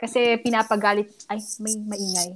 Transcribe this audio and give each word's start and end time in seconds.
Kasi 0.00 0.40
pinapagalit, 0.40 1.12
ay, 1.28 1.38
may 1.60 1.76
maingay. 1.76 2.30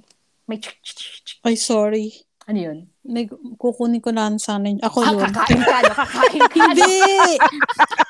May 0.44 0.60
tsk, 0.60 0.76
tsk, 0.84 0.96
tsk. 1.24 1.36
Ay, 1.42 1.56
sorry. 1.56 2.12
Ano 2.44 2.60
yun? 2.60 2.78
Nag, 3.00 3.32
kukunin 3.56 4.04
ko 4.04 4.12
lang 4.12 4.36
sana 4.36 4.68
yun. 4.68 4.76
Ako 4.84 5.00
Ah, 5.00 5.16
yun. 5.16 5.24
kakain 5.32 5.60
ka, 5.64 5.76
no? 5.80 5.94
Kakain 5.96 6.44
ka. 6.44 6.56
no? 6.60 6.64
Hindi! 6.68 7.00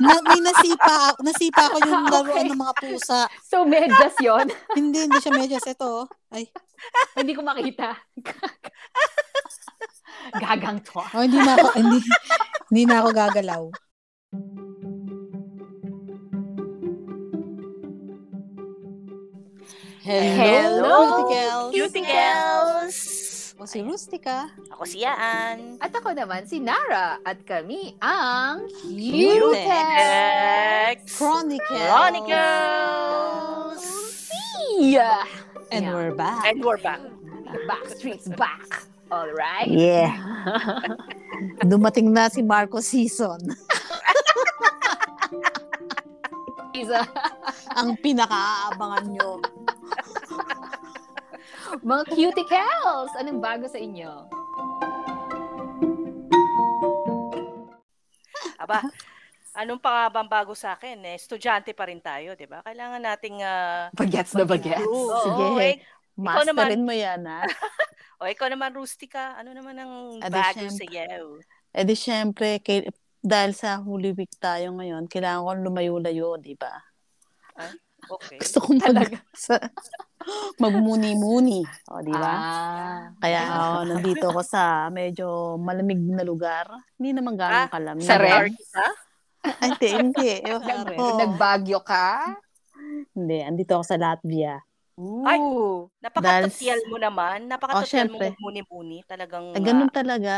na, 0.03 0.13
may 0.27 0.41
nasipa, 0.43 1.15
nasipa 1.23 1.71
ko 1.71 1.79
yung 1.79 2.03
Ah, 2.03 2.11
laruan 2.11 2.43
okay. 2.43 2.51
ng 2.51 2.59
mga 2.59 2.75
pusa. 2.83 3.21
So, 3.47 3.63
medyas 3.63 4.17
yun. 4.19 4.47
Hindi, 4.79 5.07
hindi 5.07 5.19
siya 5.23 5.33
medyas. 5.39 5.63
Ito, 5.71 5.87
oh. 5.87 6.07
ay. 6.35 6.51
Hindi 7.15 7.33
ko 7.39 7.47
makita. 7.47 7.95
Gagang 10.35 10.83
to. 10.83 10.99
Oh, 10.99 11.23
hindi 11.23 11.39
na 11.39 11.55
ako, 11.55 11.69
hindi, 11.79 11.99
hindi 12.75 12.83
na 12.91 12.95
ako 13.01 13.09
gagalaw. 13.15 13.63
Hello, 20.05 21.25
Cuticles. 21.73 21.73
Cuticles! 21.73 22.97
O 23.57 23.65
si 23.65 23.81
Rustica. 23.81 24.53
Ako 24.69 24.85
si 24.85 25.01
Yaan. 25.01 25.81
At 25.81 25.97
ako 25.97 26.13
naman, 26.13 26.45
si 26.45 26.61
Nara. 26.61 27.17
At 27.25 27.41
kami 27.49 27.97
ang 28.05 28.69
Cutex. 28.85 30.29
Chronicles. 31.09 31.89
Chronicles! 31.89 33.81
Yeah. 34.77 35.25
And 35.73 35.89
Yeah. 35.89 35.97
we're 35.97 36.13
back. 36.13 36.53
And 36.53 36.61
we're 36.61 36.77
back. 36.85 37.01
Backstreet's 37.65 38.29
back. 38.37 38.85
All 39.09 39.33
right. 39.33 39.73
Yeah. 39.73 40.13
Dumating 41.65 42.13
na 42.13 42.29
si 42.29 42.45
Marco 42.45 42.85
season. 42.85 43.41
Isa. 46.77 47.09
Ang 47.73 47.97
pinaka-aabangan 48.05 49.05
nyo. 49.09 49.41
Mga 51.89 52.03
cuticles, 52.09 53.13
anong 53.19 53.41
bago 53.43 53.67
sa 53.67 53.79
inyo? 53.81 54.13
Aba, 58.57 58.81
anong 59.53 59.81
pa 59.83 60.09
bang 60.09 60.31
bago 60.31 60.55
sa 60.57 60.79
akin? 60.79 60.97
Eh, 61.05 61.19
estudyante 61.19 61.77
pa 61.77 61.91
rin 61.91 62.01
tayo, 62.01 62.33
di 62.39 62.47
ba? 62.49 62.65
Kailangan 62.65 63.03
nating... 63.03 63.37
ah, 63.45 63.93
Bagets 63.93 64.33
na 64.33 64.49
bagets. 64.49 64.81
mag-improve. 64.81 65.21
Sige. 65.21 65.45
Oo, 65.45 65.59
eh, 65.61 65.77
Masterin 66.15 66.87
mo 66.87 66.95
yan, 66.95 67.27
ha? 67.27 67.43
o 68.23 68.31
ikaw 68.31 68.47
naman, 68.47 68.71
Rustica, 68.73 69.35
ano 69.35 69.51
naman 69.51 69.75
ang 69.77 69.93
Adi, 70.23 70.31
bago 70.31 70.63
syempre. 70.71 70.79
sa 70.79 70.85
iyo? 70.87 71.43
Eh 71.75 71.83
di 71.83 71.97
syempre, 71.99 72.63
kay, 72.63 72.87
dahil 73.19 73.51
sa 73.51 73.83
Holy 73.83 74.15
Week 74.15 74.31
tayo 74.39 74.71
ngayon, 74.79 75.11
kailangan 75.11 75.43
ko 75.43 75.51
lumayo-layo, 75.59 76.39
di 76.39 76.55
ba? 76.55 76.71
Okay. 78.09 78.39
Gusto 78.41 78.59
ko 78.61 78.69
mag, 78.77 79.11
sa, 79.33 79.57
magmuni-muni. 80.61 81.65
O, 81.91 82.01
di 82.01 82.15
ba? 82.15 82.35
Ah. 82.35 83.01
Kaya 83.21 83.41
oh, 83.53 83.83
nandito 83.85 84.31
ako 84.31 84.41
sa 84.45 84.89
medyo 84.89 85.57
malamig 85.61 86.01
na 86.01 86.25
lugar. 86.25 86.69
Hindi 86.97 87.17
naman 87.17 87.37
Ah, 87.37 87.69
gano'ng 87.69 87.73
kalamig. 87.73 88.07
sa 88.07 88.17
Red? 88.21 88.53
Artista? 88.53 88.85
Ay, 89.45 89.69
hindi, 89.77 89.89
hindi. 89.93 90.31
Nag-. 90.49 90.97
Nagbagyo 90.97 91.81
ka? 91.85 92.37
Hindi, 93.13 93.39
andito 93.45 93.77
ako 93.77 93.85
sa 93.85 94.01
Latvia. 94.01 94.61
Ay! 95.27 95.39
Ooh. 95.43 95.91
Napakatutyal 95.99 96.81
mo 96.87 96.97
naman. 96.97 97.51
Napakatutyal 97.51 98.09
mo 98.09 98.17
syempre. 98.17 98.27
magmuni-muni. 98.33 99.03
Talagang... 99.05 99.53
Eh, 99.53 99.63
ganun 99.63 99.91
ah, 99.91 99.95
talaga. 99.95 100.35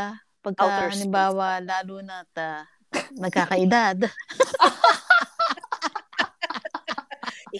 Pagka, 0.47 0.95
halimbawa, 0.95 1.59
lalo 1.59 1.99
na 2.07 2.23
ta, 2.31 2.71
nagkakaedad. 3.19 4.07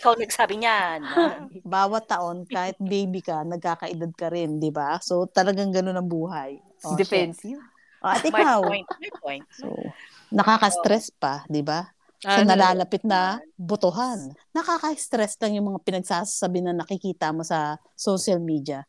ikaw 0.07 0.15
nagsabi 0.15 0.55
niyan. 0.63 1.01
Ah, 1.03 1.35
Bawat 1.75 2.07
taon, 2.07 2.47
kahit 2.47 2.79
baby 2.79 3.19
ka, 3.19 3.43
nagkakaedad 3.43 4.15
ka 4.15 4.31
rin, 4.31 4.63
di 4.63 4.71
ba? 4.71 5.03
So, 5.03 5.27
talagang 5.27 5.75
ganun 5.75 5.99
ang 5.99 6.07
buhay. 6.07 6.63
O, 6.87 6.95
shit. 6.95 7.03
Defensive. 7.03 7.59
O, 7.99 8.07
at 8.07 8.23
my 8.23 8.31
ikaw, 8.31 8.63
point. 8.63 8.87
My 9.03 9.11
point. 9.19 9.45
so, 9.51 9.67
nakaka-stress 10.31 11.11
pa, 11.11 11.43
di 11.51 11.67
ba? 11.67 11.91
Sa 12.23 12.47
Ano? 12.47 12.55
nalalapit 12.55 13.03
na 13.03 13.43
butuhan. 13.59 14.31
Nakaka-stress 14.55 15.43
lang 15.43 15.59
yung 15.59 15.75
mga 15.75 15.83
pinagsasabi 15.83 16.63
na 16.63 16.71
nakikita 16.71 17.35
mo 17.35 17.43
sa 17.43 17.83
social 17.99 18.39
media. 18.39 18.87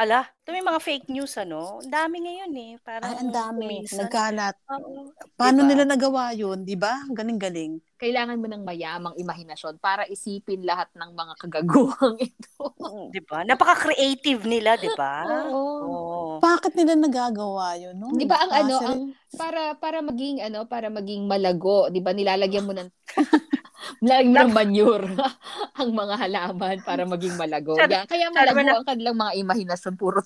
Ala, 0.00 0.24
ito 0.24 0.48
may 0.48 0.64
mga 0.64 0.80
fake 0.80 1.12
news, 1.12 1.36
ano? 1.36 1.76
Ang 1.76 1.92
dami 1.92 2.24
ngayon 2.24 2.52
eh. 2.56 2.72
Parang 2.80 3.04
Ay, 3.06 3.20
ang 3.20 3.28
dami. 3.30 3.64
minsan- 3.68 4.08
Nagkalat. 4.08 4.56
Oo. 4.72 5.12
Paano 5.36 5.60
Diba? 5.60 5.68
nila 5.68 5.84
nagawa 5.84 6.32
yun, 6.32 6.64
di 6.64 6.72
ba? 6.72 7.04
Ang 7.04 7.12
galing-galing. 7.12 7.84
Kailangan 8.00 8.40
mo 8.40 8.48
ng 8.48 8.64
mayamang 8.64 9.12
imahinasyon 9.14 9.76
para 9.76 10.08
isipin 10.08 10.64
lahat 10.64 10.88
ng 10.96 11.12
mga 11.12 11.32
kagaguhang 11.36 12.16
ito. 12.24 12.64
Di 13.12 13.20
ba? 13.20 13.44
Napaka-creative 13.44 14.40
nila, 14.42 14.80
di 14.80 14.88
ba? 14.90 15.28
Oo. 15.52 15.60
Oo. 15.84 16.20
Bakit 16.40 16.72
nila 16.74 16.96
nagagawa 16.96 17.76
yun? 17.76 18.00
No? 18.00 18.08
Di 18.10 18.24
ba 18.24 18.40
ang 18.40 18.52
ano, 18.56 18.74
ang- 18.80 19.04
Para 19.30 19.76
para 19.76 20.00
maging 20.00 20.42
ano, 20.42 20.64
para 20.64 20.90
maging 20.90 21.22
malago, 21.22 21.86
'di 21.86 22.02
ba? 22.02 22.10
Nilalagyan 22.10 22.66
mo 22.66 22.74
ng 22.74 22.90
mo 24.00 24.36
ng 24.36 24.50
manure 24.50 25.06
ang 25.80 25.90
mga 25.90 26.14
halaman 26.18 26.76
para 26.80 27.02
maging 27.04 27.34
malago. 27.34 27.74
Sabi- 27.74 27.94
Yan. 27.94 28.06
Kaya 28.06 28.26
malago 28.28 28.60
na- 28.60 28.76
ang 28.76 28.86
kanilang 28.86 29.16
mga 29.16 29.32
imahinasyon 29.38 29.94
puro 29.96 30.18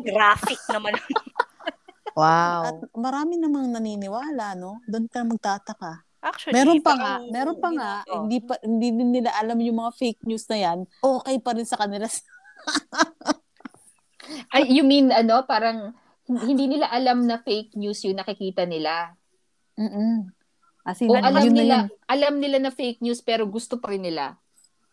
graphic 0.00 0.60
naman. 0.68 0.94
At 2.12 2.12
Wow. 2.12 2.92
marami 2.92 3.40
namang 3.40 3.72
naniniwala, 3.72 4.52
no? 4.52 4.84
Doon 4.84 5.08
ka 5.08 5.24
magtataka. 5.24 6.04
Actually, 6.22 6.54
Meron 6.54 6.78
pa 6.78 6.92
nga, 6.94 7.12
meron 7.24 7.56
pa 7.56 7.68
nga, 7.72 7.92
Oh. 8.06 8.22
hindi 8.22 8.38
pa 8.38 8.54
hindi 8.62 8.92
din 8.92 9.10
nila 9.10 9.32
alam 9.34 9.58
yung 9.58 9.80
mga 9.80 9.92
fake 9.96 10.22
news 10.22 10.44
na 10.46 10.58
yan. 10.60 10.78
Okay 11.00 11.36
pa 11.40 11.50
rin 11.50 11.66
sa 11.66 11.74
kanila. 11.74 12.06
Ay, 14.54 14.70
you 14.70 14.84
mean 14.84 15.10
ano, 15.10 15.42
parang 15.42 15.96
hindi 16.28 16.68
nila 16.68 16.86
alam 16.88 17.26
na 17.26 17.42
fake 17.42 17.74
news 17.74 17.98
yung 18.04 18.14
nakikita 18.14 18.62
nila. 18.62 19.16
Mm. 19.74 20.30
As 20.82 20.98
in, 20.98 21.10
O 21.10 21.14
ano, 21.14 21.30
alam 21.30 21.46
nila, 21.54 21.76
yun. 21.86 21.88
alam 22.10 22.34
nila 22.42 22.58
na 22.58 22.74
fake 22.74 22.98
news 23.00 23.22
pero 23.22 23.46
gusto 23.46 23.78
pa 23.78 23.94
rin 23.94 24.02
nila. 24.02 24.34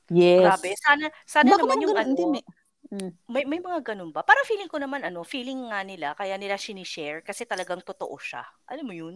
Yes. 0.10 0.42
Grabe. 0.46 0.70
Sana, 0.78 1.06
sana 1.26 1.50
Baka 1.54 1.62
naman 1.66 1.78
yung 1.82 1.94
ganun? 1.94 2.02
ano, 2.06 2.10
Hindi, 2.14 2.26
may- 2.42 2.48
Mm. 2.90 3.12
may, 3.30 3.44
may 3.46 3.62
mga 3.62 3.94
ganun 3.94 4.10
ba? 4.10 4.26
Para 4.26 4.42
feeling 4.50 4.66
ko 4.66 4.82
naman, 4.82 5.06
ano, 5.06 5.22
feeling 5.22 5.70
nga 5.70 5.86
nila, 5.86 6.18
kaya 6.18 6.34
nila 6.42 6.58
sinishare 6.58 7.22
kasi 7.22 7.46
talagang 7.46 7.86
totoo 7.86 8.18
siya. 8.18 8.42
Alam 8.66 8.86
mo 8.90 8.94
yun? 8.98 9.16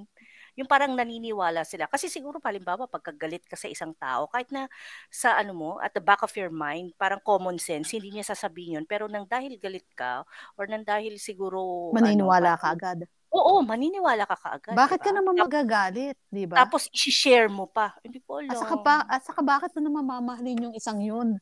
Yung 0.54 0.70
parang 0.70 0.94
naniniwala 0.94 1.66
sila. 1.66 1.90
Kasi 1.90 2.06
siguro, 2.06 2.38
palimbawa, 2.38 2.86
pagkagalit 2.86 3.42
ka 3.50 3.58
sa 3.58 3.66
isang 3.66 3.98
tao, 3.98 4.30
kahit 4.30 4.54
na 4.54 4.70
sa 5.10 5.42
ano 5.42 5.58
mo, 5.58 5.70
at 5.82 5.90
the 5.98 6.04
back 6.06 6.22
of 6.22 6.30
your 6.38 6.54
mind, 6.54 6.94
parang 7.02 7.18
common 7.26 7.58
sense, 7.58 7.90
hindi 7.98 8.14
niya 8.14 8.30
sasabihin 8.30 8.78
yun. 8.78 8.86
Pero 8.86 9.10
nang 9.10 9.26
dahil 9.26 9.58
galit 9.58 9.90
ka, 9.98 10.22
or 10.54 10.70
nang 10.70 10.86
dahil 10.86 11.18
siguro... 11.18 11.90
Maniniwala 11.98 12.54
ano, 12.54 12.62
ka 12.62 12.68
agad. 12.78 13.00
Oo, 13.34 13.66
maniniwala 13.66 14.30
ka 14.30 14.38
kaagad. 14.38 14.78
Bakit 14.78 15.02
diba? 15.02 15.06
ka 15.10 15.18
naman 15.18 15.34
magagalit, 15.34 16.18
di 16.30 16.46
ba? 16.46 16.62
Tapos, 16.62 16.86
isi-share 16.94 17.50
mo 17.50 17.66
pa. 17.66 17.98
Hindi 18.06 18.22
ko 18.22 18.38
alam. 18.38 18.54
At 18.54 18.62
saka, 18.62 18.76
ba, 18.78 18.96
at 19.10 19.22
saka 19.26 19.42
bakit 19.42 19.74
mo 19.74 19.82
naman 19.90 20.06
mamahalin 20.06 20.70
yung 20.70 20.76
isang 20.78 21.02
yun? 21.02 21.42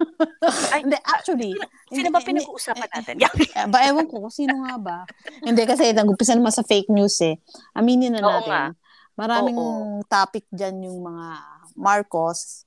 Ay, 0.72 0.88
Hindi, 0.88 0.96
actually. 1.04 1.52
Sino 1.92 2.08
hindi- 2.08 2.08
ba 2.08 2.24
hindi- 2.24 2.40
pinag-uusapan 2.40 2.88
natin? 2.88 3.14
Eh, 3.20 3.68
ba, 3.68 3.78
ewan 3.84 4.08
ko 4.08 4.32
sino 4.32 4.64
nga 4.64 4.74
ba. 4.80 4.98
Hindi, 5.44 5.62
kasi 5.68 5.92
nag-umpisa 5.92 6.32
naman 6.32 6.56
sa 6.56 6.64
fake 6.64 6.88
news 6.88 7.20
eh. 7.20 7.36
Aminin 7.76 8.16
na 8.16 8.24
Oo 8.24 8.32
natin. 8.40 8.48
nga. 8.48 8.64
Maraming 9.20 9.56
Oo. 9.60 10.00
topic 10.08 10.48
dyan 10.48 10.88
yung 10.88 11.04
mga 11.04 11.26
Marcos. 11.76 12.64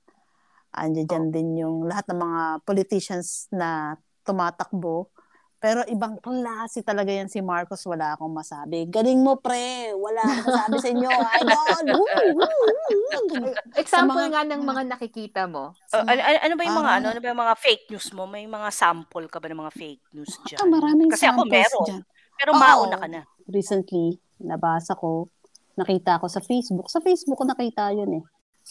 Andiyan 0.70 1.06
dyan 1.10 1.26
din 1.34 1.48
yung 1.66 1.90
lahat 1.90 2.06
ng 2.06 2.18
mga 2.22 2.42
politicians 2.62 3.50
na 3.50 3.98
tumatakbo. 4.22 5.10
Pero 5.60 5.84
ibang 5.86 6.16
klase 6.16 6.80
talaga 6.80 7.12
yan 7.12 7.28
si 7.28 7.44
Marcos. 7.44 7.84
Wala 7.84 8.16
akong 8.16 8.32
masabi. 8.32 8.88
Galing 8.88 9.20
mo, 9.20 9.36
pre. 9.36 9.92
Wala 9.92 10.16
akong 10.18 10.48
masabi 10.48 10.76
sa 10.80 10.88
inyo. 10.88 11.08
Idol! 11.12 11.84
Woo! 12.00 12.08
Woo! 12.32 12.48
Woo! 12.96 13.52
Example 13.76 14.16
mga- 14.16 14.32
nga 14.32 14.42
ng 14.48 14.62
mga 14.64 14.82
nakikita 14.88 15.42
mo. 15.44 15.76
Uh, 15.92 16.00
ano, 16.00 16.16
ano 16.16 16.54
ba 16.56 16.62
yung 16.64 16.78
mga 16.80 16.88
Parang- 16.88 16.96
ano, 16.96 17.06
ano 17.12 17.20
ba 17.20 17.28
yung 17.28 17.42
mga 17.44 17.56
fake 17.60 17.84
news 17.92 18.08
mo? 18.10 18.24
May 18.24 18.48
mga 18.48 18.68
sample 18.72 19.28
ka 19.28 19.36
ba 19.36 19.52
ng 19.52 19.60
mga 19.60 19.72
fake 19.76 20.04
news 20.16 20.32
diyan? 20.48 20.58
Ah, 20.58 20.68
maraming 20.70 21.10
Kasi 21.12 21.28
ako 21.28 21.44
meron. 21.44 21.84
dyan. 21.84 22.02
Pero 22.34 22.50
Oo. 22.50 22.58
mauna 22.58 22.96
ka 22.96 23.06
na. 23.06 23.22
recently, 23.44 24.14
nabasa 24.38 24.94
ko, 24.94 25.28
nakita 25.74 26.16
ko 26.16 26.30
sa 26.30 26.40
Facebook. 26.40 26.88
Sa 26.88 27.02
Facebook 27.02 27.36
ko 27.36 27.44
nakita 27.44 27.92
yun 27.92 28.16
eh. 28.16 28.24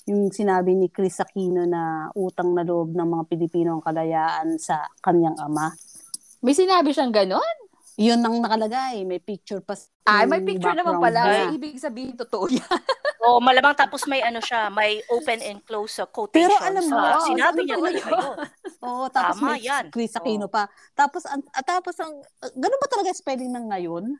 Yung 0.07 0.31
sinabi 0.31 0.71
ni 0.73 0.87
Chris 0.87 1.19
Aquino 1.19 1.67
na 1.67 2.07
utang 2.15 2.55
na 2.55 2.63
loob 2.63 2.95
ng 2.95 3.03
mga 3.03 3.23
Pilipino 3.27 3.75
ang 3.75 3.83
kalayaan 3.83 4.55
sa 4.55 4.87
kanyang 5.03 5.35
ama. 5.37 5.75
May 6.39 6.55
sinabi 6.55 6.95
siyang 6.95 7.11
ganon? 7.11 7.55
Yun 7.99 8.23
ang 8.23 8.39
nakalagay. 8.39 9.03
May 9.03 9.19
picture 9.19 9.59
pa. 9.59 9.75
Ay, 10.07 10.23
may 10.23 10.39
picture 10.39 10.71
naman 10.71 11.03
pala. 11.03 11.51
So, 11.51 11.59
ibig 11.59 11.75
sabihin, 11.83 12.15
totoo 12.15 12.47
yan. 12.47 12.63
O 13.19 13.43
malamang 13.43 13.75
tapos 13.75 14.07
may 14.07 14.23
ano 14.23 14.39
siya, 14.39 14.71
may 14.71 15.03
open 15.11 15.43
and 15.43 15.59
close 15.67 15.99
uh, 15.99 16.07
quotation. 16.07 16.47
Pero 16.47 16.55
alam 16.63 16.87
mo, 16.87 16.95
sa 16.95 17.19
oo, 17.19 17.27
sinabi 17.27 17.59
niya 17.67 17.75
talaga 17.75 17.99
yun. 17.99 18.35
Oo, 18.79 19.05
tapos 19.11 19.35
Tama 19.43 19.47
may 19.51 19.59
yan. 19.59 19.85
Chris 19.91 20.15
Aquino 20.15 20.47
pa. 20.47 20.71
Tapos, 20.95 21.27
ang, 21.27 21.43
ah, 21.51 21.59
tapos 21.59 21.99
ang, 21.99 22.15
ah, 22.39 22.51
ganun 22.55 22.79
ba 22.79 22.87
talaga 22.87 23.11
spelling 23.11 23.51
ng 23.51 23.75
ngayon? 23.75 24.15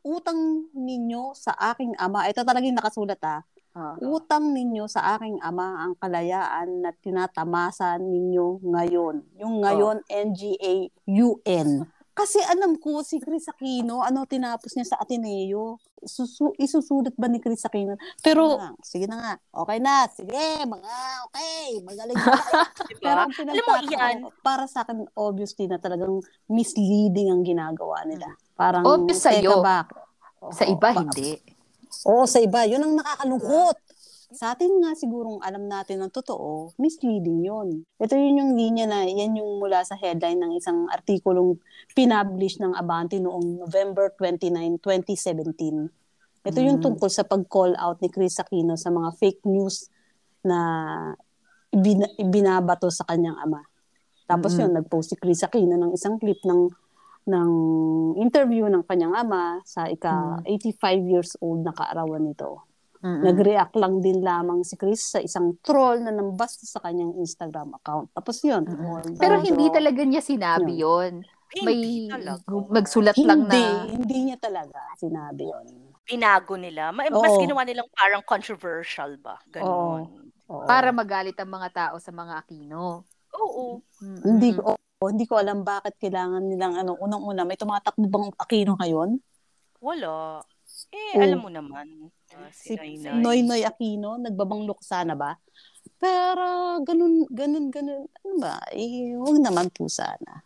Utang 0.00 0.40
ninyo 0.72 1.36
sa 1.36 1.52
aking 1.76 1.92
ama. 2.00 2.32
Ito 2.32 2.40
talaga 2.40 2.64
yung 2.64 2.80
nakasulat 2.80 3.20
ah. 3.20 3.44
Ah. 3.80 3.96
Utang 4.04 4.52
ninyo 4.52 4.84
sa 4.84 5.16
aking 5.16 5.40
ama 5.40 5.88
ang 5.88 5.96
kalayaan 5.96 6.84
na 6.84 6.92
tinatamasan 6.92 8.04
ninyo 8.04 8.60
ngayon. 8.60 9.24
Yung 9.40 9.64
ngayon, 9.64 10.04
NGA, 10.04 10.92
UN. 11.08 11.88
Kasi 12.10 12.36
alam 12.44 12.76
ko, 12.76 13.00
si 13.00 13.16
Chris 13.16 13.48
Aquino, 13.48 14.04
ano 14.04 14.28
tinapos 14.28 14.76
niya 14.76 14.92
sa 14.92 15.00
Ateneo? 15.00 15.80
Susu- 16.04 16.52
isusulat 16.60 17.16
ba 17.16 17.32
ni 17.32 17.40
Chris 17.40 17.64
Aquino? 17.64 17.96
Pero, 18.20 18.60
sige 18.84 19.08
na 19.08 19.16
nga, 19.16 19.32
okay 19.56 19.80
na, 19.80 20.04
sige, 20.12 20.44
mga, 20.68 20.92
okay, 21.30 21.80
magaling 21.80 22.18
na. 22.20 22.36
Diba? 22.92 23.00
Pero 23.00 23.18
ang 23.24 23.32
Alam 23.32 23.64
mo, 23.64 23.74
yan, 23.88 24.16
para 24.44 24.68
sa 24.68 24.84
akin, 24.84 25.08
obviously 25.16 25.64
na 25.64 25.80
talagang 25.80 26.20
misleading 26.44 27.32
ang 27.32 27.40
ginagawa 27.40 28.04
nila. 28.04 28.36
Parang, 28.52 28.84
Obvious 28.84 29.24
sa'yo. 29.24 29.64
bakit? 29.64 29.96
Sa 30.52 30.68
Oo, 30.68 30.72
iba, 30.76 30.92
ba- 30.92 31.00
hindi. 31.00 31.40
Oo, 32.06 32.24
sa 32.24 32.40
iba. 32.40 32.64
Yun 32.64 32.80
ang 32.80 32.94
nakakalungkot. 32.96 33.76
Sa 34.30 34.54
atin 34.54 34.70
nga 34.78 34.94
sigurong 34.94 35.42
alam 35.42 35.66
natin 35.66 36.06
ng 36.06 36.12
totoo, 36.14 36.70
misleading 36.78 37.42
yun. 37.42 37.82
Ito 37.98 38.14
yun 38.14 38.38
yung 38.38 38.52
linya 38.54 38.86
na, 38.86 39.02
yan 39.02 39.34
yung 39.34 39.58
mula 39.58 39.82
sa 39.82 39.98
headline 39.98 40.38
ng 40.38 40.54
isang 40.54 40.86
artikulong 40.86 41.58
pinablish 41.98 42.62
ng 42.62 42.78
Abante 42.78 43.18
noong 43.18 43.58
November 43.58 44.14
29, 44.14 44.78
2017. 44.78 45.90
Ito 46.46 46.58
yung 46.62 46.78
Mm. 46.78 46.84
tungkol 46.86 47.10
sa 47.10 47.26
pag-call 47.26 47.74
out 47.74 47.98
ni 47.98 48.08
Chris 48.08 48.38
Aquino 48.38 48.78
sa 48.78 48.88
mga 48.88 49.18
fake 49.18 49.42
news 49.44 49.90
na 50.46 50.58
ibina- 51.74 52.14
ibinabato 52.16 52.86
sa 52.86 53.02
kanyang 53.04 53.36
ama. 53.36 53.66
Tapos 54.24 54.54
Mm-mm. 54.54 54.62
yun, 54.62 54.72
nag-post 54.78 55.10
si 55.10 55.16
Chris 55.18 55.42
Aquino 55.42 55.74
ng 55.74 55.90
isang 55.90 56.22
clip 56.22 56.38
ng 56.46 56.70
ng 57.30 57.50
interview 58.18 58.66
ng 58.66 58.82
kanyang 58.84 59.14
ama 59.14 59.62
sa 59.62 59.86
ika 59.86 60.42
85 60.42 61.06
years 61.06 61.30
old 61.38 61.62
na 61.62 61.70
kaarawan 61.70 62.26
nito. 62.26 62.66
Mm-mm. 63.00 63.24
Nag-react 63.24 63.80
lang 63.80 64.04
din 64.04 64.20
lamang 64.20 64.60
si 64.60 64.76
Chris 64.76 65.16
sa 65.16 65.24
isang 65.24 65.56
troll 65.64 66.04
na 66.04 66.12
nambasta 66.12 66.68
sa 66.68 66.84
kanyang 66.84 67.16
Instagram 67.16 67.72
account. 67.80 68.12
Tapos 68.12 68.36
yun. 68.44 68.68
All 68.68 69.16
Pero 69.16 69.40
hindi 69.40 69.72
talaga 69.72 70.04
niya 70.04 70.20
sinabi 70.20 70.84
yon. 70.84 71.24
May 71.64 71.80
hindi 71.80 72.06
talaga. 72.06 72.46
magsulat 72.46 73.16
hindi, 73.18 73.26
lang 73.26 73.40
na 73.48 73.88
Hindi 73.88 74.16
niya 74.28 74.38
talaga 74.38 74.80
sinabi 75.00 75.48
yun. 75.48 75.66
Binago 76.04 76.54
nila. 76.60 76.92
Ma- 76.92 77.08
Oo. 77.08 77.24
Mas 77.24 77.34
ginawa 77.40 77.64
nilang 77.64 77.88
parang 77.90 78.22
controversial 78.22 79.16
ba? 79.16 79.40
Ganon. 79.48 80.30
Oo. 80.50 80.66
para 80.66 80.90
magalit 80.90 81.38
ang 81.38 81.46
mga 81.46 81.68
tao 81.70 81.96
sa 82.02 82.10
mga 82.10 82.42
Aquino. 82.42 83.06
Oo. 83.38 83.78
Mm-mm. 84.02 84.18
hindi 84.26 84.50
ko 84.58 84.74
oh, 85.00 85.08
hindi 85.08 85.24
ko 85.24 85.40
alam 85.40 85.64
bakit 85.64 85.96
kailangan 85.96 86.44
nilang 86.44 86.76
ano 86.76 86.92
unang-una 86.94 87.48
may 87.48 87.56
tumatakbo 87.56 88.04
bang 88.04 88.28
Aquino 88.36 88.76
ngayon? 88.76 89.16
Wala. 89.80 90.44
Eh, 90.92 91.16
Oo. 91.16 91.24
alam 91.24 91.38
mo 91.40 91.48
naman. 91.48 92.12
ah, 92.36 92.52
Si 92.52 92.76
si. 92.76 93.00
Noy 93.08 93.40
Noy 93.40 93.64
Aquino 93.64 94.20
nagbabanglok 94.20 94.84
sana 94.84 95.16
ba? 95.16 95.40
Pero 95.96 96.76
ganun 96.84 97.24
ganun 97.32 97.72
ganun 97.72 98.04
ano 98.12 98.34
ba? 98.36 98.60
Eh, 98.76 99.16
huwag 99.16 99.40
naman 99.40 99.72
po 99.72 99.88
sana. 99.88 100.44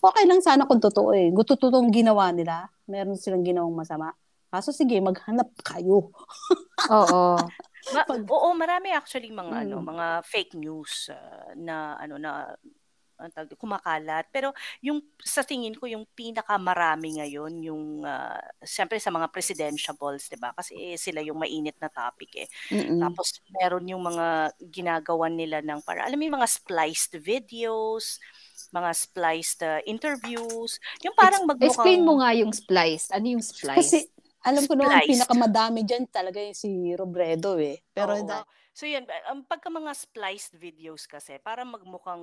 Okay 0.00 0.24
lang 0.24 0.40
sana 0.40 0.64
kung 0.64 0.80
totoo 0.80 1.12
eh. 1.12 1.28
Kung 1.32 1.44
totoong 1.44 1.92
ginawa 1.92 2.32
nila, 2.32 2.68
meron 2.88 3.16
silang 3.16 3.44
ginawang 3.44 3.76
masama. 3.76 4.12
Kaso 4.48 4.72
sige, 4.72 5.00
maghanap 5.00 5.52
kayo. 5.60 6.12
Oo. 6.96 7.36
Ma- 7.92 8.08
Pag- 8.08 8.24
oo, 8.26 8.48
marami 8.52 8.88
actually 8.90 9.28
mga 9.28 9.68
ano, 9.68 9.80
Mm. 9.80 9.86
mga 9.86 10.06
fake 10.24 10.56
news 10.56 11.12
ah, 11.12 11.52
na 11.54 11.96
ano 11.96 12.16
na 12.16 12.56
kumakalat. 13.58 14.28
Pero 14.30 14.52
yung 14.84 15.02
sa 15.20 15.42
tingin 15.42 15.74
ko 15.74 15.88
yung 15.88 16.04
pinakamarami 16.14 17.20
ngayon 17.20 17.52
yung 17.64 17.84
uh, 18.04 18.40
siyempre 18.62 19.00
sa 19.00 19.10
mga 19.10 19.32
presidentiables, 19.32 20.28
'di 20.28 20.38
ba? 20.38 20.52
Kasi 20.52 20.94
eh, 20.94 20.96
sila 21.00 21.24
yung 21.24 21.40
mainit 21.40 21.76
na 21.80 21.88
topic 21.88 22.46
eh. 22.46 22.48
Mm-mm. 22.72 23.00
Tapos 23.00 23.40
meron 23.50 23.84
yung 23.88 24.04
mga 24.04 24.52
ginagawa 24.70 25.26
nila 25.32 25.64
ng 25.64 25.80
para 25.82 26.04
alam 26.06 26.16
mo 26.16 26.24
yung 26.24 26.38
mga 26.38 26.50
spliced 26.50 27.16
videos, 27.18 28.20
mga 28.70 28.90
spliced 28.92 29.60
uh, 29.64 29.80
interviews, 29.88 30.78
yung 31.00 31.16
parang 31.16 31.44
Ex- 31.44 31.50
magmukhang 31.50 31.72
Explain 31.72 32.00
mo 32.04 32.20
nga 32.20 32.30
yung 32.36 32.52
splice. 32.52 33.08
Ano 33.10 33.26
yung 33.32 33.44
splice? 33.44 33.80
Kasi 33.80 33.98
alam 34.46 34.62
ko 34.62 34.78
Spliced. 34.78 35.10
pinakamadami 35.10 35.80
diyan 35.82 36.04
talaga 36.06 36.38
yung 36.38 36.54
si 36.54 36.70
Robredo 36.94 37.58
eh. 37.58 37.82
Pero 37.90 38.14
Oo. 38.14 38.22
da- 38.22 38.46
So 38.76 38.84
yun, 38.84 39.08
ang 39.24 39.40
pagka 39.48 39.72
mga 39.72 39.88
spliced 39.96 40.52
videos 40.60 41.08
kasi, 41.08 41.40
para 41.40 41.64
magmukhang, 41.64 42.20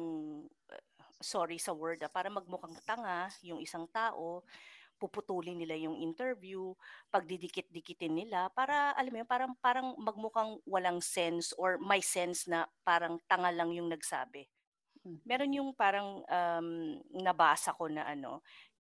uh, 0.70 0.84
sorry 1.18 1.58
sa 1.58 1.74
word, 1.74 2.06
ah, 2.06 2.14
para 2.14 2.30
magmukhang 2.30 2.78
tanga 2.86 3.26
yung 3.42 3.58
isang 3.58 3.90
tao, 3.90 4.46
puputulin 5.02 5.58
nila 5.58 5.74
yung 5.82 5.98
interview, 5.98 6.78
pagdidikit-dikitin 7.10 8.14
nila, 8.14 8.54
para, 8.54 8.94
alam 8.94 9.10
mo 9.10 9.18
yun, 9.26 9.30
parang, 9.34 9.58
parang 9.66 9.98
magmukhang 9.98 10.62
walang 10.70 11.02
sense 11.02 11.58
or 11.58 11.82
may 11.82 12.06
sense 12.06 12.46
na 12.46 12.70
parang 12.86 13.18
tanga 13.26 13.50
lang 13.50 13.74
yung 13.74 13.90
nagsabi. 13.90 14.46
Hmm. 15.02 15.18
Meron 15.26 15.58
yung 15.58 15.70
parang 15.74 16.22
um, 16.22 16.70
nabasa 17.18 17.74
ko 17.74 17.90
na 17.90 18.06
ano, 18.06 18.46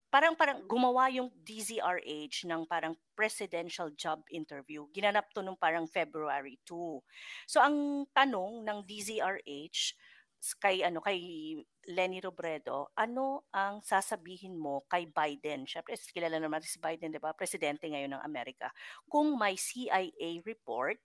parang 0.09 0.33
parang 0.33 0.65
gumawa 0.65 1.13
yung 1.13 1.29
DZRH 1.45 2.49
ng 2.49 2.65
parang 2.65 2.97
presidential 3.13 3.93
job 3.93 4.25
interview. 4.33 4.89
Ginanap 4.93 5.29
to 5.37 5.45
nung 5.45 5.57
parang 5.57 5.85
February 5.85 6.57
2. 6.65 7.01
So 7.45 7.61
ang 7.61 8.09
tanong 8.17 8.65
ng 8.65 8.79
DZRH 8.89 9.97
kay 10.63 10.87
ano 10.87 11.03
kay 11.03 11.19
Lenny 11.91 12.23
Robredo, 12.23 12.95
ano 12.95 13.49
ang 13.51 13.83
sasabihin 13.83 14.55
mo 14.55 14.87
kay 14.87 15.11
Biden? 15.11 15.67
Syempre 15.67 15.99
kilala 16.15 16.39
naman 16.41 16.63
si 16.65 16.79
Biden, 16.81 17.13
'di 17.13 17.21
ba? 17.21 17.37
Presidente 17.37 17.91
ngayon 17.91 18.17
ng 18.17 18.25
Amerika. 18.25 18.73
Kung 19.11 19.37
may 19.37 19.59
CIA 19.59 20.41
report 20.47 21.03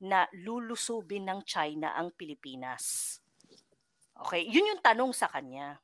na 0.00 0.24
lulusubin 0.32 1.28
ng 1.28 1.44
China 1.44 1.92
ang 1.92 2.10
Pilipinas. 2.16 3.20
Okay, 4.16 4.48
yun 4.48 4.68
yung 4.76 4.82
tanong 4.84 5.12
sa 5.12 5.28
kanya. 5.28 5.80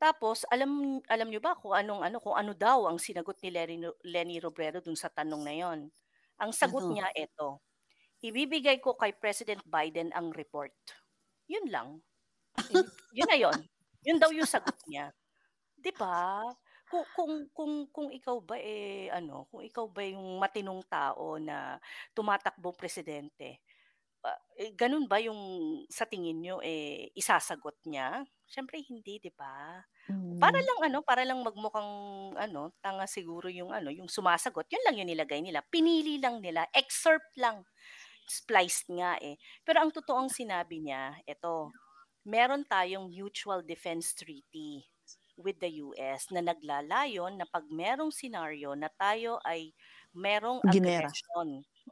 Tapos 0.00 0.46
alam 0.54 1.02
alam 1.10 1.26
niyo 1.26 1.42
ba 1.42 1.58
kung 1.58 1.74
anong 1.74 2.06
ano 2.06 2.16
kung 2.22 2.38
ano 2.38 2.54
daw 2.54 2.86
ang 2.86 3.02
sinagot 3.02 3.34
ni 3.42 3.50
Lenny, 3.50 3.76
Lenny 4.06 4.38
Robredo 4.38 4.78
dun 4.78 4.94
sa 4.94 5.10
tanong 5.10 5.42
na 5.42 5.54
yon? 5.58 5.90
Ang 6.38 6.50
sagot 6.54 6.86
Ano? 6.86 6.90
niya 6.90 7.10
ito. 7.18 7.58
Ibibigay 8.22 8.78
ko 8.82 8.94
kay 8.98 9.14
President 9.18 9.62
Biden 9.66 10.10
ang 10.14 10.30
report. 10.34 10.74
Yun 11.50 11.68
lang. 11.70 11.90
yun 13.14 13.28
na 13.28 13.36
yun. 13.38 13.58
Yun 14.06 14.18
daw 14.22 14.30
yung 14.34 14.48
sagot 14.48 14.76
niya. 14.88 15.12
'Di 15.78 15.92
ba? 15.96 16.42
Kung 16.88 17.06
kung 17.16 17.34
kung 17.54 17.72
kung 17.92 18.08
ikaw 18.14 18.38
ba 18.42 18.56
eh 18.60 19.08
ano, 19.12 19.46
kung 19.52 19.62
ikaw 19.64 19.86
ba 19.90 20.02
yung 20.06 20.38
matinong 20.40 20.82
tao 20.88 21.36
na 21.40 21.78
tumatakbong 22.16 22.76
presidente, 22.78 23.60
eh, 24.58 24.72
ganun 24.74 25.06
ba 25.10 25.18
yung 25.22 25.38
sa 25.90 26.04
tingin 26.08 26.40
nyo 26.42 26.56
eh 26.64 27.10
isasagot 27.14 27.78
niya? 27.86 28.24
Siyempre 28.48 28.80
hindi, 28.82 29.20
'di 29.22 29.32
ba? 29.36 29.82
Para 30.38 30.58
Mm. 30.58 30.68
lang 30.68 30.80
ano, 30.92 30.98
para 31.06 31.22
lang 31.26 31.40
magmukhang 31.42 31.92
ano, 32.38 32.72
tanga 32.84 33.06
siguro 33.10 33.48
yung 33.52 33.70
ano, 33.74 33.90
yung 33.94 34.10
sumasagot. 34.10 34.66
Yun 34.70 34.84
lang 34.86 34.96
yung 35.02 35.10
nilagay 35.10 35.40
nila. 35.42 35.62
Pinili 35.68 36.18
lang 36.22 36.40
nila, 36.44 36.66
excerpt 36.74 37.32
lang. 37.38 37.64
Spliced 38.28 38.88
nga 38.92 39.16
eh. 39.22 39.36
Pero 39.64 39.80
ang 39.82 39.90
totoong 39.94 40.28
sinabi 40.32 40.84
niya, 40.84 41.16
ito, 41.24 41.72
meron 42.28 42.64
tayong 42.68 43.08
mutual 43.12 43.64
defense 43.64 44.12
treaty 44.16 44.84
with 45.38 45.58
the 45.62 45.70
US 45.84 46.28
na 46.34 46.42
naglalayon 46.44 47.38
na 47.40 47.46
pag 47.48 47.64
merong 47.70 48.12
senaryo 48.12 48.74
na 48.76 48.90
tayo 48.92 49.38
ay 49.46 49.72
merong 50.12 50.60
Ginera. 50.72 51.12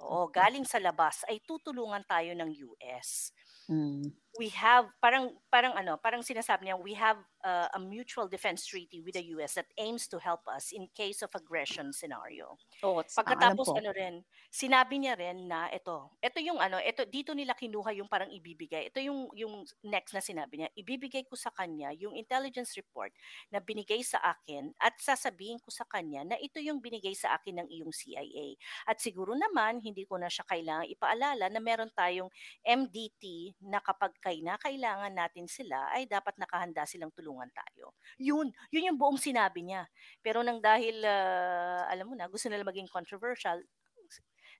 Oo, 0.02 0.28
galing 0.32 0.64
sa 0.68 0.78
labas, 0.82 1.24
ay 1.28 1.40
tutulungan 1.44 2.04
tayo 2.08 2.32
ng 2.36 2.50
US 2.74 3.30
Mm. 3.68 4.16
We 4.38 4.48
have 4.52 4.88
parang 5.00 5.36
parang 5.48 5.72
ano 5.72 5.96
parang 5.96 6.20
sinasabi 6.20 6.68
niya 6.68 6.76
we 6.76 6.92
have 6.92 7.18
uh, 7.46 7.70
a 7.70 7.78
mutual 7.78 8.26
defense 8.26 8.66
treaty 8.66 8.98
with 8.98 9.14
the 9.14 9.22
US 9.38 9.54
that 9.54 9.70
aims 9.78 10.10
to 10.10 10.18
help 10.18 10.42
us 10.50 10.74
in 10.74 10.90
case 10.90 11.22
of 11.22 11.30
aggression 11.38 11.94
scenario. 11.94 12.58
Oo, 12.82 13.06
Pagkatapos 13.06 13.70
ko. 13.70 13.78
ano 13.78 13.94
rin, 13.94 14.26
sinabi 14.50 14.98
niya 14.98 15.14
rin 15.14 15.46
na 15.46 15.70
ito, 15.70 16.10
ito 16.18 16.38
yung 16.42 16.58
ano, 16.58 16.82
ito 16.82 17.06
dito 17.06 17.30
nila 17.38 17.54
kinuha 17.54 17.94
yung 17.94 18.10
parang 18.10 18.28
ibibigay. 18.34 18.90
Ito 18.90 18.98
yung 18.98 19.30
yung 19.38 19.62
next 19.86 20.10
na 20.10 20.20
sinabi 20.20 20.66
niya, 20.66 20.68
ibibigay 20.74 21.22
ko 21.30 21.38
sa 21.38 21.54
kanya 21.54 21.94
yung 21.94 22.18
intelligence 22.18 22.74
report 22.74 23.14
na 23.54 23.62
binigay 23.62 24.02
sa 24.02 24.18
akin 24.18 24.74
at 24.82 24.98
sasabihin 24.98 25.62
ko 25.62 25.70
sa 25.70 25.86
kanya 25.86 26.34
na 26.34 26.36
ito 26.42 26.58
yung 26.58 26.82
binigay 26.82 27.14
sa 27.14 27.38
akin 27.38 27.62
ng 27.62 27.68
iyong 27.70 27.94
CIA. 27.94 28.58
At 28.90 28.98
siguro 28.98 29.38
naman 29.38 29.78
hindi 29.78 30.02
ko 30.02 30.18
na 30.18 30.26
siya 30.26 30.42
kailangan 30.50 30.90
ipaalala 30.90 31.46
na 31.46 31.60
meron 31.62 31.92
tayong 31.94 32.28
MDT 32.66 33.54
na 33.62 33.78
kapag 33.78 34.10
kailangan 34.34 35.14
natin 35.14 35.46
sila 35.46 35.92
ay 35.94 36.08
dapat 36.10 36.34
nakahanda 36.40 36.82
silang 36.88 37.14
tulungan 37.14 37.46
tayo. 37.54 37.94
Yun, 38.18 38.50
yun 38.74 38.88
yung 38.92 38.98
buong 38.98 39.20
sinabi 39.20 39.62
niya. 39.62 39.86
Pero 40.24 40.42
nang 40.42 40.58
dahil 40.58 40.98
ah, 41.06 41.86
alam 41.86 42.10
mo 42.10 42.14
na 42.18 42.26
gusto 42.26 42.50
nila 42.50 42.66
maging 42.66 42.90
controversial, 42.90 43.62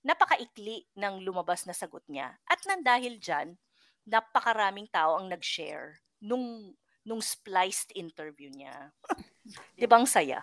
napakaikli 0.07 0.87
ng 0.95 1.27
lumabas 1.27 1.67
na 1.67 1.75
sagot 1.75 2.07
niya. 2.07 2.39
At 2.47 2.63
nang 2.69 2.87
dahil 2.87 3.19
diyan, 3.19 3.59
napakaraming 4.07 4.87
tao 4.87 5.19
ang 5.19 5.27
nag-share 5.27 5.99
nung 6.23 6.75
nung 7.07 7.23
spliced 7.23 7.95
interview 7.95 8.51
niya. 8.51 8.91
'Di 9.79 9.87
ba 9.87 10.03
ang 10.03 10.07
saya? 10.11 10.43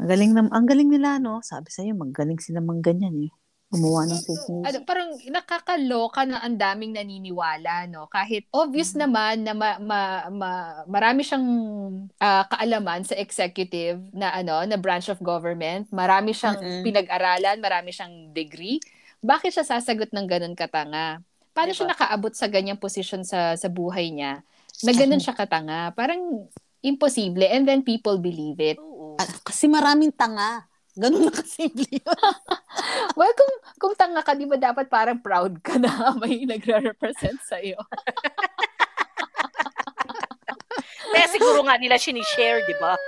Ang 0.00 0.08
galing, 0.10 0.32
nam- 0.34 0.52
ang 0.52 0.66
galing 0.66 0.90
nila, 0.90 1.22
no? 1.22 1.38
Sabi 1.38 1.70
sa'yo, 1.70 1.94
magaling 1.94 2.42
sila 2.42 2.58
mang 2.58 2.82
ganyan, 2.82 3.14
eh. 3.28 3.32
Gumawa 3.74 4.00
ng 4.06 4.20
fake 4.22 4.46
news. 4.48 4.64
Ano, 4.64 4.78
parang 4.82 5.10
nakakaloka 5.26 6.22
na 6.22 6.38
ang 6.40 6.54
daming 6.54 6.94
naniniwala, 6.94 7.84
no? 7.86 8.06
Kahit 8.06 8.46
obvious 8.50 8.94
Mm. 8.94 9.00
naman 9.02 9.34
na 9.42 9.52
ma, 9.52 9.70
ma, 9.76 10.00
ma- 10.30 10.82
marami 10.86 11.20
siyang 11.20 11.46
ah, 12.16 12.46
kaalaman 12.46 13.02
sa 13.02 13.18
executive 13.18 13.98
na 14.14 14.30
ano, 14.30 14.62
na 14.62 14.78
branch 14.78 15.10
of 15.10 15.18
government, 15.18 15.90
marami 15.90 16.30
siyang 16.30 16.56
Mm-mm. 16.56 16.82
pinag-aralan, 16.82 17.58
marami 17.58 17.90
siyang 17.90 18.30
degree. 18.30 18.78
Bakit 19.18 19.50
siya 19.52 19.66
sasagot 19.66 20.14
ng 20.14 20.24
ganun 20.24 20.54
katanga? 20.54 21.18
Paano 21.50 21.70
siya 21.70 21.86
Diba? 21.86 21.94
nakaabot 21.94 22.32
sa 22.32 22.46
ganyang 22.46 22.78
posisyon 22.78 23.22
sa 23.22 23.54
sa 23.54 23.68
buhay 23.68 24.10
niya? 24.10 24.42
Na 24.82 24.92
ganun 24.92 25.18
siya 25.18 25.32
katanga. 25.32 25.90
Parang 25.92 26.46
imposible 26.80 27.48
and 27.48 27.64
then 27.64 27.80
people 27.80 28.20
believe 28.20 28.60
it. 28.60 28.76
Oo. 28.76 29.16
Ah, 29.16 29.24
kasi 29.40 29.64
maraming 29.64 30.12
tanga. 30.12 30.66
Ganun 30.94 31.26
na 31.26 31.32
kasimple 31.34 31.86
yun. 31.90 32.06
Well, 33.18 33.30
kung, 33.38 33.54
kung 33.78 33.94
tanga 33.94 34.22
ka, 34.26 34.34
di 34.34 34.50
ba 34.50 34.58
dapat 34.58 34.90
parang 34.90 35.22
proud 35.22 35.62
ka 35.62 35.78
na 35.78 36.10
may 36.22 36.42
nagre-represent 36.46 37.38
sa'yo? 37.46 37.78
Kaya 41.14 41.26
siguro 41.30 41.62
nga 41.62 41.78
nila 41.78 41.94
sinishare, 41.94 42.66
di 42.66 42.74
ba? 42.82 42.98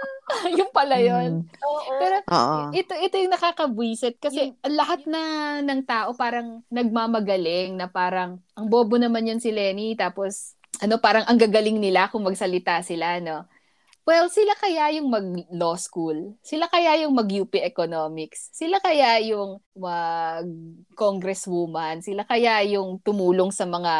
yung 0.59 0.71
pala 0.75 0.99
yun. 0.99 1.47
Mm. 1.47 1.62
Oo. 1.62 1.90
Pero 2.02 2.16
Oo. 2.31 2.59
ito 2.75 2.95
ito 2.99 3.14
yung 3.19 3.35
nakakabwisit 3.35 4.19
kasi 4.19 4.59
lahat 4.66 5.07
na 5.07 5.23
ng 5.62 5.87
tao 5.87 6.19
parang 6.19 6.66
nagmamagaling 6.66 7.78
na 7.78 7.87
parang 7.87 8.43
ang 8.59 8.66
bobo 8.66 8.99
naman 8.99 9.26
yun 9.26 9.38
si 9.38 9.55
Lenny 9.55 9.95
tapos 9.95 10.59
ano 10.83 10.99
parang 10.99 11.25
ang 11.31 11.38
gagaling 11.38 11.78
nila 11.78 12.11
kung 12.11 12.26
magsalita 12.26 12.83
sila 12.83 13.23
no. 13.23 13.47
Well, 14.06 14.30
sila 14.30 14.54
kaya 14.54 14.94
yung 14.94 15.10
mag 15.10 15.26
law 15.50 15.75
school. 15.75 16.38
Sila 16.38 16.70
kaya 16.70 17.02
yung 17.02 17.18
mag 17.18 17.26
UP 17.26 17.58
economics. 17.58 18.54
Sila 18.54 18.78
kaya 18.78 19.18
yung 19.18 19.58
mag 19.75 20.46
congresswoman. 20.94 22.06
Sila 22.06 22.22
kaya 22.22 22.62
yung 22.70 23.02
tumulong 23.02 23.50
sa 23.50 23.66
mga 23.66 23.94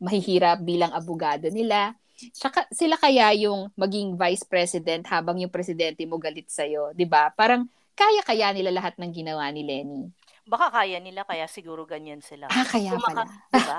mahihirap 0.00 0.64
bilang 0.64 0.96
abogado 0.96 1.52
nila. 1.52 1.92
Saka, 2.32 2.64
sila 2.72 2.96
kaya 2.96 3.36
yung 3.36 3.68
maging 3.76 4.16
vice 4.16 4.48
president 4.48 5.04
habang 5.12 5.36
yung 5.36 5.52
presidente 5.52 6.08
mo 6.08 6.16
galit 6.16 6.48
sa'yo, 6.48 6.96
ba? 7.04 7.28
Parang 7.36 7.68
kaya-kaya 7.92 8.48
nila 8.56 8.72
lahat 8.72 8.96
ng 8.96 9.12
ginawa 9.12 9.44
ni 9.52 9.60
Lenny. 9.60 10.08
Baka 10.44 10.68
kaya 10.68 11.00
nila, 11.00 11.24
kaya 11.24 11.48
siguro 11.48 11.88
ganyan 11.88 12.20
sila. 12.20 12.52
Ah, 12.52 12.68
kaya 12.68 12.92
Kung 12.92 13.00
pala. 13.00 13.24
diba? 13.48 13.78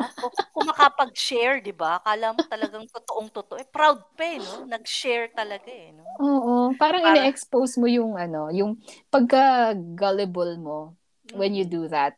Kung, 0.49 0.65
makapag-share, 0.65 1.61
di 1.61 1.69
ba? 1.69 2.01
Akala 2.01 2.33
mo 2.33 2.41
talagang 2.49 2.89
totoong 2.89 3.29
totoo. 3.29 3.61
Eh, 3.61 3.69
proud 3.69 4.01
pa 4.17 4.25
eh, 4.25 4.41
no? 4.41 4.65
Nag-share 4.65 5.29
talaga 5.29 5.69
eh, 5.69 5.93
no? 5.93 6.03
Oo, 6.25 6.73
parang 6.81 7.05
Para- 7.05 7.21
ina-expose 7.21 7.77
mo 7.77 7.85
yung 7.85 8.17
ano, 8.17 8.49
yung 8.49 8.81
pagka-gullible 9.13 10.57
mo 10.57 10.97
when 11.37 11.53
you 11.53 11.69
do 11.69 11.85
that. 11.85 12.17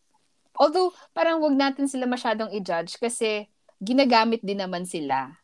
Although, 0.55 0.95
parang 1.11 1.43
wag 1.43 1.53
natin 1.53 1.85
sila 1.91 2.07
masyadong 2.07 2.49
i-judge 2.55 2.97
kasi 2.97 3.51
ginagamit 3.83 4.41
din 4.41 4.63
naman 4.63 4.87
sila 4.87 5.35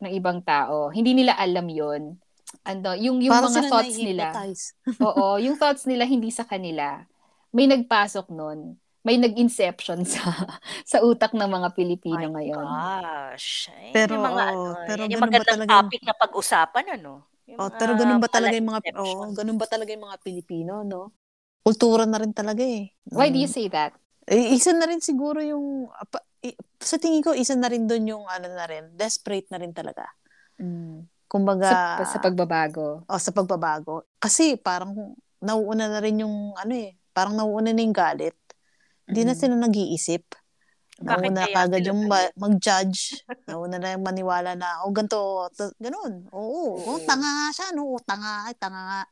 ng 0.00 0.12
ibang 0.16 0.40
tao. 0.40 0.88
Hindi 0.88 1.18
nila 1.18 1.36
alam 1.36 1.66
yon 1.68 2.16
Ano, 2.62 2.94
yung, 2.94 3.18
yung 3.20 3.32
Parang 3.32 3.52
mga 3.52 3.62
thoughts 3.68 3.96
nila. 3.98 4.26
Oo, 5.02 5.40
yung 5.42 5.56
thoughts 5.58 5.84
nila 5.84 6.06
hindi 6.06 6.30
sa 6.30 6.46
kanila. 6.46 7.04
May 7.52 7.68
nagpasok 7.68 8.32
nun. 8.32 8.80
May 9.02 9.18
nag-inception 9.18 10.06
sa 10.14 10.22
sa 10.86 10.98
utak 11.02 11.34
ng 11.34 11.50
mga 11.50 11.68
Pilipino 11.74 12.30
My 12.30 12.32
ngayon. 12.32 12.64
gosh. 12.64 13.68
Ay, 13.74 13.92
Pero, 13.92 14.14
yung 14.16 14.24
mga, 14.24 14.44
oo, 14.46 14.72
ano, 14.72 14.82
pero 14.86 15.00
yan 15.02 15.10
yung 15.12 15.20
ganun 15.20 15.20
ba 15.20 15.44
magandang 15.44 15.52
talaga 15.52 15.70
yung- 15.70 15.84
topic 15.84 16.00
na 16.06 16.14
pag-usapan, 16.16 16.84
ano? 16.96 17.12
Yung 17.50 17.58
Oh, 17.60 17.68
mga 17.68 17.76
pero 17.76 17.92
ganun 17.98 18.20
ba 18.22 18.28
talaga 18.32 18.54
yung 18.56 18.68
mga 18.72 18.80
oh, 18.96 19.28
ganun 19.36 19.58
ba 19.60 19.66
talaga 19.68 19.90
yung 19.92 20.04
mga 20.08 20.18
Pilipino, 20.24 20.72
no? 20.86 21.12
Kultura 21.62 22.04
na 22.08 22.18
rin 22.18 22.32
talaga 22.32 22.62
eh. 22.64 22.90
Why 23.12 23.28
do 23.28 23.38
you 23.38 23.50
Mm. 23.50 23.54
say 23.54 23.66
that? 23.68 23.92
Eh, 24.30 24.54
isa 24.56 24.70
na 24.72 24.86
rin 24.86 25.02
siguro 25.02 25.42
yung 25.42 25.90
sa 26.82 26.96
tingin 26.98 27.22
ko 27.22 27.34
isa 27.34 27.54
na 27.58 27.66
rin 27.70 27.86
doon 27.86 28.06
yung 28.06 28.24
ano 28.26 28.48
na 28.50 28.64
rin, 28.70 28.94
desperate 28.94 29.46
na 29.50 29.58
rin 29.60 29.74
talaga. 29.74 30.06
Kumbaga 31.26 31.98
Sa, 32.02 32.16
sa 32.16 32.18
pagbabago. 32.22 33.02
oh, 33.06 33.20
sa 33.20 33.30
pagbabago. 33.34 34.06
Kasi 34.22 34.56
parang 34.56 35.14
nauuna 35.42 35.90
na 35.90 35.98
rin 36.02 36.22
yung 36.22 36.54
ano 36.54 36.72
eh, 36.72 36.94
parang 37.12 37.36
nauuna 37.36 37.70
na 37.72 37.80
yung 37.84 37.94
galit. 37.96 38.36
Hindi 39.06 39.22
na 39.28 39.32
Mm. 39.36 39.40
sila 39.40 39.54
nag-iisip. 39.56 40.24
Bakit 41.02 41.32
Nauna 41.34 41.42
kaya 41.48 41.56
kagad 41.56 41.82
yung 41.88 42.02
ma- 42.06 42.34
mag-judge. 42.38 43.24
Nauna 43.48 43.76
na 43.80 43.96
yung 43.96 44.06
maniwala 44.06 44.54
na, 44.54 44.84
oh, 44.86 44.92
ganito, 44.94 45.48
to, 45.56 45.72
ganun. 45.80 46.28
Oo, 46.30 46.78
oh, 46.78 46.98
tanga 47.02 47.26
nga 47.26 47.48
siya, 47.50 47.74
no? 47.74 47.96
Oh, 47.96 48.00
tanga, 48.02 48.46
ay, 48.46 48.54
tanga 48.54 48.80
nga. 48.80 49.02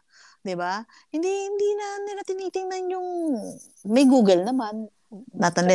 ba? 0.56 0.84
Hindi 1.12 1.28
hindi 1.28 1.68
na 1.76 1.86
nila 2.00 2.22
tinitingnan 2.24 2.84
yung 2.96 3.08
may 3.90 4.08
Google 4.08 4.46
naman. 4.46 4.88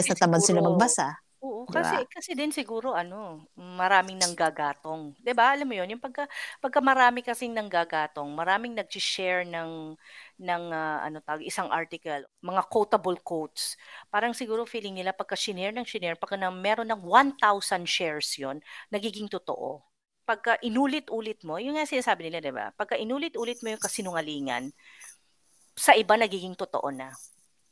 Kasi 0.01 0.15
na 0.15 0.15
tamad 0.17 0.41
sila 0.41 0.63
magbasa. 0.63 1.25
Oo, 1.46 1.64
Di 1.70 1.78
kasi 1.78 1.96
ba? 1.96 2.08
kasi 2.10 2.34
din 2.34 2.50
siguro 2.50 2.98
ano, 2.98 3.46
maraming 3.54 4.18
nanggagatong. 4.18 5.14
'Di 5.22 5.34
ba? 5.38 5.54
Alam 5.54 5.68
mo 5.70 5.75
'yon, 5.78 5.94
yung 5.94 6.02
pagka 6.02 6.25
pagka 6.64 6.82
marami 6.82 7.22
kasing 7.22 7.54
nanggagatong, 7.54 8.30
maraming 8.34 8.74
nag-share 8.74 9.46
ng 9.46 9.94
ng 10.42 10.64
ah, 10.74 11.06
ano 11.06 11.22
tawag, 11.22 11.46
isang 11.46 11.70
article, 11.70 12.25
mga 12.42 12.62
quotable 12.74 13.20
quotes. 13.22 13.78
Parang 14.10 14.34
siguro 14.34 14.66
feeling 14.66 14.98
nila 14.98 15.14
pagka 15.14 15.38
shinare 15.38 15.75
ng 15.78 15.86
shinare, 15.86 16.18
pagka 16.18 16.34
na 16.40 16.50
meron 16.50 16.90
ng 16.90 17.02
1,000 17.06 17.86
shares 17.86 18.34
'yon, 18.42 18.58
nagiging 18.90 19.30
totoo. 19.30 19.86
Pagka 20.25 20.58
inulit-ulit 20.66 21.46
mo, 21.46 21.62
yung 21.62 21.78
nga 21.78 21.86
sinasabi 21.86 22.25
nila, 22.32 22.42
'di 22.42 22.54
ba? 22.56 22.66
Pagka 22.74 22.98
inulit-ulit 22.98 23.62
mo 23.62 23.70
yung 23.70 23.84
kasinungalingan, 23.84 24.74
sa 25.78 25.94
iba 25.98 26.16
nagiging 26.20 26.56
totoo 26.60 26.90
na. 26.94 27.18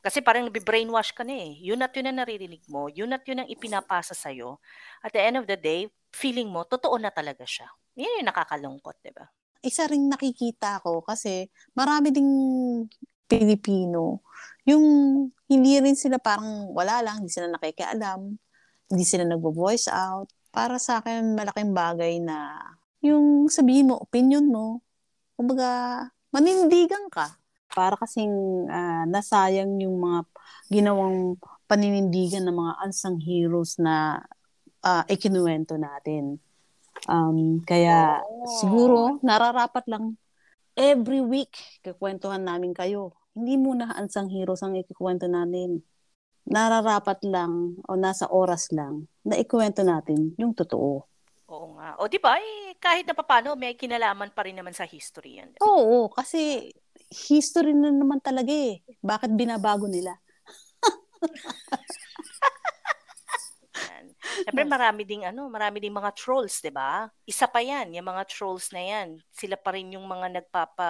Kasi 0.03 0.19
parang 0.19 0.51
nabibrainwash 0.51 1.15
ka 1.15 1.23
na 1.23 1.31
eh. 1.31 1.55
Yun 1.63 1.79
at 1.79 1.95
yun 1.95 2.11
ang 2.11 2.19
naririnig 2.19 2.67
mo. 2.67 2.91
Yun 2.91 3.15
at 3.15 3.23
yun 3.23 3.39
ang 3.39 3.47
ipinapasa 3.47 4.11
sa'yo. 4.11 4.59
At 4.99 5.15
the 5.15 5.23
end 5.23 5.39
of 5.39 5.47
the 5.47 5.55
day, 5.55 5.87
feeling 6.11 6.51
mo, 6.51 6.67
totoo 6.67 6.99
na 6.99 7.07
talaga 7.07 7.47
siya. 7.47 7.71
Yan 7.95 8.19
yung 8.19 8.27
nakakalungkot, 8.27 8.99
di 8.99 9.15
ba? 9.15 9.23
Isa 9.63 9.87
ring 9.87 10.11
nakikita 10.11 10.83
ko 10.83 10.99
kasi 10.99 11.47
marami 11.71 12.11
ding 12.11 12.31
Pilipino 13.31 14.19
yung 14.67 14.83
hindi 15.47 15.73
rin 15.79 15.95
sila 15.95 16.19
parang 16.19 16.71
wala 16.71 17.03
lang, 17.03 17.23
hindi 17.23 17.31
sila 17.31 17.51
nakikialam, 17.51 18.35
hindi 18.91 19.05
sila 19.07 19.23
nagvo-voice 19.27 19.87
out. 19.91 20.31
Para 20.53 20.79
sa 20.79 21.01
akin, 21.01 21.35
malaking 21.35 21.73
bagay 21.73 22.19
na 22.23 22.59
yung 23.03 23.51
sabihin 23.51 23.91
mo, 23.91 23.99
opinion 23.99 24.47
mo, 24.47 24.79
kumbaga, 25.35 26.07
manindigan 26.31 27.11
ka. 27.11 27.35
Para 27.73 27.97
kasing 27.97 28.69
ah, 28.69 29.03
nasayang 29.09 29.81
yung 29.81 29.97
mga 29.97 30.19
ginawang 30.69 31.35
paninindigan 31.67 32.45
ng 32.45 32.53
mga 32.53 32.73
unsung 32.85 33.17
heroes 33.17 33.81
na 33.81 34.21
uh, 34.85 35.03
ikinuwento 35.09 35.79
natin. 35.79 36.37
Um, 37.09 37.59
kaya 37.65 38.21
Oo. 38.21 38.47
siguro 38.61 38.97
nararapat 39.25 39.83
lang 39.89 40.15
every 40.77 41.19
week 41.19 41.53
kikwentuhan 41.81 42.45
namin 42.45 42.71
kayo. 42.77 43.17
Hindi 43.33 43.57
muna 43.57 43.97
unsung 43.97 44.29
heroes 44.29 44.61
ang 44.61 44.77
ikikwento 44.77 45.25
namin. 45.25 45.81
Nararapat 46.43 47.23
lang 47.25 47.79
o 47.87 47.97
nasa 47.97 48.29
oras 48.29 48.69
lang 48.69 49.09
na 49.25 49.39
ikwento 49.39 49.81
natin 49.81 50.37
yung 50.37 50.53
totoo. 50.53 51.07
Oo 51.49 51.67
nga. 51.77 51.97
O 52.01 52.09
di 52.09 52.19
ba, 52.19 52.37
eh, 52.37 52.75
kahit 52.77 53.07
na 53.07 53.15
papano, 53.15 53.55
may 53.57 53.77
kinalaman 53.77 54.33
pa 54.33 54.45
rin 54.45 54.57
naman 54.57 54.75
sa 54.75 54.85
history 54.85 55.39
yan. 55.39 55.55
Oo, 55.63 56.11
kasi 56.11 56.69
history 57.13 57.77
na 57.77 57.93
naman 57.93 58.17
talaga 58.19 58.49
eh. 58.51 58.81
Bakit 59.05 59.37
binabago 59.37 59.85
nila? 59.85 60.17
Siyempre 64.43 64.65
marami 64.67 65.07
ding 65.07 65.23
ano, 65.23 65.47
marami 65.47 65.79
ding 65.79 65.95
mga 65.95 66.11
trolls, 66.17 66.59
'di 66.59 66.71
ba? 66.73 67.07
Isa 67.23 67.47
pa 67.47 67.63
'yan, 67.63 67.95
yung 67.95 68.07
mga 68.07 68.27
trolls 68.27 68.69
na 68.75 68.81
'yan. 68.83 69.17
Sila 69.31 69.55
pa 69.55 69.71
rin 69.71 69.95
yung 69.95 70.03
mga 70.03 70.41
nagpapa 70.41 70.89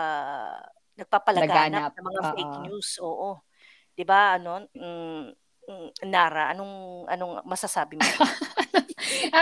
nagpapalaganap 0.97 1.89
Laganap. 1.89 1.91
ng 1.97 2.05
mga 2.09 2.21
Oo. 2.21 2.31
fake 2.33 2.55
news. 2.65 2.89
Oo. 3.01 3.29
'Di 3.93 4.03
ba? 4.07 4.37
Ano? 4.41 4.65
Mm, 4.73 5.33
Nara, 6.03 6.51
anong 6.51 7.07
anong 7.07 7.33
masasabi 7.47 7.95
mo? 7.95 8.03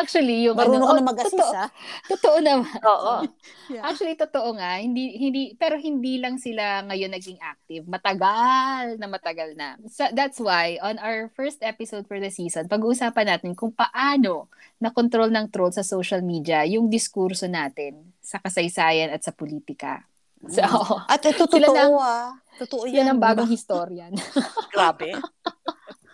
Actually, 0.02 0.46
yung 0.46 0.58
Marunong 0.58 0.82
ano, 0.82 0.88
ka 0.88 0.94
oh, 0.94 0.98
na 0.98 1.06
mag-assist 1.06 1.38
totoo, 1.38 1.54
ha? 1.58 1.66
totoo 2.14 2.38
naman. 2.42 2.80
Oo. 2.86 3.16
Yeah. 3.72 3.88
Actually, 3.88 4.20
totoo 4.20 4.52
nga. 4.60 4.84
Hindi, 4.84 5.16
hindi, 5.16 5.56
pero 5.56 5.80
hindi 5.80 6.20
lang 6.20 6.36
sila 6.36 6.84
ngayon 6.92 7.16
naging 7.16 7.40
active. 7.40 7.88
Matagal 7.88 9.00
na 9.00 9.08
matagal 9.08 9.56
na. 9.56 9.80
So, 9.88 10.12
that's 10.12 10.44
why, 10.44 10.76
on 10.84 11.00
our 11.00 11.32
first 11.32 11.64
episode 11.64 12.04
for 12.04 12.20
the 12.20 12.28
season, 12.28 12.68
pag-uusapan 12.68 13.32
natin 13.32 13.56
kung 13.56 13.72
paano 13.72 14.52
na-control 14.84 15.32
ng 15.32 15.48
troll 15.56 15.72
sa 15.72 15.88
social 15.88 16.20
media 16.20 16.68
yung 16.68 16.92
diskurso 16.92 17.48
natin 17.48 18.12
sa 18.20 18.44
kasaysayan 18.44 19.08
at 19.08 19.24
sa 19.24 19.32
politika. 19.32 20.04
So, 20.52 20.68
At 21.08 21.24
ito 21.24 21.48
Sila 21.48 21.72
totoo 21.72 21.96
ah. 22.04 22.36
Totoo 22.60 22.92
sila 22.92 23.08
yan. 23.08 23.16
ang 23.16 23.20
bagong 23.24 23.48
Ba- 23.48 23.56
historian. 23.56 24.12
Grabe. 24.76 25.16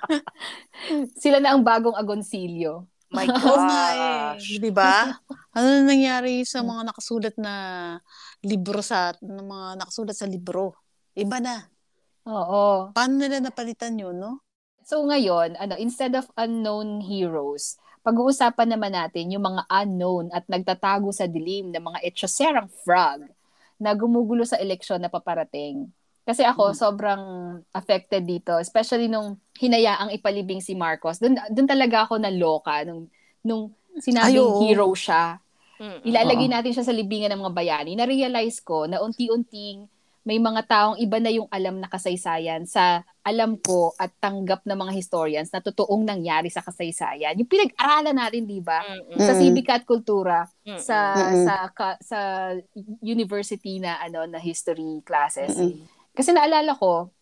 sila 1.23 1.41
na 1.41 1.55
ang 1.55 1.63
bagong 1.65 1.95
agonsilyo. 1.95 2.85
My 3.07 3.23
Oo 3.23 3.55
nga 3.63 3.85
eh. 3.95 4.19
gosh. 4.35 4.59
Di 4.59 4.71
ba? 4.71 5.15
Ano 5.55 5.67
na 5.67 5.83
nangyari 5.87 6.43
sa 6.43 6.59
mga 6.59 6.91
nakasulat 6.91 7.35
na 7.39 7.53
libro 8.43 8.83
sa, 8.83 9.15
mga 9.23 9.79
nakasulat 9.79 10.15
sa 10.15 10.27
libro? 10.27 10.75
Iba 11.15 11.39
na. 11.39 11.63
Oo. 12.27 12.91
Paano 12.91 13.15
nila 13.15 13.39
napalitan 13.39 13.95
yun, 13.95 14.19
no? 14.19 14.43
So 14.83 15.03
ngayon, 15.03 15.55
ano, 15.55 15.75
instead 15.79 16.15
of 16.15 16.27
unknown 16.35 16.99
heroes, 17.03 17.79
pag-uusapan 18.03 18.71
naman 18.75 18.95
natin 18.95 19.31
yung 19.31 19.43
mga 19.43 19.67
unknown 19.67 20.31
at 20.31 20.47
nagtatago 20.47 21.11
sa 21.11 21.27
dilim 21.27 21.71
ng 21.75 21.83
mga 21.83 21.99
etchoserang 22.07 22.71
frog 22.83 23.27
na 23.79 23.91
gumugulo 23.91 24.47
sa 24.47 24.59
eleksyon 24.59 25.03
na 25.03 25.11
paparating. 25.11 25.91
Kasi 26.27 26.43
ako, 26.43 26.75
hmm. 26.75 26.77
sobrang 26.77 27.23
affected 27.71 28.27
dito, 28.27 28.59
especially 28.59 29.07
nung 29.07 29.39
hinayaang 29.55 30.11
ipalibing 30.11 30.59
si 30.59 30.75
Marcos. 30.75 31.23
Doon 31.23 31.39
doon 31.55 31.67
talaga 31.71 32.03
ako 32.03 32.19
naloka 32.19 32.83
nung 32.83 33.07
nung 33.47 33.71
sinabing 33.95 34.43
Ay, 34.43 34.75
hero 34.75 34.91
siya. 34.91 35.39
Mm-mm. 35.77 36.03
Ilalagay 36.03 36.49
natin 36.49 36.73
siya 36.73 36.83
sa 36.83 36.91
libingan 36.91 37.31
ng 37.31 37.41
mga 37.47 37.53
bayani. 37.53 37.91
Na-realize 37.93 38.59
ko 38.65 38.89
na 38.89 38.99
unti-unting 38.99 39.87
may 40.27 40.43
mga 40.43 40.67
taong 40.67 40.97
iba 40.99 41.23
na 41.23 41.31
yung 41.31 41.47
alam 41.47 41.79
na 41.79 41.87
kasaysayan 41.87 42.67
sa 42.67 43.07
alam 43.23 43.55
ko 43.63 43.95
at 43.95 44.11
tanggap 44.19 44.67
ng 44.67 44.75
mga 44.75 44.91
historians 44.91 45.47
na 45.55 45.63
totoong 45.63 46.03
nangyari 46.03 46.51
sa 46.51 46.59
kasaysayan. 46.59 47.39
Yung 47.39 47.47
pinag-aralan 47.47 48.11
natin, 48.11 48.43
'di 48.43 48.59
ba? 48.59 48.83
Sa 49.15 49.39
civic 49.39 49.71
at 49.71 49.87
kultura, 49.87 50.43
Mm-mm. 50.67 50.83
sa 50.83 51.15
sa 51.47 51.55
ka, 51.71 51.95
sa 52.03 52.19
university 52.99 53.79
na 53.79 54.03
ano 54.03 54.27
na 54.27 54.43
history 54.43 54.99
classes. 55.07 55.55
Mm-mm. 55.55 55.96
Kasi 56.17 56.33
naalala 56.33 56.73
ko 56.73 57.13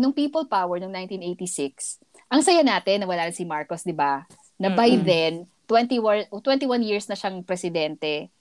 nung 0.00 0.16
People 0.16 0.48
Power 0.48 0.80
noong 0.80 1.04
1986, 1.04 2.00
ang 2.32 2.40
saya 2.40 2.64
natin 2.64 3.04
na 3.04 3.08
wala 3.08 3.28
si 3.28 3.44
Marcos, 3.44 3.84
'di 3.84 3.92
ba? 3.92 4.24
Na 4.56 4.72
by 4.72 4.96
Mm-mm. 4.96 5.04
then 5.04 5.32
21 5.68 6.32
21 6.32 6.80
years 6.80 7.04
na 7.12 7.16
siyang 7.16 7.44
presidente. 7.44 8.32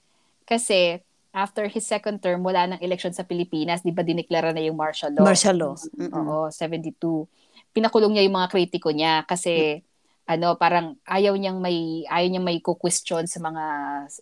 Kasi 0.48 1.04
after 1.36 1.68
his 1.68 1.84
second 1.84 2.24
term, 2.24 2.44
wala 2.44 2.68
nang 2.68 2.82
election 2.84 3.12
sa 3.12 3.28
Pilipinas. 3.28 3.84
Di 3.84 3.92
ba 3.92 4.04
dineklara 4.04 4.56
na 4.56 4.64
yung 4.64 4.80
martial 4.80 5.12
law? 5.16 5.28
Martial 5.28 5.60
law. 5.60 5.76
Mm-mm. 5.76 6.12
Oo, 6.12 6.48
72. 6.52 7.28
Pinakulong 7.72 8.16
niya 8.16 8.24
yung 8.28 8.36
mga 8.36 8.52
kritiko 8.52 8.92
niya 8.92 9.24
kasi 9.28 9.80
mm-hmm. 9.80 10.32
ano, 10.32 10.48
parang 10.56 10.96
ayaw 11.08 11.36
niyang 11.36 11.60
may 11.60 12.08
ayaw 12.08 12.28
niyang 12.32 12.48
may 12.48 12.60
question 12.64 13.28
sa 13.28 13.40
mga 13.44 13.66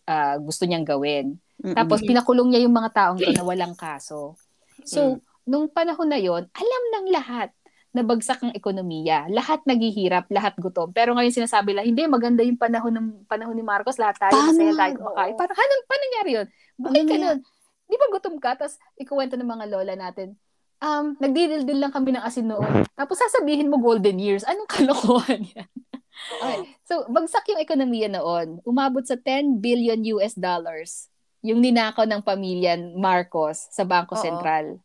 uh, 0.06 0.36
gusto 0.42 0.66
niyang 0.66 0.86
gawin. 0.86 1.38
Mm-hmm. 1.62 1.78
Tapos 1.78 2.02
pinakulong 2.02 2.54
niya 2.54 2.66
yung 2.66 2.74
mga 2.74 2.90
taong 2.94 3.20
to 3.22 3.34
na 3.34 3.46
walang 3.46 3.74
kaso. 3.78 4.38
So, 4.86 5.18
mm-hmm. 5.18 5.29
Nung 5.50 5.66
panahon 5.66 6.06
na 6.06 6.22
yon, 6.22 6.46
alam 6.54 6.84
ng 6.94 7.08
lahat 7.10 7.50
nabagsak 7.90 8.46
ang 8.46 8.54
ekonomiya. 8.54 9.26
Lahat 9.34 9.66
naghihirap, 9.66 10.30
lahat 10.30 10.54
gutom. 10.62 10.94
Pero 10.94 11.18
ngayon 11.18 11.34
sinasabi 11.34 11.74
lang, 11.74 11.90
hindi, 11.90 12.06
maganda 12.06 12.46
yung 12.46 12.62
panahon 12.62 12.94
ng 12.94 13.08
panahon 13.26 13.58
ni 13.58 13.66
Marcos, 13.66 13.98
lahat 13.98 14.22
tayo, 14.22 14.38
paano? 14.38 14.54
masaya 14.54 14.74
tayo 14.78 14.94
kumakain. 15.02 15.34
Parang, 15.34 15.58
paano, 15.58 15.74
paano 15.90 16.02
nangyari 16.06 16.30
yun? 16.30 16.48
Ano 16.86 17.02
ka 17.02 17.16
nun. 17.18 17.38
Di 17.90 17.96
ba 17.98 18.06
gutom 18.14 18.36
ka? 18.38 18.52
Tapos, 18.62 18.78
ikuwento 18.94 19.34
ng 19.42 19.50
mga 19.50 19.66
lola 19.74 19.94
natin, 19.98 20.38
um, 20.86 21.18
nagdidildil 21.18 21.82
lang 21.82 21.90
kami 21.90 22.14
ng 22.14 22.22
asin 22.22 22.46
noon. 22.46 22.86
Tapos 22.94 23.18
sasabihin 23.18 23.74
mo 23.74 23.82
golden 23.82 24.22
years. 24.22 24.46
Anong 24.46 24.70
kalokohan 24.78 25.50
yan? 25.50 25.70
okay. 26.46 26.78
So, 26.86 27.10
bagsak 27.10 27.50
yung 27.50 27.62
ekonomiya 27.64 28.14
noon. 28.14 28.62
Umabot 28.70 29.02
sa 29.02 29.18
10 29.18 29.58
billion 29.58 29.98
US 30.14 30.38
dollars 30.38 31.10
yung 31.40 31.64
ninakaw 31.64 32.04
ng 32.04 32.20
pamilya 32.20 32.76
Marcos 33.00 33.72
sa 33.72 33.88
Bangko 33.88 34.20
Oo. 34.20 34.24
Sentral. 34.24 34.78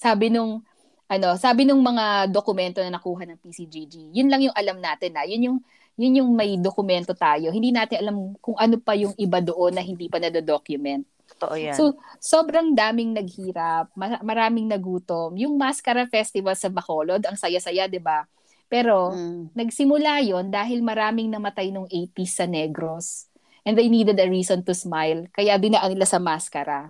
Sabi 0.00 0.32
nung 0.32 0.64
ano, 1.10 1.36
sabi 1.36 1.68
nung 1.68 1.84
mga 1.84 2.32
dokumento 2.32 2.80
na 2.80 2.96
nakuha 2.96 3.28
ng 3.28 3.40
PCGG, 3.42 4.16
yun 4.16 4.32
lang 4.32 4.46
yung 4.46 4.56
alam 4.56 4.80
natin 4.80 5.12
na, 5.12 5.28
yun 5.28 5.42
yung 5.44 5.58
yun 6.00 6.24
yung 6.24 6.30
may 6.32 6.56
dokumento 6.56 7.12
tayo. 7.12 7.52
Hindi 7.52 7.76
natin 7.76 8.00
alam 8.00 8.16
kung 8.40 8.56
ano 8.56 8.80
pa 8.80 8.96
yung 8.96 9.12
iba 9.20 9.44
doon 9.44 9.76
na 9.76 9.84
hindi 9.84 10.08
pa 10.08 10.16
na-document. 10.16 11.04
Totoo 11.36 11.54
yan. 11.60 11.76
So, 11.76 12.00
sobrang 12.16 12.72
daming 12.72 13.12
naghirap, 13.12 13.92
maraming 14.24 14.64
nagutom. 14.64 15.36
Yung 15.36 15.60
Mascara 15.60 16.08
Festival 16.08 16.56
sa 16.56 16.72
Bacolod, 16.72 17.20
ang 17.22 17.36
saya-saya, 17.36 17.84
'di 17.84 18.00
ba? 18.00 18.24
Pero 18.70 19.12
mm. 19.12 19.52
nagsimula 19.52 20.24
'yon 20.24 20.48
dahil 20.48 20.80
maraming 20.80 21.28
namatay 21.28 21.68
nung 21.68 21.86
80s 21.90 22.32
sa 22.32 22.46
Negros. 22.48 23.28
And 23.60 23.76
they 23.76 23.92
needed 23.92 24.16
a 24.16 24.24
reason 24.24 24.64
to 24.64 24.72
smile. 24.72 25.28
Kaya 25.36 25.60
dinaan 25.60 25.92
nila 25.92 26.08
sa 26.08 26.16
maskara. 26.16 26.88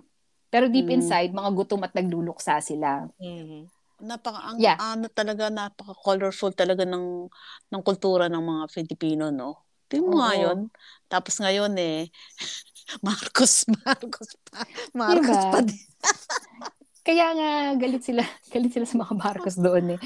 Pero 0.51 0.67
deep 0.67 0.91
mm. 0.91 0.95
inside, 0.99 1.31
mga 1.31 1.51
gutom 1.55 1.81
at 1.87 1.95
nagluluksa 1.95 2.59
sila. 2.59 3.07
Mm-hmm 3.17 3.81
napaka 4.01 4.39
ang 4.51 4.57
yeah. 4.57 4.75
ano 4.81 5.07
talaga 5.07 5.47
napaka 5.53 5.93
colorful 6.01 6.51
talaga 6.51 6.83
ng 6.83 7.29
ng 7.69 7.81
kultura 7.85 8.27
ng 8.27 8.41
mga 8.41 8.63
Filipino 8.73 9.29
no. 9.29 9.61
Tingnan 9.87 10.09
mo 10.09 10.17
ngayon. 10.25 10.59
Tapos 11.05 11.37
ngayon 11.37 11.71
eh 11.77 12.09
Marcos 13.05 13.69
Marcos 13.85 14.29
pa 14.49 14.65
Marcos 14.91 15.37
diba? 15.37 15.53
pa 15.53 15.59
din. 15.63 15.85
Kaya 17.07 17.33
nga 17.33 17.49
galit 17.81 18.03
sila, 18.05 18.21
galit 18.53 18.73
sila 18.73 18.85
sa 18.85 18.97
mga 19.01 19.13
Marcos 19.17 19.57
doon 19.57 19.97
eh. 19.97 19.99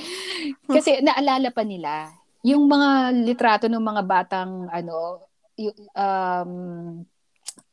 Kasi 0.67 1.01
naalala 1.01 1.49
pa 1.51 1.63
nila 1.63 2.11
yung 2.45 2.69
mga 2.69 3.15
litrato 3.25 3.65
ng 3.65 3.81
mga 3.81 4.03
batang 4.05 4.69
ano 4.69 5.25
um 5.95 6.51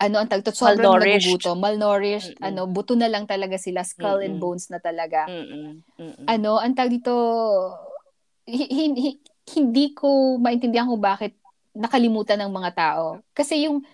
ano 0.03 0.19
ang 0.19 0.29
tagto 0.31 0.51
sobrang 0.51 0.99
malnourished. 0.99 1.31
nagugutom, 1.31 1.57
malnourished, 1.63 2.33
Mm-mm. 2.35 2.49
ano, 2.49 2.61
buto 2.67 2.99
na 2.99 3.07
lang 3.07 3.25
talaga 3.27 3.55
sila, 3.55 3.87
skull 3.87 4.19
Mm-mm. 4.19 4.27
and 4.27 4.37
bones 4.43 4.67
na 4.67 4.83
talaga. 4.83 5.31
Mm-mm. 5.31 5.79
Mm-mm. 5.99 6.27
Ano, 6.27 6.59
ang 6.59 6.75
tag 6.75 6.91
dito 6.91 7.15
hindi, 8.47 9.23
hindi 9.55 9.87
ko 9.95 10.39
maintindihan 10.43 10.91
kung 10.91 11.03
bakit 11.03 11.39
nakalimutan 11.73 12.43
ng 12.43 12.53
mga 12.53 12.71
tao. 12.75 13.23
Kasi 13.33 13.67
yung 13.71 13.87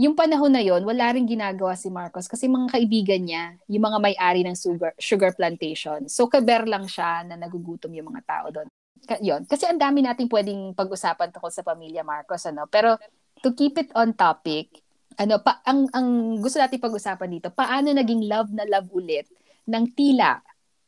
yung 0.00 0.16
panahon 0.16 0.48
na 0.48 0.64
yon 0.64 0.80
wala 0.80 1.12
ring 1.12 1.28
ginagawa 1.28 1.76
si 1.76 1.92
Marcos 1.92 2.24
kasi 2.24 2.48
mga 2.48 2.72
kaibigan 2.72 3.20
niya, 3.20 3.60
yung 3.68 3.84
mga 3.84 4.00
may-ari 4.00 4.40
ng 4.48 4.56
sugar, 4.56 4.96
sugar 4.96 5.36
plantation. 5.36 6.08
So, 6.08 6.24
kaber 6.24 6.64
lang 6.64 6.88
siya 6.88 7.20
na 7.28 7.36
nagugutom 7.36 7.92
yung 7.92 8.08
mga 8.08 8.24
tao 8.24 8.46
doon. 8.48 8.64
Yon. 9.20 9.44
Kasi 9.44 9.68
ang 9.68 9.76
dami 9.76 10.00
nating 10.00 10.32
pwedeng 10.32 10.72
pag-usapan 10.72 11.28
tungkol 11.28 11.52
sa 11.52 11.60
pamilya 11.60 12.00
Marcos. 12.00 12.40
Ano? 12.48 12.64
Pero 12.72 12.96
to 13.44 13.52
keep 13.52 13.76
it 13.76 13.92
on 13.92 14.16
topic, 14.16 14.72
ano 15.18 15.42
pa 15.42 15.58
ang 15.66 15.90
ang 15.90 16.38
gusto 16.38 16.60
natin 16.62 16.78
pag-usapan 16.78 17.30
dito, 17.30 17.48
paano 17.50 17.90
naging 17.90 18.30
love 18.30 18.50
na 18.54 18.62
love 18.68 18.86
ulit 18.94 19.26
ng 19.66 19.84
tila 19.94 20.38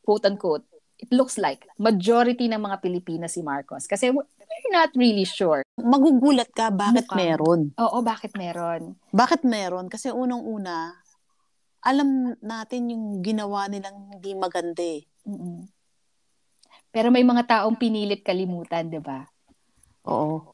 quote 0.02 0.26
unquote 0.26 0.66
it 1.02 1.10
looks 1.10 1.34
like 1.38 1.66
majority 1.78 2.46
ng 2.46 2.62
mga 2.62 2.78
Pilipina 2.78 3.26
si 3.26 3.42
Marcos 3.42 3.90
kasi 3.90 4.14
we're 4.14 4.70
not 4.70 4.94
really 4.94 5.26
sure. 5.26 5.66
Magugulat 5.74 6.50
ka 6.54 6.70
bakit 6.70 7.10
Mukha. 7.10 7.18
meron? 7.18 7.60
Oo, 7.74 7.98
bakit 8.06 8.32
meron? 8.38 8.94
Bakit 9.10 9.42
meron? 9.42 9.90
Kasi 9.90 10.14
unang-una 10.14 10.94
alam 11.82 12.38
natin 12.38 12.94
yung 12.94 13.04
ginawa 13.26 13.66
nilang 13.66 14.14
hindi 14.14 14.38
maganda 14.38 14.86
eh. 14.86 15.02
Mm-mm. 15.26 15.66
Pero 16.94 17.10
may 17.10 17.26
mga 17.26 17.42
taong 17.48 17.74
pinilit 17.74 18.22
kalimutan, 18.22 18.86
'di 18.86 19.02
ba? 19.02 19.26
Oo 20.06 20.51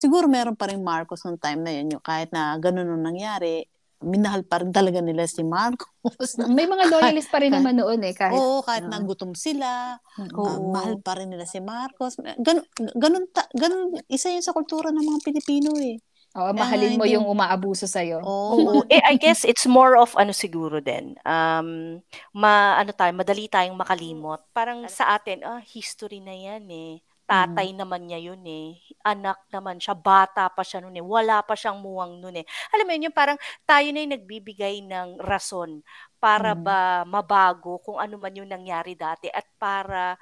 siguro 0.00 0.26
meron 0.26 0.56
pa 0.56 0.72
rin 0.72 0.80
Marcos 0.80 1.20
nung 1.22 1.36
time 1.36 1.60
na 1.60 1.72
yun, 1.76 1.94
yung 1.94 2.04
kahit 2.04 2.32
na 2.32 2.56
ganun 2.56 2.88
nung 2.88 3.04
nangyari, 3.04 3.68
minahal 4.00 4.48
pa 4.48 4.64
rin 4.64 4.72
talaga 4.72 5.04
nila 5.04 5.28
si 5.28 5.44
Marcos. 5.44 6.40
May 6.56 6.64
mga 6.64 6.88
loyalist 6.88 7.28
pa 7.28 7.44
rin 7.44 7.52
naman 7.52 7.76
noon 7.76 8.00
eh. 8.00 8.16
Kahit, 8.16 8.32
oo, 8.32 8.64
kahit 8.64 8.88
uh, 8.88 8.90
nagutom 8.90 9.36
sila, 9.36 10.00
oo. 10.32 10.40
Uh, 10.40 10.58
mahal 10.72 10.96
pa 11.04 11.20
rin 11.20 11.28
nila 11.28 11.44
si 11.44 11.60
Marcos. 11.60 12.16
Ganun, 12.40 12.64
ganun, 12.96 13.24
ta, 13.28 13.44
ganun, 13.52 14.00
isa 14.08 14.32
yun 14.32 14.40
sa 14.40 14.56
kultura 14.56 14.88
ng 14.88 15.04
mga 15.04 15.20
Pilipino 15.20 15.76
eh. 15.76 16.00
Oo, 16.30 16.54
mahalin 16.54 16.94
mo 16.94 17.04
yung 17.10 17.26
umaabuso 17.26 17.90
sa'yo. 17.90 18.22
Oo. 18.22 18.86
eh, 18.94 19.02
I 19.02 19.18
guess 19.18 19.42
it's 19.42 19.66
more 19.66 19.98
of 19.98 20.14
ano 20.14 20.30
siguro 20.30 20.80
din. 20.80 21.18
Um, 21.26 22.00
ma, 22.32 22.78
ano 22.80 22.94
tayo, 22.96 23.12
madali 23.12 23.50
tayong 23.50 23.76
makalimot. 23.76 24.40
Parang 24.54 24.86
sa 24.88 25.18
atin, 25.18 25.44
ah, 25.44 25.60
history 25.60 26.24
na 26.24 26.32
yan 26.32 26.64
eh 26.70 27.04
Tatay 27.30 27.70
mm. 27.70 27.78
naman 27.78 28.10
niya 28.10 28.18
yun 28.18 28.42
eh. 28.42 28.74
Anak 29.06 29.46
naman 29.54 29.78
siya. 29.78 29.94
Bata 29.94 30.50
pa 30.50 30.66
siya 30.66 30.82
noon 30.82 30.98
eh. 30.98 31.04
Wala 31.06 31.46
pa 31.46 31.54
siyang 31.54 31.78
muwang 31.78 32.18
noon 32.18 32.42
eh. 32.42 32.46
Alam 32.74 32.90
mo 32.90 32.92
yun, 32.98 33.06
yung 33.06 33.14
parang 33.14 33.38
tayo 33.62 33.86
na 33.94 34.02
yung 34.02 34.14
nagbibigay 34.18 34.82
ng 34.82 35.22
rason 35.22 35.78
para 36.18 36.58
mm. 36.58 36.62
ba 36.66 37.06
mabago 37.06 37.78
kung 37.86 38.02
ano 38.02 38.18
man 38.18 38.34
yung 38.34 38.50
nangyari 38.50 38.98
dati 38.98 39.30
at 39.30 39.46
para 39.62 40.18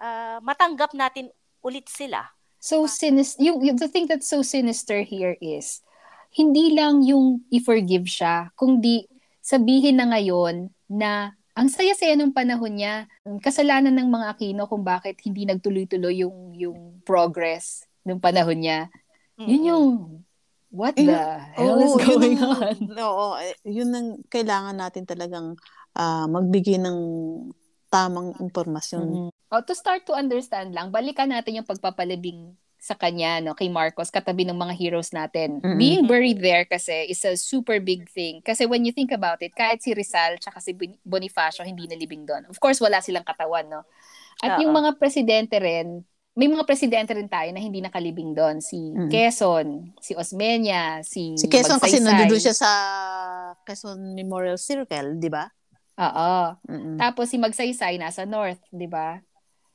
uh, 0.00 0.40
matanggap 0.40 0.96
natin 0.96 1.28
ulit 1.60 1.92
sila. 1.92 2.24
So 2.56 2.88
sinister, 2.88 3.44
yung, 3.44 3.60
yung 3.60 3.76
the 3.76 3.92
thing 3.92 4.08
that's 4.08 4.26
so 4.26 4.40
sinister 4.40 5.04
here 5.04 5.36
is 5.44 5.84
hindi 6.32 6.72
lang 6.72 7.04
yung 7.04 7.44
i-forgive 7.52 8.08
siya, 8.08 8.50
kundi 8.56 9.06
sabihin 9.44 10.00
na 10.00 10.10
ngayon 10.10 10.72
na 10.90 11.36
ang 11.56 11.72
saya-saya 11.72 12.20
nung 12.20 12.36
panahon 12.36 12.76
niya. 12.76 13.08
Kasalanan 13.40 13.96
ng 13.96 14.12
mga 14.12 14.36
Aquino 14.36 14.68
kung 14.68 14.84
bakit 14.84 15.16
hindi 15.24 15.48
nagtuloy-tuloy 15.48 16.20
yung 16.20 16.52
yung 16.52 17.00
progress 17.00 17.88
nung 18.04 18.20
panahon 18.20 18.60
niya. 18.60 18.92
Mm-hmm. 19.40 19.48
Yun 19.48 19.62
yung 19.64 19.86
what 20.68 20.92
the 20.92 21.16
hell 21.56 21.80
is 21.80 21.96
going 21.96 22.36
yun, 22.36 22.44
on? 22.44 22.76
Oo, 23.08 23.40
eh, 23.40 23.56
yun 23.64 23.88
ang 23.96 24.20
kailangan 24.28 24.76
natin 24.76 25.08
talagang 25.08 25.56
uh, 25.96 26.26
magbigay 26.28 26.76
ng 26.76 26.98
tamang 27.88 28.36
impormasyon. 28.36 29.08
Mm-hmm. 29.08 29.30
Oh, 29.48 29.62
to 29.64 29.72
start 29.72 30.04
to 30.04 30.12
understand 30.12 30.76
lang, 30.76 30.92
balikan 30.92 31.32
natin 31.32 31.56
yung 31.56 31.68
pagpapalibing 31.68 32.52
sa 32.86 32.94
kanya, 32.94 33.42
no, 33.42 33.52
kay 33.52 33.66
Marcos, 33.66 34.08
katabi 34.08 34.46
ng 34.46 34.54
mga 34.54 34.78
heroes 34.78 35.10
natin. 35.10 35.58
Mm-hmm. 35.58 35.74
Being 35.74 36.04
buried 36.06 36.38
there 36.38 36.62
kasi 36.62 37.10
is 37.10 37.18
a 37.26 37.34
super 37.34 37.82
big 37.82 38.06
thing. 38.06 38.38
Kasi 38.40 38.62
when 38.62 38.86
you 38.86 38.94
think 38.94 39.10
about 39.10 39.42
it, 39.42 39.50
kahit 39.52 39.82
si 39.82 39.90
Rizal 39.90 40.38
tsaka 40.38 40.62
si 40.62 40.70
Bonifacio 41.02 41.66
hindi 41.66 41.90
nalibing 41.90 42.22
doon. 42.22 42.46
Of 42.46 42.62
course, 42.62 42.78
wala 42.78 43.02
silang 43.02 43.26
katawan, 43.26 43.66
no? 43.66 43.82
At 44.38 44.54
Uh-oh. 44.54 44.62
yung 44.62 44.72
mga 44.72 44.94
presidente 44.94 45.58
rin, 45.58 46.06
may 46.32 46.46
mga 46.46 46.62
presidente 46.62 47.10
rin 47.10 47.26
tayo 47.26 47.48
na 47.48 47.58
hindi 47.58 47.80
nakalibing 47.80 48.30
doon. 48.30 48.60
Si 48.60 48.76
Mm. 48.76 49.08
Quezon, 49.08 49.66
si 49.98 50.12
Osmeña, 50.12 51.00
si 51.02 51.34
Si 51.34 51.48
Quezon 51.48 51.80
kasi 51.80 51.96
Magsaysay. 51.96 52.22
nandun 52.22 52.38
siya 52.38 52.54
sa 52.54 52.70
Quezon 53.64 54.14
Memorial 54.14 54.60
Circle, 54.60 55.16
di 55.16 55.26
ba? 55.26 55.48
Oo. 55.96 56.54
Tapos 56.94 57.32
si 57.32 57.40
Magsaysay 57.40 57.96
nasa 57.96 58.22
North, 58.22 58.60
di 58.68 58.84
ba? 58.84 59.16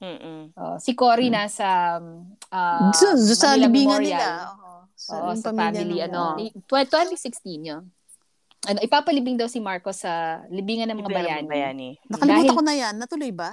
Mm-mm. 0.01 0.41
Oh, 0.53 0.75
si 0.77 0.91
Cory 0.91 1.29
Mm. 1.29 1.33
nasa 1.35 1.67
um, 1.95 2.25
ah, 2.49 2.89
So, 2.91 3.13
so 3.15 3.37
sa 3.37 3.53
Manila 3.53 3.61
libingan 3.63 4.01
Memorial. 4.01 4.17
nila. 4.17 4.29
Oo. 4.49 4.71
Sa, 4.91 5.13
Oo, 5.15 5.31
sa 5.33 5.49
pamilya 5.49 5.69
family, 5.77 5.97
ano. 6.01 6.21
oo. 6.27 6.37
i- 6.39 6.53
tw- 6.59 6.89
2016 6.89 7.61
yun. 7.63 7.83
Ano, 8.61 8.77
ipapalibing 8.79 9.33
daw 9.35 9.45
si 9.45 9.57
Marcos 9.57 9.97
sa 9.99 10.13
libingan 10.47 10.85
ng 10.87 10.97
mga 10.99 11.07
Ibig 11.07 11.17
bayani. 11.17 11.39
ng 11.39 11.49
bayani. 11.49 11.89
Nakalimutan 12.07 12.41
Dahil- 12.43 12.53
ko 12.53 12.61
na 12.61 12.75
yan. 12.75 12.93
Natuloy 12.95 13.31
ba? 13.31 13.51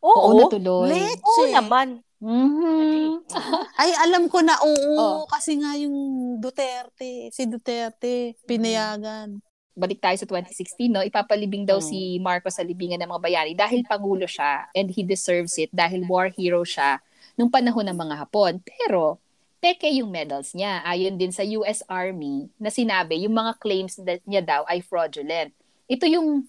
Oo, 0.00 0.18
Oo, 0.26 0.40
natuloy. 0.40 0.90
Leche. 0.90 1.22
Oo 1.22 1.44
naman. 1.48 1.88
Mhm. 2.18 3.22
Ay, 3.80 3.90
alam 3.96 4.26
ko 4.26 4.38
na, 4.40 4.58
oo. 4.58 4.94
Oh. 4.94 5.18
Kasi 5.24 5.54
nga 5.56 5.72
yung 5.74 5.94
Duterte, 6.36 7.30
si 7.30 7.46
Duterte, 7.46 8.34
pinayagan. 8.44 9.38
Balik 9.80 10.04
tayo 10.04 10.16
sa 10.20 10.28
2016, 10.28 10.92
no? 10.92 11.00
Ipapalibing 11.00 11.64
daw 11.64 11.80
Mm. 11.80 11.86
si 11.88 11.98
Marcos 12.20 12.60
sa 12.60 12.64
libingan 12.64 13.00
ng 13.00 13.08
mga 13.08 13.22
bayani 13.24 13.52
dahil 13.56 13.80
pangulo 13.88 14.28
siya 14.28 14.68
and 14.76 14.92
he 14.92 15.00
deserves 15.00 15.56
it 15.56 15.72
dahil 15.72 16.04
war 16.04 16.28
hero 16.28 16.60
siya 16.60 17.00
nung 17.40 17.48
panahon 17.48 17.88
ng 17.88 17.96
mga 17.96 18.14
Hapon. 18.20 18.60
Pero, 18.60 19.16
peke 19.64 19.88
yung 19.88 20.12
medals 20.12 20.52
niya. 20.52 20.84
Ayon 20.84 21.16
din 21.16 21.32
sa 21.32 21.40
US 21.56 21.80
Army 21.88 22.52
na 22.60 22.68
sinabi 22.68 23.24
yung 23.24 23.32
mga 23.32 23.56
claims 23.56 23.96
niya 24.28 24.44
daw 24.44 24.68
ay 24.68 24.84
fraudulent. 24.84 25.52
Ito 25.88 26.04
yung 26.04 26.44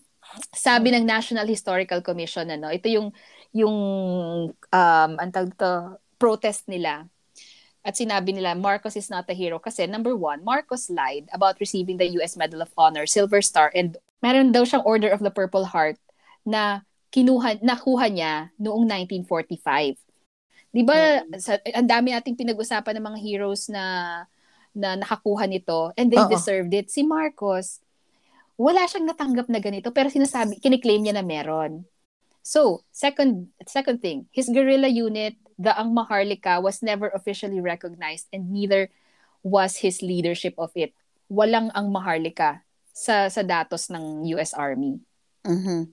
sabi 0.51 0.91
ng 0.91 1.03
National 1.03 1.47
Historical 1.49 1.99
Commission 1.99 2.45
ano 2.47 2.71
ito 2.71 2.87
yung 2.87 3.09
yung 3.51 3.75
um 4.53 5.11
ang 5.19 5.31
dito, 5.33 5.97
protest 6.15 6.69
nila 6.71 7.09
at 7.81 7.97
sinabi 7.97 8.33
nila 8.33 8.53
Marcos 8.53 8.93
is 8.93 9.09
not 9.09 9.25
a 9.25 9.35
hero 9.35 9.57
kasi 9.57 9.89
number 9.89 10.13
one 10.13 10.45
Marcos 10.45 10.89
lied 10.93 11.25
about 11.33 11.57
receiving 11.57 11.97
the 11.97 12.13
US 12.21 12.37
Medal 12.37 12.61
of 12.61 12.69
Honor 12.77 13.09
Silver 13.09 13.41
Star 13.41 13.73
and 13.73 13.97
meron 14.21 14.53
daw 14.53 14.61
siyang 14.61 14.85
Order 14.85 15.09
of 15.09 15.25
the 15.25 15.33
Purple 15.33 15.65
Heart 15.65 15.97
na 16.45 16.85
kinuha 17.09 17.59
nakuha 17.59 18.07
niya 18.07 18.53
noong 18.61 18.85
1945 18.85 19.97
di 20.71 20.81
ba 20.87 21.25
sa, 21.35 21.59
ang 21.67 21.89
dami 21.89 22.15
nating 22.15 22.39
pinag-usapan 22.39 22.95
ng 22.95 23.05
mga 23.11 23.19
heroes 23.19 23.67
na 23.67 23.83
na 24.71 24.95
nakakuha 24.95 25.43
nito 25.51 25.91
and 25.99 26.07
they 26.07 26.21
Oo. 26.21 26.31
deserved 26.31 26.71
it. 26.71 26.87
Si 26.87 27.03
Marcos 27.03 27.83
wala 28.55 28.85
siyang 28.85 29.09
natanggap 29.09 29.49
na 29.49 29.59
ganito 29.59 29.89
pero 29.89 30.07
sinasabi 30.07 30.61
kiniklaim 30.61 31.01
niya 31.01 31.17
na 31.17 31.25
meron 31.25 31.83
so 32.41 32.81
second 32.91 33.49
second 33.65 34.01
thing 34.01 34.25
his 34.33 34.49
guerrilla 34.49 34.89
unit 34.89 35.37
the 35.61 35.71
Ang 35.77 35.93
Maharlika 35.93 36.61
was 36.61 36.81
never 36.81 37.09
officially 37.13 37.61
recognized 37.61 38.25
and 38.33 38.49
neither 38.49 38.89
was 39.45 39.77
his 39.81 40.01
leadership 40.01 40.57
of 40.57 40.73
it 40.75 40.93
walang 41.29 41.69
Ang 41.73 41.93
Maharlika 41.93 42.65
sa 42.91 43.29
sa 43.29 43.41
datos 43.41 43.89
ng 43.93 44.25
US 44.37 44.53
Army 44.53 44.99
Mhm. 45.41 45.89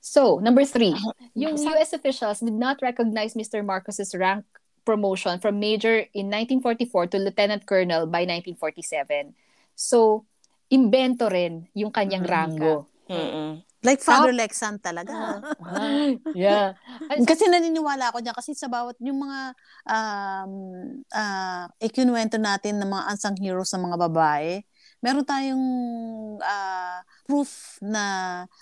So, 0.00 0.40
number 0.40 0.64
three, 0.64 0.96
yung 1.36 1.60
US 1.60 1.92
officials 1.92 2.40
did 2.40 2.56
not 2.56 2.80
recognize 2.80 3.36
Mr. 3.36 3.60
Marcos's 3.60 4.16
rank 4.16 4.48
promotion 4.88 5.38
from 5.38 5.60
major 5.60 6.08
in 6.16 6.32
1944 6.32 7.12
to 7.12 7.20
lieutenant 7.20 7.68
colonel 7.68 8.08
by 8.08 8.24
1947. 8.24 9.36
So, 9.76 10.24
imbento 10.72 11.28
rin 11.28 11.68
yung 11.76 11.92
kanyang 11.92 12.24
Mhm. 12.24 12.32
rango. 12.32 12.74
Mm-mm. 13.12 13.60
Like 13.82 13.98
Father 13.98 14.30
Lexan 14.30 14.78
talaga. 14.78 15.42
yeah. 16.38 16.78
kasi 17.26 17.50
naniniwala 17.50 18.14
ako 18.14 18.22
dyan 18.22 18.36
kasi 18.38 18.54
sa 18.54 18.70
bawat 18.70 18.94
yung 19.02 19.26
mga 19.26 19.40
um, 19.90 20.52
uh, 21.10 21.66
ikinuwento 21.82 22.38
natin 22.38 22.78
ng 22.78 22.86
mga 22.86 23.04
unsung 23.10 23.38
heroes 23.42 23.74
ng 23.74 23.82
mga 23.82 23.98
babae, 24.06 24.62
meron 25.02 25.26
tayong 25.26 25.66
ah, 26.46 27.02
proof 27.26 27.82
na 27.82 28.04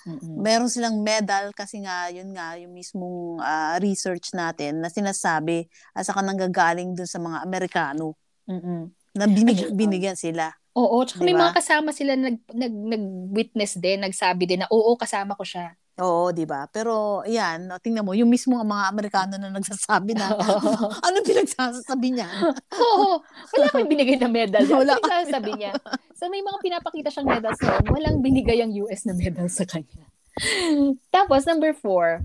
Mm-mm. 0.09 0.41
meron 0.41 0.73
silang 0.73 1.05
medal 1.05 1.53
kasi 1.53 1.85
nga 1.85 2.09
yun 2.09 2.33
nga 2.33 2.57
yung 2.57 2.73
mismong 2.73 3.45
ah, 3.45 3.77
research 3.77 4.33
natin 4.33 4.81
na 4.81 4.89
sinasabi 4.89 5.69
at 5.93 6.09
saka 6.09 6.25
nanggagaling 6.25 6.97
dun 6.97 7.05
sa 7.09 7.21
mga 7.21 7.45
Amerikano 7.45 8.17
Mm-mm. 8.49 8.89
na 9.21 9.25
binig, 9.29 9.69
binigyan 9.77 10.17
sila. 10.17 10.49
Oo, 10.79 11.03
tsaka 11.03 11.27
may 11.27 11.35
Diba? 11.35 11.51
mga 11.51 11.57
kasama 11.59 11.91
sila 11.91 12.15
nag, 12.15 12.39
nag, 12.55 12.75
nag-witness 12.75 13.75
din, 13.83 14.07
nagsabi 14.07 14.47
din 14.47 14.63
na, 14.63 14.71
oo, 14.71 14.95
kasama 14.95 15.35
ko 15.35 15.43
siya. 15.43 15.75
Oo, 16.01 16.33
di 16.33 16.49
ba? 16.49 16.65
Pero 16.71 17.21
yan, 17.29 17.69
tingnan 17.85 18.07
mo, 18.07 18.17
yung 18.17 18.31
mismo 18.31 18.57
mga 18.57 18.89
Amerikano 18.89 19.35
na 19.37 19.53
nagsasabi 19.53 20.17
na, 20.17 20.33
ano 21.07 21.17
pinagsasabi 21.27 22.09
niya? 22.17 22.29
Oo, 22.87 23.21
wala 23.21 23.65
akong 23.69 23.91
binigay 23.91 24.17
na 24.17 24.31
medal. 24.31 24.65
Wala. 24.71 24.97
Wala. 24.97 25.29
sabi 25.29 25.59
niya. 25.59 25.77
So 26.17 26.31
may 26.33 26.41
mga 26.41 26.59
pinapakita 26.63 27.11
siyang 27.13 27.29
medals 27.29 27.61
noon, 27.61 27.85
walang 27.91 28.19
binigay 28.25 28.63
ang 28.65 28.73
US 28.87 29.05
na 29.05 29.13
medal 29.13 29.51
sa 29.51 29.69
kanya. 29.69 30.09
Tapos, 31.13 31.45
number 31.45 31.77
four, 31.77 32.25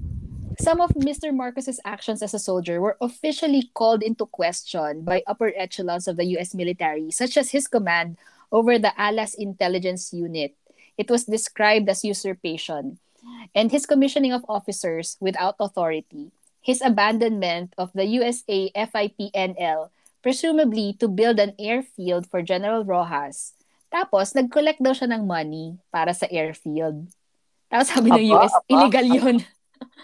some 0.61 0.79
of 0.79 0.95
Mr. 0.95 1.35
Marcos's 1.35 1.83
actions 1.83 2.23
as 2.23 2.31
a 2.31 2.39
soldier 2.39 2.79
were 2.79 2.95
officially 3.01 3.67
called 3.75 3.99
into 3.99 4.23
question 4.29 5.03
by 5.03 5.19
upper 5.27 5.51
echelons 5.57 6.07
of 6.07 6.15
the 6.15 6.23
US 6.39 6.55
military, 6.55 7.11
such 7.11 7.35
as 7.35 7.51
his 7.51 7.67
command 7.67 8.15
over 8.55 8.79
the 8.79 8.95
Alas 8.95 9.35
Intelligence 9.35 10.15
Unit. 10.15 10.55
It 10.95 11.11
was 11.11 11.27
described 11.27 11.91
as 11.91 12.07
usurpation, 12.07 13.03
and 13.51 13.67
his 13.67 13.83
commissioning 13.83 14.31
of 14.31 14.47
officers 14.47 15.19
without 15.19 15.59
authority, 15.59 16.31
his 16.63 16.79
abandonment 16.79 17.75
of 17.75 17.91
the 17.91 18.07
USA 18.15 18.71
FIPNL, 18.71 19.91
presumably 20.23 20.95
to 21.03 21.11
build 21.11 21.43
an 21.43 21.51
airfield 21.59 22.31
for 22.31 22.39
General 22.39 22.87
Rojas. 22.87 23.51
Tapos, 23.91 24.31
nag-collect 24.31 24.79
daw 24.79 24.95
siya 24.95 25.11
ng 25.11 25.27
money 25.27 25.75
para 25.91 26.15
sa 26.15 26.31
airfield. 26.31 27.11
Tapos 27.67 27.91
sabi 27.91 28.07
ng 28.07 28.31
US, 28.39 28.55
illegal 28.71 29.03
yun. 29.03 29.37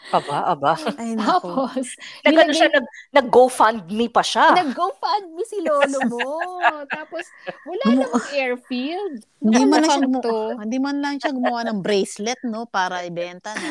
Aba, 0.09 0.37
aba. 0.49 0.73
Ay. 0.97 1.13
Tapos, 1.19 1.85
Nag, 2.21 2.33
ano 2.33 2.51
siya, 2.51 2.67
nag, 2.67 2.85
nag-GoFundMe 3.13 4.07
pa 4.07 4.19
siya. 4.21 4.55
nag-GoFundMe 4.55 5.43
si 5.43 5.59
lolo 5.59 5.99
mo. 6.07 6.25
Tapos, 6.97 7.23
wala 7.63 7.83
Gumu- 7.85 8.01
namang 8.01 8.27
airfield. 8.31 9.15
Hindi 9.37 9.61
man 9.61 9.79
lang 9.79 9.85
siya 9.87 10.01
gumawa, 10.01 10.23
to. 10.23 10.37
hindi 10.59 10.77
man 10.77 10.97
lang 10.97 11.15
siya 11.15 11.31
gumawa 11.31 11.59
ng 11.65 11.79
bracelet, 11.79 12.39
no, 12.43 12.65
para 12.65 13.03
ibenta 13.03 13.51
na. 13.51 13.69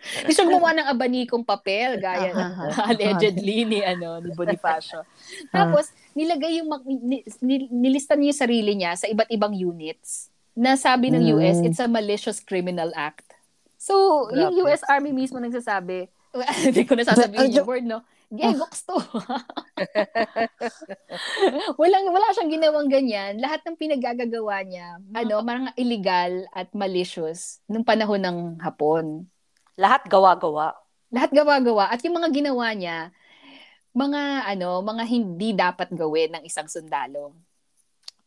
Hindi 0.00 0.32
siya 0.32 0.46
gumawa 0.46 0.72
ng 0.74 0.88
abanikong 0.88 1.44
papel, 1.44 1.98
gaya 1.98 2.32
aha. 2.32 2.88
allegedly 2.88 3.64
ni, 3.64 3.80
ano, 3.80 4.16
ni 4.18 4.32
Bonifacio. 4.32 5.04
Tapos, 5.48 5.88
nilagay 6.12 6.56
yung, 6.56 6.68
mag- 6.68 6.86
ni- 6.86 7.24
ni- 7.40 7.68
nilista 7.68 8.14
niya 8.14 8.30
yung 8.30 8.40
sarili 8.40 8.72
niya 8.74 8.96
sa 8.96 9.06
iba't 9.06 9.28
ibang 9.28 9.52
units 9.52 10.28
na 10.52 10.74
sabi 10.74 11.08
ng 11.08 11.20
Mm. 11.22 11.32
US, 11.34 11.56
it's 11.62 11.78
a 11.78 11.86
malicious 11.86 12.38
criminal 12.38 12.90
act. 12.92 13.28
So, 13.80 14.28
yung 14.36 14.52
Grabe. 14.52 14.76
US 14.76 14.84
Army 14.84 15.16
mismo 15.16 15.40
nagsasabi, 15.40 16.12
hindi 16.68 16.84
ko 16.84 16.92
nasasabihin 16.92 17.48
But, 17.48 17.48
uh, 17.48 17.56
yung 17.64 17.68
word, 17.68 17.86
no? 17.88 18.04
Gegox 18.30 18.86
to. 18.86 18.94
Walang, 21.80 22.06
wala 22.14 22.30
siyang 22.30 22.52
ginawang 22.52 22.86
ganyan. 22.86 23.42
Lahat 23.42 23.58
ng 23.66 23.74
pinagagagawa 23.74 24.62
niya, 24.62 25.02
ano, 25.16 25.42
mga 25.42 25.74
illegal 25.74 26.46
at 26.54 26.70
malicious 26.70 27.58
nung 27.66 27.82
panahon 27.82 28.22
ng 28.22 28.38
Hapon. 28.62 29.26
Lahat 29.74 30.06
gawa-gawa. 30.06 30.78
Lahat 31.10 31.34
gawa-gawa. 31.34 31.90
At 31.90 32.06
yung 32.06 32.22
mga 32.22 32.30
ginawa 32.30 32.70
niya, 32.70 33.10
mga 33.90 34.46
ano, 34.46 34.78
mga 34.86 35.04
hindi 35.10 35.50
dapat 35.50 35.90
gawin 35.90 36.38
ng 36.38 36.46
isang 36.46 36.70
sundalo. 36.70 37.34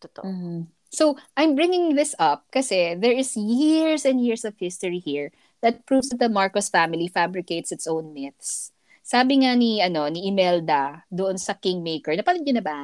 Totoo. 0.03 0.27
Mhm. 0.27 0.67
So, 0.93 1.15
I'm 1.33 1.55
bringing 1.55 1.95
this 1.95 2.13
up 2.21 2.45
kasi 2.53 2.93
there 2.99 3.15
is 3.15 3.33
years 3.33 4.03
and 4.03 4.19
years 4.19 4.43
of 4.43 4.59
history 4.59 4.99
here 4.99 5.31
that 5.63 5.81
proves 5.83 6.11
that 6.11 6.19
the 6.19 6.27
Marcos 6.27 6.67
family 6.67 7.07
fabricates 7.07 7.71
its 7.71 7.87
own 7.87 8.11
myths. 8.11 8.69
Sabi 9.01 9.41
nga 9.41 9.51
ni 9.53 9.79
ano 9.79 10.07
ni 10.07 10.27
Imelda 10.27 11.07
doon 11.07 11.35
sa 11.35 11.55
Kingmaker. 11.55 12.13
Napanood 12.13 12.43
niyo 12.43 12.55
na 12.55 12.63
ba? 12.63 12.79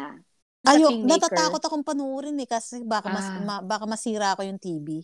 Ayo, 0.66 0.92
natatakot 0.92 1.60
akong 1.60 1.84
panuorin 1.84 2.36
eh 2.36 2.46
kasi 2.46 2.84
baka 2.84 3.08
mas, 3.08 3.24
Ah. 3.26 3.40
ma- 3.40 3.64
baka 3.64 3.84
masira 3.84 4.36
ko 4.36 4.44
yung 4.44 4.60
TV. 4.60 5.00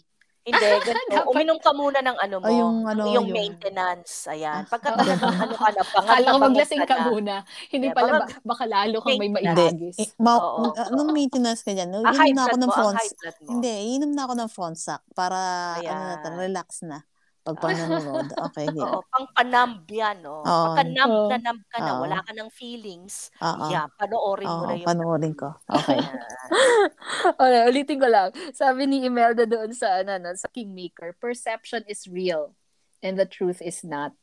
Hindi, 0.46 0.62
ganito. 0.86 1.26
Uminom 1.26 1.58
ka 1.58 1.74
muna 1.74 2.04
ng 2.04 2.18
ano 2.20 2.36
mo. 2.38 2.46
Ay, 2.46 2.60
yung 2.60 2.78
ano, 2.86 3.02
yung, 3.08 3.26
yung- 3.26 3.32
maintenance. 3.34 4.28
Ayan. 4.30 4.62
Ah, 4.62 4.70
Pagka 4.70 4.94
talagang 4.94 5.26
ano 5.48 5.56
ka 5.56 5.70
na, 5.72 5.82
na 6.22 6.30
ko 6.30 6.38
maglasing 6.38 6.84
ka 6.86 6.96
na. 6.96 7.06
muna. 7.10 7.36
Hindi 7.72 7.88
Yeah, 7.90 7.96
pala, 7.98 8.10
baka- 8.14 8.28
ba- 8.30 8.46
baka 8.46 8.64
lalo 8.68 8.96
kang 9.02 9.18
may 9.18 9.32
maihagis. 9.32 9.96
Eh, 9.98 10.10
ma- 10.22 10.38
Oo, 10.38 10.70
nung 10.92 11.10
maintenance 11.10 11.64
ka 11.64 11.74
dyan, 11.74 11.90
Ang 11.90 12.04
inom 12.06 12.36
na 12.36 12.44
ako 12.46 12.58
ng 12.60 12.72
front, 12.72 12.98
mo. 13.42 13.50
hindi, 13.58 13.74
inom 13.98 14.12
na 14.14 14.22
ako 14.22 14.34
ng 14.36 14.50
front 14.52 14.78
sack 14.78 15.02
para, 15.18 15.38
ano 15.82 16.02
na, 16.14 16.30
relax 16.38 16.84
na. 16.84 17.00
Pag 17.46 17.62
panonood. 17.62 18.28
Okay, 18.50 18.66
yeah. 18.74 18.90
Oo, 18.90 19.06
pang 19.06 19.30
panamb 19.38 19.86
yan, 19.86 20.18
no? 20.26 20.42
Oo. 20.42 20.74
Pagka 20.74 20.82
numb 20.82 21.14
Oo. 21.14 21.30
na 21.30 21.38
numb 21.38 21.62
ka 21.70 21.78
na, 21.78 21.92
Oo. 21.94 22.02
wala 22.02 22.18
ka 22.26 22.34
ng 22.34 22.50
feelings, 22.50 23.30
Oo. 23.38 23.70
yeah, 23.70 23.86
panoorin 24.02 24.50
mo 24.50 24.66
Oo, 24.66 24.68
na 24.68 24.74
yung 24.82 24.90
panoorin 24.90 25.34
ko. 25.38 25.54
Okay. 25.70 26.02
okay, 27.38 27.62
ulitin 27.70 28.02
ko 28.02 28.10
lang. 28.10 28.34
Sabi 28.50 28.90
ni 28.90 29.06
Imelda 29.06 29.46
doon 29.46 29.78
sa, 29.78 30.02
ano, 30.02 30.18
no, 30.18 30.34
sa 30.34 30.50
Kingmaker, 30.50 31.14
perception 31.22 31.86
is 31.86 32.10
real 32.10 32.58
and 33.06 33.14
the 33.14 33.30
truth 33.30 33.62
is 33.62 33.86
not. 33.86 34.18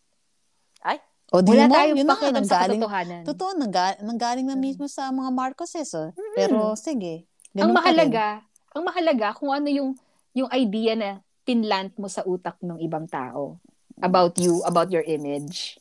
Ay, 0.83 0.99
O 1.33 1.41
di 1.41 1.55
Wala 1.55 1.65
mo, 1.65 1.73
tayong 1.79 1.97
yun 1.97 2.05
na 2.11 2.13
nga, 2.13 2.29
sa 2.29 2.35
nanggaling, 2.35 2.81
katotohanan. 2.83 3.23
totoo, 3.25 3.51
nangga, 3.57 3.87
nanggaling 4.05 4.47
na 4.51 4.59
mismo 4.59 4.85
sa 4.85 5.09
mga 5.09 5.31
Marcoses. 5.33 5.89
Oh. 5.97 6.11
Pero 6.37 6.75
sige, 6.77 7.25
ang 7.57 7.73
mahalaga, 7.73 8.45
ang 8.75 8.83
mahalaga 8.85 9.33
kung 9.39 9.49
ano 9.49 9.71
yung 9.73 9.91
yung 10.37 10.51
idea 10.53 10.93
na 10.93 11.11
pinlant 11.43 11.95
mo 11.99 12.07
sa 12.07 12.23
utak 12.23 12.59
ng 12.63 12.79
ibang 12.83 13.07
tao 13.11 13.59
about 14.01 14.39
you, 14.39 14.63
about 14.65 14.91
your 14.91 15.05
image. 15.07 15.79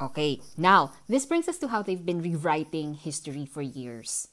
Okay, 0.00 0.42
now, 0.58 0.90
this 1.06 1.24
brings 1.24 1.46
us 1.46 1.58
to 1.62 1.68
how 1.68 1.82
they've 1.82 2.04
been 2.04 2.20
rewriting 2.20 2.98
history 2.98 3.46
for 3.46 3.62
years. 3.62 4.26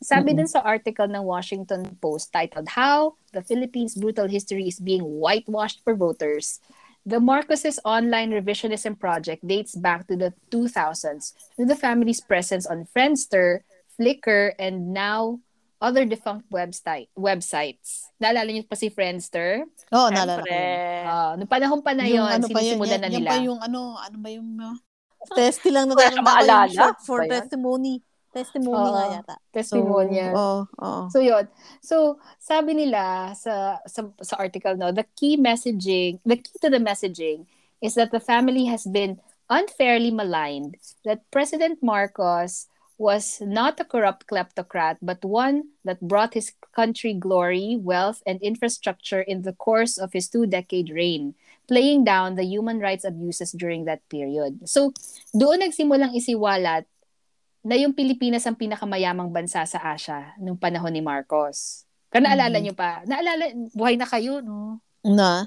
Sabi 0.00 0.32
Mm-mm. 0.32 0.46
dun 0.46 0.48
sa 0.48 0.62
article 0.62 1.10
ng 1.10 1.26
Washington 1.26 1.98
Post 1.98 2.32
titled 2.32 2.72
How 2.72 3.18
the 3.34 3.42
Philippines 3.42 3.98
Brutal 3.98 4.30
History 4.30 4.70
is 4.70 4.78
Being 4.78 5.02
Whitewashed 5.02 5.82
for 5.82 5.98
Voters, 5.98 6.62
the 7.02 7.18
Marcoses 7.18 7.82
online 7.84 8.30
revisionism 8.30 8.94
project 8.94 9.42
dates 9.42 9.74
back 9.74 10.06
to 10.06 10.14
the 10.14 10.32
2000s 10.54 11.34
with 11.58 11.68
the 11.68 11.76
family's 11.76 12.22
presence 12.22 12.64
on 12.64 12.86
Friendster, 12.94 13.66
Flickr, 13.98 14.54
and 14.56 14.94
now 14.94 15.40
other 15.78 16.02
defunct 16.04 16.46
website 16.50 17.06
websites. 17.14 18.10
Naalala 18.18 18.50
niyo 18.50 18.66
pa 18.66 18.74
si 18.74 18.90
Friendster? 18.90 19.62
Oo, 19.94 20.06
oh, 20.06 20.08
naalala 20.10 20.42
ko. 20.42 20.50
Yun. 20.50 21.02
Uh, 21.06 21.32
noong 21.38 21.50
panahon 21.50 21.80
pa 21.80 21.92
na 21.94 22.04
Yung 22.04 22.26
yun, 22.26 22.26
ano 22.26 22.46
pa 22.50 22.60
yun, 22.60 22.76
sinisimulan 22.78 22.90
yan, 22.90 23.00
na 23.00 23.08
yan 23.08 23.14
nila. 23.22 23.30
pa 23.30 23.36
yung 23.38 23.60
ano, 23.62 23.80
ano 23.94 24.16
ba 24.18 24.28
yung 24.28 24.50
uh, 24.58 24.76
testy 25.38 25.70
lang 25.70 25.86
na 25.86 25.94
ka 25.94 26.18
ba 26.18 26.42
maalala? 26.42 26.66
yung 26.66 26.74
short 26.74 26.98
for 27.02 27.18
Ba 27.22 27.26
yan? 27.26 27.32
testimony. 27.42 27.94
Testimony 28.28 28.76
Oo. 28.76 28.92
nga 28.92 29.04
yata. 29.18 29.34
Testimonial. 29.50 30.30
So, 30.30 30.38
oo, 30.38 30.58
oo. 30.84 31.02
So 31.08 31.18
yun. 31.24 31.44
So 31.80 31.96
sabi 32.38 32.76
nila 32.76 33.32
sa 33.32 33.80
sa 33.88 34.04
sa 34.20 34.34
article 34.36 34.76
no, 34.76 34.92
the 34.92 35.08
key 35.16 35.40
messaging, 35.40 36.20
the 36.28 36.36
key 36.36 36.58
to 36.60 36.68
the 36.68 36.78
messaging 36.78 37.48
is 37.80 37.96
that 37.96 38.12
the 38.12 38.20
family 38.20 38.68
has 38.68 38.84
been 38.84 39.16
unfairly 39.48 40.12
maligned 40.12 40.76
that 41.08 41.24
President 41.32 41.80
Marcos 41.80 42.68
was 42.98 43.38
not 43.40 43.78
a 43.78 43.86
corrupt 43.86 44.26
kleptocrat 44.26 44.98
but 44.98 45.22
one 45.22 45.70
that 45.86 46.02
brought 46.02 46.34
his 46.34 46.50
country 46.74 47.14
glory, 47.14 47.78
wealth 47.78 48.20
and 48.26 48.42
infrastructure 48.42 49.22
in 49.22 49.46
the 49.46 49.54
course 49.54 49.96
of 49.96 50.10
his 50.10 50.26
two-decade 50.26 50.90
reign, 50.90 51.38
playing 51.70 52.02
down 52.02 52.34
the 52.34 52.42
human 52.44 52.82
rights 52.82 53.06
abuses 53.06 53.54
during 53.54 53.86
that 53.86 54.02
period. 54.10 54.66
So 54.66 54.90
doon 55.30 55.62
nagsimulang 55.62 56.12
isiwalat 56.12 56.84
na 57.62 57.74
yung 57.78 57.94
Pilipinas 57.94 58.46
ang 58.46 58.58
pinakamayamang 58.58 59.30
bansa 59.30 59.62
sa 59.62 59.78
Asia 59.78 60.34
nung 60.42 60.58
panahon 60.58 60.90
ni 60.90 61.02
Marcos. 61.02 61.86
Kaya 62.10 62.24
naalala 62.24 62.58
Mhm. 62.58 62.64
nyo 62.66 62.74
pa? 62.74 62.90
Naalala, 63.04 63.44
buhay 63.76 63.94
na 63.94 64.06
kayo, 64.08 64.40
no? 64.42 64.80
Na? 65.04 65.46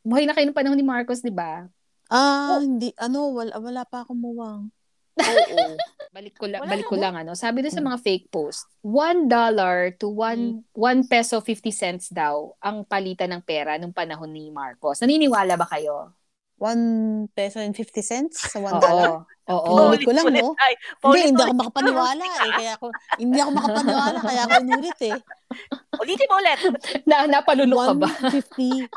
Buhay 0.00 0.24
na 0.24 0.32
kayo 0.32 0.48
nung 0.48 0.56
panahon 0.56 0.78
ni 0.78 0.86
Marcos, 0.86 1.20
di 1.20 1.30
ba? 1.30 1.68
Ah, 2.10 2.56
Oh. 2.56 2.64
hindi, 2.64 2.90
ano, 2.98 3.30
wala, 3.30 3.54
wala 3.60 3.82
pa 3.84 4.02
akong 4.02 4.18
muwang. 4.18 4.72
Oo. 5.20 5.76
Balik 6.10 6.34
ko 6.42 6.50
lang, 6.50 6.66
Wala 6.66 6.70
balik 6.74 6.86
ko 6.90 6.98
lang, 6.98 7.14
ano? 7.14 7.38
Sabi 7.38 7.62
doon 7.62 7.70
sa 7.70 7.86
mga 7.86 8.02
fake 8.02 8.34
post, 8.34 8.66
$1 8.82 9.30
dollar 9.30 9.94
to 9.94 10.10
1, 10.10 10.74
1 10.74 11.06
peso 11.06 11.38
50 11.38 11.70
cents 11.70 12.10
daw 12.10 12.50
ang 12.58 12.82
palitan 12.82 13.30
ng 13.30 13.46
pera 13.46 13.78
nung 13.78 13.94
panahon 13.94 14.26
ni 14.26 14.50
Marcos. 14.50 14.98
Naniniwala 14.98 15.54
ba 15.54 15.70
kayo? 15.70 16.10
1 16.58 17.30
peso 17.32 17.62
and 17.62 17.78
50 17.78 18.02
cents 18.02 18.36
sa 18.42 18.58
1 18.58 18.68
Oo. 18.68 18.82
dollar. 18.82 19.10
Oo. 19.50 19.66
Pinulit 19.70 20.00
ko 20.02 20.12
lang, 20.12 20.26
no? 20.34 20.52
tayo. 20.54 20.76
Hindi, 21.08 21.20
hindi 21.30 21.42
ako 21.42 21.54
makapaniwala 21.56 22.22
eh. 22.26 22.52
Kaya 22.58 22.72
ako, 22.74 22.86
hindi 23.18 23.38
ako 23.40 23.50
makapaniwala, 23.50 24.18
kaya 24.20 24.40
ako 24.46 24.52
inulit 24.62 25.00
eh. 25.06 25.18
Ulitin 25.98 26.26
mo 26.30 26.36
ulit. 26.38 26.58
Na, 27.08 27.26
napalunok 27.26 27.80
ka 27.80 27.94
ba? 27.96 28.08
150, 28.34 28.90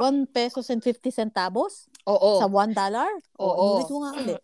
1 0.00 0.36
pesos 0.36 0.64
and 0.72 0.80
50 0.80 1.12
centavos 1.12 1.88
Oo. 2.08 2.40
sa 2.40 2.46
1 2.48 2.72
dollar? 2.72 3.10
Oo. 3.40 3.82
Inulit 3.82 3.88
mo 3.88 3.98
nga 4.04 4.12
ulit. 4.16 4.40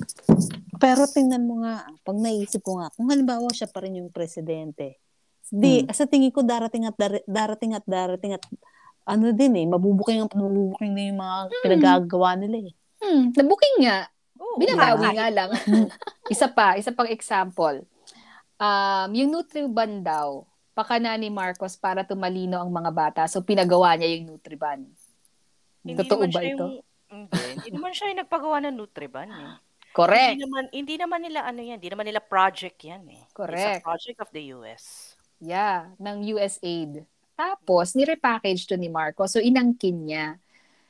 Pero 0.82 1.08
tingnan 1.08 1.48
mo 1.48 1.64
nga, 1.64 1.88
pag 2.04 2.18
naisip 2.18 2.60
ko 2.60 2.82
nga, 2.82 2.92
kung 2.92 3.08
halimbawa 3.08 3.48
siya 3.56 3.72
pa 3.72 3.86
rin 3.86 4.04
yung 4.04 4.12
presidente, 4.12 5.00
di, 5.48 5.86
Hmm. 5.86 5.96
sa 5.96 6.10
tingin 6.10 6.34
ko 6.34 6.44
darating 6.44 6.84
at 6.84 6.98
dar- 7.00 7.24
darating 7.24 7.72
at 7.72 7.86
darating 7.88 8.36
at 8.36 8.44
ano 9.10 9.34
din 9.34 9.54
eh, 9.58 9.66
mabubuking 9.66 10.30
at 10.30 10.34
mabubuking 10.38 10.94
na 10.94 11.04
yung 11.10 11.20
mga 11.20 11.38
pinagagawa 11.66 12.30
nila 12.38 12.70
eh. 12.70 12.74
Hmm, 13.02 13.34
nabuking 13.34 13.78
nga. 13.90 14.06
Oo, 14.40 14.56
Binabawi 14.62 15.08
nga 15.18 15.28
lang. 15.34 15.50
isa 16.34 16.48
pa, 16.48 16.78
isa 16.78 16.94
pang 16.94 17.10
example. 17.10 17.84
Um, 18.60 19.10
yung 19.18 19.30
Nutriban 19.34 20.06
daw, 20.06 20.46
pakana 20.78 21.18
ni 21.18 21.28
Marcos 21.28 21.76
para 21.76 22.08
tumalino 22.08 22.60
ang 22.62 22.72
mga 22.72 22.92
bata. 22.94 23.22
So, 23.28 23.44
pinagawa 23.44 23.98
niya 24.00 24.16
yung 24.16 24.36
Nutriban. 24.36 24.88
Hindi 25.84 26.00
Totoo 26.06 26.24
ba 26.24 26.32
siya 26.32 26.44
ito? 26.56 26.66
Yung, 26.68 26.76
hindi, 27.10 27.42
hindi 27.58 27.70
naman 27.74 27.92
siya 27.92 28.14
yung 28.14 28.22
nagpagawa 28.24 28.58
ng 28.64 28.76
Nutriban 28.78 29.30
eh. 29.34 29.54
Correct. 30.00 30.38
Hindi 30.38 30.46
naman, 30.46 30.64
hindi 30.70 30.96
naman 30.96 31.20
nila 31.26 31.40
ano 31.50 31.60
yan, 31.66 31.78
hindi 31.82 31.90
naman 31.90 32.06
nila 32.06 32.22
project 32.22 32.78
yan 32.86 33.04
eh. 33.10 33.24
Correct. 33.34 33.58
It's 33.58 33.82
a 33.82 33.88
project 33.90 34.18
of 34.22 34.30
the 34.30 34.44
US. 34.56 35.16
Yeah, 35.42 35.92
ng 35.98 36.24
USAID. 36.36 37.04
Tapos, 37.40 37.96
nirepackage 37.96 38.68
to 38.68 38.76
ni 38.76 38.92
Marcos. 38.92 39.32
So, 39.32 39.40
inangkin 39.40 40.04
niya. 40.04 40.36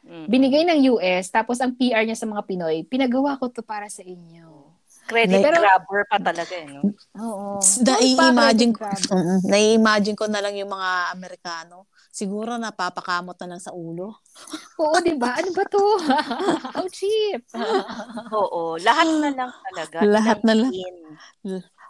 Binigay 0.09 0.65
ng 0.65 0.97
US, 0.97 1.29
tapos 1.29 1.61
ang 1.61 1.77
PR 1.77 2.01
niya 2.01 2.17
sa 2.17 2.25
mga 2.25 2.41
Pinoy, 2.49 2.81
pinagawa 2.81 3.37
ko 3.37 3.53
to 3.53 3.61
para 3.61 3.85
sa 3.93 4.01
inyo. 4.01 4.73
Credit 5.05 5.41
Pero- 5.41 5.61
grabber 5.61 6.01
pa 6.05 6.17
talaga 6.21 6.53
eh, 6.53 6.65
no? 6.69 6.81
Oo. 7.17 7.61
Nai-imagine 7.81 8.73
ko. 8.73 8.85
Mm-mm. 8.89 9.41
nai-imagine 9.53 10.17
ko 10.17 10.25
na 10.25 10.41
lang 10.41 10.57
yung 10.57 10.69
mga 10.69 11.13
Amerikano. 11.13 11.89
Siguro 12.09 12.57
napapakamot 12.57 13.37
na 13.41 13.53
lang 13.53 13.61
sa 13.61 13.73
ulo. 13.73 14.17
Oo, 14.81 14.97
di 15.01 15.13
ba? 15.17 15.37
Ano 15.37 15.49
ba 15.53 15.65
to? 15.65 15.81
How 16.77 16.85
cheap. 16.89 17.45
Oo, 18.33 18.77
lahat 18.81 19.09
na 19.17 19.29
lang 19.33 19.51
talaga. 19.53 19.97
Lahat 20.05 20.39
na 20.41 20.53
lang. 20.57 20.73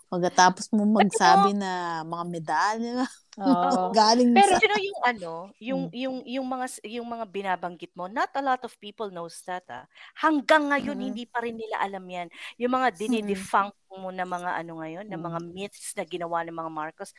Pagkatapos 0.09 0.73
mo 0.73 0.89
magsabi 0.89 1.53
na 1.53 2.01
mga 2.01 2.25
medalya, 2.25 3.05
Oo. 3.37 3.93
galing 3.97 4.33
Pero 4.33 4.51
sa... 4.51 4.57
you 4.57 4.67
know 4.67 4.81
yung 4.81 5.01
ano, 5.05 5.31
yung 5.61 5.81
yung 5.93 6.17
yung 6.25 6.47
mga 6.49 6.65
yung 6.89 7.07
mga 7.07 7.25
binabanggit 7.29 7.93
mo, 7.93 8.09
not 8.09 8.33
a 8.33 8.41
lot 8.41 8.61
of 8.65 8.73
people 8.81 9.13
knows 9.13 9.37
that 9.45 9.63
ah. 9.69 9.85
Hanggang 10.17 10.65
ngayon 10.73 10.97
Mhm. 10.97 11.05
hindi 11.13 11.23
pa 11.29 11.45
rin 11.45 11.55
nila 11.55 11.77
alam 11.77 12.01
'yan. 12.09 12.27
Yung 12.57 12.73
mga 12.73 12.89
dinidefunk 12.97 13.73
mo 13.89 14.09
na 14.09 14.25
mga 14.25 14.49
ano 14.59 14.81
ngayon, 14.81 15.05
na 15.09 15.17
mga 15.17 15.39
myths 15.45 15.93
na 15.93 16.05
ginawa 16.05 16.41
ng 16.45 16.57
mga 16.57 16.71
Marcos, 16.73 17.13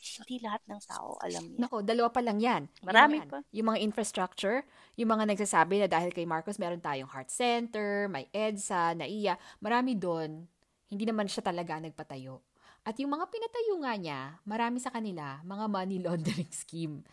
hindi 0.00 0.40
lahat 0.40 0.64
ng 0.64 0.80
tao 0.88 1.20
alam 1.20 1.44
'yan. 1.44 1.60
Nako, 1.60 1.84
dalawa 1.84 2.08
pa 2.08 2.24
lang 2.24 2.40
yan. 2.40 2.62
Marami 2.80 3.20
yan. 3.20 3.28
pa. 3.28 3.38
Yung 3.52 3.68
mga 3.72 3.80
infrastructure, 3.84 4.64
yung 4.96 5.12
mga 5.12 5.28
nagsasabi 5.28 5.84
na 5.84 5.88
dahil 5.92 6.08
kay 6.10 6.24
Marcos 6.24 6.56
meron 6.56 6.80
tayong 6.80 7.08
heart 7.12 7.28
center, 7.28 8.08
may 8.08 8.26
EDSA, 8.32 8.96
NAIA, 8.96 9.36
marami 9.60 9.92
doon, 9.96 10.48
hindi 10.90 11.06
naman 11.06 11.30
siya 11.30 11.46
talaga 11.46 11.78
nagpatayo. 11.78 12.42
At 12.82 12.98
yung 12.98 13.14
mga 13.14 13.30
pinatayo 13.30 13.74
nga 13.86 13.94
niya, 13.94 14.20
marami 14.42 14.82
sa 14.82 14.90
kanila, 14.90 15.38
mga 15.46 15.64
money 15.70 15.98
laundering 16.04 16.50
scheme. 16.50 17.06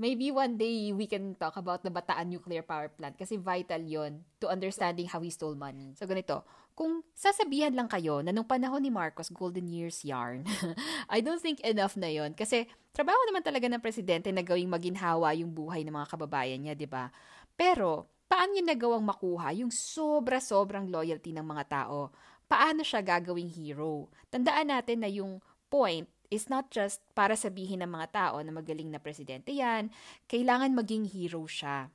Maybe 0.00 0.32
one 0.32 0.56
day 0.56 0.96
we 0.96 1.04
can 1.04 1.36
talk 1.36 1.60
about 1.60 1.84
the 1.84 1.92
Bataan 1.92 2.32
Nuclear 2.32 2.64
Power 2.64 2.88
Plant 2.88 3.20
kasi 3.20 3.36
vital 3.36 3.84
yon 3.84 4.24
to 4.40 4.48
understanding 4.48 5.04
how 5.04 5.20
he 5.20 5.28
stole 5.28 5.52
money. 5.52 5.92
So 5.92 6.08
ganito, 6.08 6.40
kung 6.72 7.04
sasabihan 7.12 7.76
lang 7.76 7.84
kayo 7.84 8.24
na 8.24 8.32
nung 8.32 8.48
panahon 8.48 8.80
ni 8.80 8.88
Marcos, 8.88 9.28
golden 9.28 9.68
years 9.68 10.00
yarn, 10.00 10.48
I 11.12 11.20
don't 11.20 11.44
think 11.44 11.60
enough 11.60 12.00
na 12.00 12.08
yon 12.08 12.32
kasi 12.32 12.64
trabaho 12.96 13.20
naman 13.28 13.44
talaga 13.44 13.68
ng 13.68 13.84
presidente 13.84 14.32
na 14.32 14.40
gawing 14.40 14.72
maginhawa 14.72 15.36
yung 15.36 15.52
buhay 15.52 15.84
ng 15.84 15.92
mga 15.92 16.08
kababayan 16.16 16.64
niya, 16.64 16.72
di 16.72 16.88
ba? 16.88 17.12
Pero, 17.52 18.08
paano 18.24 18.56
niya 18.56 18.72
nagawang 18.72 19.04
makuha 19.04 19.52
yung 19.52 19.68
sobra-sobrang 19.68 20.88
loyalty 20.88 21.36
ng 21.36 21.44
mga 21.44 21.64
tao? 21.68 22.08
Paano 22.50 22.82
siya 22.82 22.98
gagawing 22.98 23.46
hero? 23.54 24.10
Tandaan 24.26 24.74
natin 24.74 25.06
na 25.06 25.10
yung 25.10 25.38
point 25.70 26.10
is 26.34 26.50
not 26.50 26.66
just 26.74 26.98
para 27.14 27.38
sabihin 27.38 27.86
ng 27.86 27.90
mga 27.94 28.08
tao 28.10 28.36
na 28.42 28.50
magaling 28.50 28.90
na 28.90 28.98
presidente 28.98 29.54
yan, 29.54 29.86
kailangan 30.26 30.74
maging 30.74 31.06
hero 31.06 31.46
siya. 31.46 31.90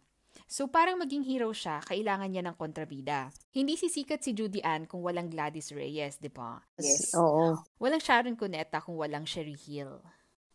So 0.48 0.68
parang 0.68 1.00
maging 1.00 1.24
hero 1.28 1.52
siya, 1.56 1.80
kailangan 1.84 2.32
niya 2.32 2.44
ng 2.44 2.56
kontrabida. 2.60 3.32
Hindi 3.52 3.80
sisikat 3.80 4.24
si 4.24 4.32
Judy 4.36 4.60
Ann 4.64 4.88
kung 4.88 5.04
walang 5.04 5.32
Gladys 5.32 5.72
Reyes, 5.76 6.20
di 6.20 6.28
ba? 6.32 6.60
Yes. 6.80 7.16
Oo. 7.16 7.60
Walang 7.80 8.04
Sharon 8.04 8.36
Cuneta 8.40 8.84
kung 8.84 9.00
walang 9.00 9.24
Sherry 9.28 9.56
Hill. 9.56 10.00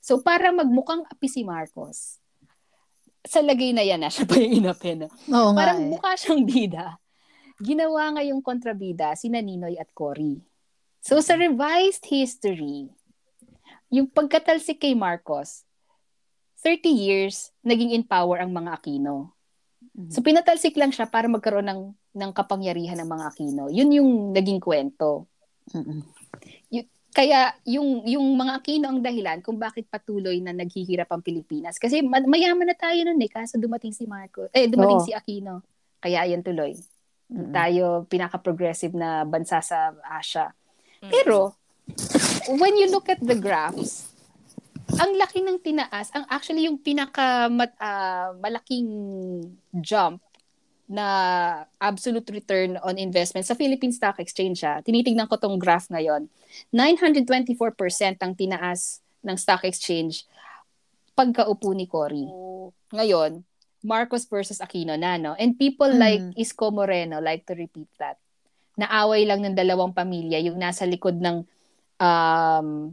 So, 0.00 0.24
para 0.24 0.48
magmukhang 0.52 1.04
api 1.08 1.28
si 1.28 1.44
Marcos, 1.44 2.20
sa 3.24 3.44
lagay 3.44 3.72
na 3.76 3.84
yan 3.84 4.00
na, 4.00 4.08
siya 4.12 4.24
pa 4.24 4.36
yung 4.40 4.64
inapi, 4.64 4.96
no? 4.96 5.08
Oo 5.32 5.52
nga 5.52 5.58
Parang 5.60 5.80
eh. 5.84 5.88
mukha 5.92 6.12
siyang 6.16 6.44
bida. 6.44 6.96
Ginawa 7.60 8.16
nga 8.16 8.22
yung 8.24 8.40
kontrabida 8.40 9.12
si 9.14 9.28
Ninoy 9.28 9.76
at 9.76 9.92
Cory. 9.92 10.40
So, 11.04 11.20
sa 11.20 11.36
revised 11.36 12.08
history, 12.08 12.88
yung 13.92 14.08
pagkatalsik 14.08 14.80
kay 14.80 14.96
Marcos, 14.96 15.64
30 16.64 16.92
years, 16.92 17.52
naging 17.64 17.96
in 17.96 18.04
power 18.04 18.40
ang 18.40 18.52
mga 18.52 18.80
Aquino. 18.80 19.32
So, 20.12 20.20
pinatalsik 20.20 20.76
lang 20.76 20.92
siya 20.92 21.08
para 21.08 21.28
magkaroon 21.28 21.66
ng, 21.66 21.82
ng 22.16 22.30
kapangyarihan 22.36 23.00
ng 23.00 23.08
mga 23.08 23.24
Aquino. 23.32 23.68
Yun 23.72 23.90
yung 23.96 24.10
naging 24.32 24.60
kwento. 24.60 25.28
Mm-mm. 25.72 26.04
Kaya 27.10 27.58
yung 27.66 28.06
yung 28.06 28.22
mga 28.38 28.62
Aquino 28.62 28.86
ang 28.86 29.02
dahilan 29.02 29.42
kung 29.42 29.58
bakit 29.58 29.90
patuloy 29.90 30.38
na 30.38 30.54
naghihirap 30.54 31.10
ang 31.10 31.26
Pilipinas. 31.26 31.74
Kasi 31.74 32.06
ma- 32.06 32.22
mayaman 32.22 32.70
na 32.70 32.76
tayo 32.78 33.02
noon 33.02 33.18
eh, 33.18 33.26
kaso 33.26 33.58
dumating 33.58 33.90
si 33.90 34.06
Marcos. 34.06 34.46
Eh, 34.54 34.70
dumating 34.70 35.02
Oo. 35.02 35.06
si 35.06 35.10
Aquino. 35.10 35.66
Kaya 35.98 36.22
yan 36.30 36.46
tuloy. 36.46 36.78
Mm-mm. 37.30 37.54
Tayo 37.54 38.04
pinaka-progressive 38.10 38.92
na 38.92 39.22
bansa 39.22 39.62
sa 39.62 39.94
Asia. 40.02 40.50
Mm. 41.00 41.10
Pero 41.10 41.54
when 42.58 42.74
you 42.76 42.90
look 42.90 43.06
at 43.06 43.22
the 43.22 43.38
graphs, 43.38 44.10
ang 44.98 45.14
laki 45.14 45.46
ng 45.46 45.62
tinaas, 45.62 46.10
ang 46.10 46.26
actually 46.26 46.66
yung 46.66 46.82
pinaka 46.82 47.46
mat- 47.46 47.78
ah, 47.78 48.34
malaking 48.42 48.90
jump 49.78 50.18
na 50.90 51.06
absolute 51.78 52.26
return 52.34 52.74
on 52.82 52.98
investment 52.98 53.46
sa 53.46 53.54
Philippine 53.54 53.94
Stock 53.94 54.18
Exchange 54.18 54.66
siya. 54.66 54.82
Tinitingnan 54.82 55.30
ko 55.30 55.38
tong 55.38 55.54
graph 55.54 55.86
ngayon. 55.86 56.26
924% 56.74 58.18
ang 58.18 58.34
tinaas 58.34 58.98
ng 59.22 59.36
stock 59.38 59.62
exchange 59.62 60.26
pagkaupo 61.14 61.70
ni 61.76 61.86
Cory. 61.86 62.26
Oh. 62.26 62.74
Ngayon, 62.90 63.46
Marcos 63.82 64.24
versus 64.24 64.58
Aquino 64.58 64.94
na, 64.94 65.16
no? 65.16 65.32
And 65.34 65.54
people 65.54 65.88
Mm. 65.88 65.98
like 65.98 66.22
Isko 66.36 66.68
Moreno 66.68 67.18
like 67.18 67.44
to 67.44 67.54
repeat 67.54 67.88
that. 67.96 68.20
Naaway 68.74 69.24
lang 69.24 69.40
ng 69.40 69.52
dalawang 69.52 69.92
pamilya 69.92 70.36
yung 70.38 70.56
nasa 70.56 70.84
likod 70.84 71.16
ng 71.16 71.44
um 71.98 72.92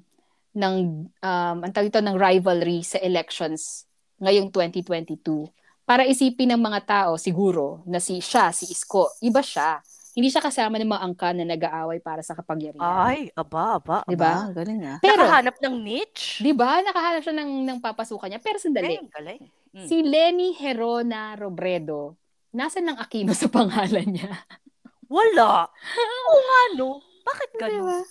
ng 0.54 0.76
um 1.14 1.58
ang 1.60 1.72
tawag 1.72 1.88
ito 1.88 2.02
ng 2.02 2.18
rivalry 2.18 2.82
sa 2.82 2.98
elections 3.00 3.86
ngayong 4.18 4.50
2022. 4.50 5.48
Para 5.84 6.04
isipin 6.04 6.52
ng 6.52 6.60
mga 6.60 6.82
tao 6.84 7.12
siguro 7.16 7.80
na 7.86 8.00
si 8.00 8.20
siya, 8.20 8.52
si 8.52 8.68
Isko, 8.68 9.08
iba 9.22 9.40
siya. 9.40 9.80
Hindi 10.12 10.34
siya 10.34 10.42
kasama 10.42 10.82
ng 10.82 10.90
mga 10.90 11.04
angka 11.06 11.30
na 11.30 11.46
nag-aaway 11.46 12.02
para 12.02 12.26
sa 12.26 12.34
kapangyarihan. 12.34 12.82
Ay, 12.82 13.30
aba, 13.38 13.78
aba. 13.78 14.02
Di 14.02 14.18
ba? 14.18 14.50
Aba, 14.50 14.52
galing 14.52 14.82
ah. 14.82 14.98
Pero, 14.98 15.22
Nakahanap 15.22 15.62
ng 15.62 15.76
niche. 15.78 16.42
di 16.42 16.58
ba, 16.58 16.82
nakahanap 16.82 17.22
siya 17.22 17.38
ng, 17.38 17.52
ng 17.62 17.78
papasukan 17.78 18.26
niya. 18.26 18.42
Pero 18.42 18.58
sandali, 18.58 18.98
Galing, 18.98 19.14
galing. 19.14 19.42
Mm. 19.70 19.86
si 19.86 19.98
Lenny 20.00 20.50
Herona 20.54 21.36
Robredo, 21.36 22.16
nasa 22.50 22.80
ng 22.80 22.96
Aquino 22.96 23.32
sa 23.32 23.48
pangalan 23.48 24.08
niya. 24.08 24.32
Wala. 25.08 25.68
Oo 26.28 26.40
nga, 26.40 26.62
no? 26.76 27.00
Bakit 27.24 27.50
ganun? 27.56 28.04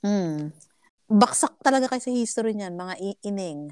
Hmm. 0.00 0.36
Baksak 1.06 1.60
talaga 1.60 1.86
kay 1.86 2.00
sa 2.00 2.08
history 2.08 2.52
niyan, 2.52 2.74
mga 2.74 2.94
i- 2.98 3.20
ining. 3.22 3.68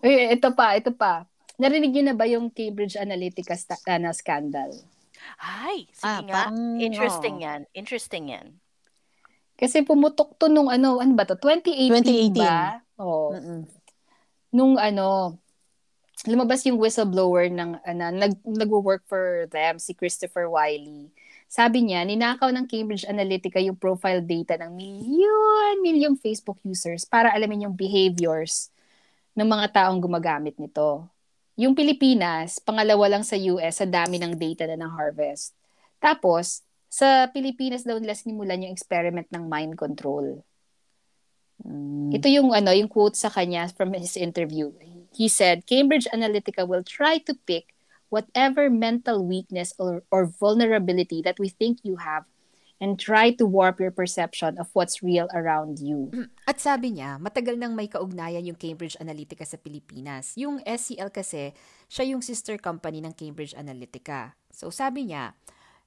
Eh, 0.00 0.30
ito 0.34 0.48
pa, 0.52 0.74
ito 0.74 0.92
pa. 0.92 1.24
Narinig 1.56 1.90
niyo 1.90 2.04
na 2.04 2.14
ba 2.14 2.24
yung 2.24 2.48
Cambridge 2.48 2.96
Analytica 2.96 3.54
sta- 3.54 3.80
ano, 3.86 4.12
scandal? 4.12 4.72
Ay, 5.36 5.88
sige 5.90 6.04
Ah, 6.04 6.20
nga. 6.20 6.32
parang, 6.46 6.76
Interesting 6.78 7.36
yan. 7.40 7.60
Interesting 7.72 8.24
yan. 8.28 8.46
Kasi 9.56 9.80
pumutok 9.80 10.36
to 10.36 10.52
nung 10.52 10.68
ano, 10.68 11.00
ano 11.00 11.12
ba 11.12 11.24
to? 11.24 11.34
2018, 11.34 12.36
2018. 12.36 12.36
ba? 12.36 12.84
Oo. 12.98 13.32
Mm-mm. 13.32 13.60
Nung 14.56 14.80
ano, 14.80 15.36
lumabas 16.24 16.64
yung 16.64 16.80
whistleblower 16.80 17.52
ng 17.52 17.76
ano, 17.84 18.04
nag 18.08 18.40
nagwo-work 18.40 19.04
for 19.04 19.44
them 19.52 19.76
si 19.76 19.92
Christopher 19.92 20.48
Wiley. 20.48 21.12
Sabi 21.44 21.84
niya, 21.84 22.08
ninakaw 22.08 22.48
ng 22.48 22.64
Cambridge 22.64 23.04
Analytica 23.04 23.60
yung 23.60 23.76
profile 23.76 24.24
data 24.24 24.56
ng 24.56 24.72
milyon, 24.72 25.84
milyong 25.84 26.16
Facebook 26.16 26.56
users 26.64 27.04
para 27.04 27.30
alamin 27.36 27.68
yung 27.68 27.76
behaviors 27.76 28.72
ng 29.36 29.44
mga 29.44 29.76
taong 29.76 30.00
gumagamit 30.00 30.56
nito. 30.56 31.04
Yung 31.60 31.76
Pilipinas, 31.76 32.56
pangalawa 32.58 33.12
lang 33.16 33.24
sa 33.24 33.36
US 33.36 33.84
sa 33.84 33.86
dami 33.86 34.16
ng 34.16 34.34
data 34.40 34.64
na 34.64 34.80
ng 34.80 34.92
harvest. 34.96 35.52
Tapos, 36.00 36.64
sa 36.88 37.28
Pilipinas 37.28 37.84
daw 37.84 38.00
nila 38.00 38.16
sinimulan 38.16 38.64
yung 38.64 38.72
experiment 38.72 39.28
ng 39.28 39.44
mind 39.46 39.76
control. 39.76 40.40
Mm. 41.64 42.12
Ito 42.12 42.26
yung 42.28 42.50
ano, 42.52 42.74
yung 42.74 42.90
quote 42.90 43.16
sa 43.16 43.32
kanya 43.32 43.68
from 43.72 43.94
his 43.96 44.16
interview. 44.16 44.72
He 45.16 45.28
said, 45.32 45.64
Cambridge 45.64 46.06
Analytica 46.12 46.68
will 46.68 46.84
try 46.84 47.16
to 47.24 47.32
pick 47.48 47.72
whatever 48.12 48.68
mental 48.68 49.24
weakness 49.24 49.72
or, 49.78 50.04
or 50.12 50.26
vulnerability 50.28 51.22
that 51.24 51.40
we 51.40 51.48
think 51.48 51.80
you 51.82 51.96
have 51.96 52.28
and 52.80 53.00
try 53.00 53.32
to 53.32 53.48
warp 53.48 53.80
your 53.80 53.90
perception 53.90 54.60
of 54.60 54.68
what's 54.76 55.00
real 55.00 55.28
around 55.32 55.80
you. 55.80 56.12
At 56.44 56.60
sabi 56.60 57.00
niya, 57.00 57.16
matagal 57.16 57.56
nang 57.56 57.72
may 57.72 57.88
kaugnayan 57.88 58.44
yung 58.44 58.60
Cambridge 58.60 59.00
Analytica 59.00 59.48
sa 59.48 59.56
Pilipinas. 59.56 60.36
Yung 60.36 60.60
SCL 60.60 61.08
kasi, 61.08 61.56
siya 61.88 62.04
yung 62.12 62.20
sister 62.20 62.60
company 62.60 63.00
ng 63.00 63.16
Cambridge 63.16 63.56
Analytica. 63.56 64.36
So 64.52 64.68
sabi 64.68 65.08
niya, 65.08 65.32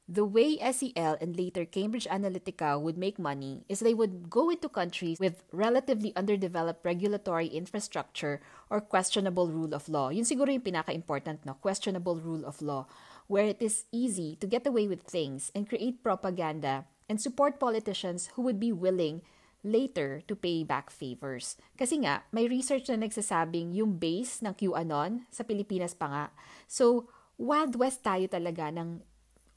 the 0.10 0.26
way 0.26 0.58
SEL 0.58 1.22
and 1.22 1.38
later 1.38 1.70
Cambridge 1.70 2.10
Analytica 2.10 2.82
would 2.82 2.98
make 2.98 3.22
money 3.22 3.62
is 3.70 3.80
they 3.80 3.94
would 3.94 4.26
go 4.26 4.50
into 4.50 4.66
countries 4.66 5.22
with 5.22 5.46
relatively 5.54 6.10
underdeveloped 6.18 6.82
regulatory 6.84 7.46
infrastructure 7.46 8.42
or 8.74 8.82
questionable 8.82 9.54
rule 9.54 9.78
of 9.78 9.86
law. 9.86 10.10
Yun 10.10 10.26
siguro 10.26 10.50
yung 10.50 10.66
pinaka-important, 10.66 11.46
no? 11.46 11.54
Questionable 11.62 12.18
rule 12.18 12.42
of 12.42 12.58
law 12.66 12.90
where 13.30 13.46
it 13.46 13.62
is 13.62 13.86
easy 13.94 14.34
to 14.42 14.50
get 14.50 14.66
away 14.66 14.90
with 14.90 15.06
things 15.06 15.54
and 15.54 15.70
create 15.70 16.02
propaganda 16.02 16.90
and 17.06 17.22
support 17.22 17.62
politicians 17.62 18.34
who 18.34 18.42
would 18.42 18.58
be 18.58 18.74
willing 18.74 19.22
later 19.62 20.26
to 20.26 20.34
pay 20.34 20.66
back 20.66 20.90
favors. 20.90 21.54
Kasi 21.78 22.02
nga, 22.02 22.26
may 22.34 22.50
research 22.50 22.90
na 22.90 23.06
nagsasabing 23.06 23.78
yung 23.78 24.02
base 24.02 24.42
ng 24.42 24.58
QAnon 24.58 25.30
sa 25.30 25.46
Pilipinas 25.46 25.94
pa 25.94 26.10
nga. 26.10 26.26
So, 26.66 27.06
Wild 27.40 27.78
West 27.78 28.02
tayo 28.02 28.28
talaga 28.28 28.68
ng 28.68 29.00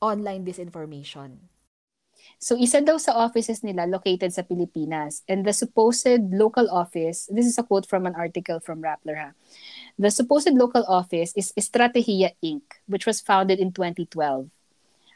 online 0.03 0.45
disinformation. 0.45 1.49
So, 2.39 2.59
isa 2.59 2.83
daw 2.83 2.99
sa 2.99 3.15
offices 3.15 3.63
nila 3.63 3.87
located 3.87 4.35
sa 4.35 4.43
Pilipinas. 4.43 5.23
And 5.31 5.47
the 5.47 5.55
supposed 5.55 6.35
local 6.35 6.67
office, 6.71 7.31
this 7.31 7.47
is 7.47 7.59
a 7.59 7.63
quote 7.63 7.87
from 7.87 8.07
an 8.07 8.15
article 8.19 8.59
from 8.59 8.83
Rappler, 8.83 9.15
ha? 9.15 9.31
The 9.99 10.11
supposed 10.11 10.51
local 10.55 10.83
office 10.87 11.35
is 11.39 11.55
Estrategia 11.55 12.35
Inc., 12.43 12.67
which 12.91 13.07
was 13.07 13.23
founded 13.23 13.63
in 13.63 13.71
2012. 13.71 14.51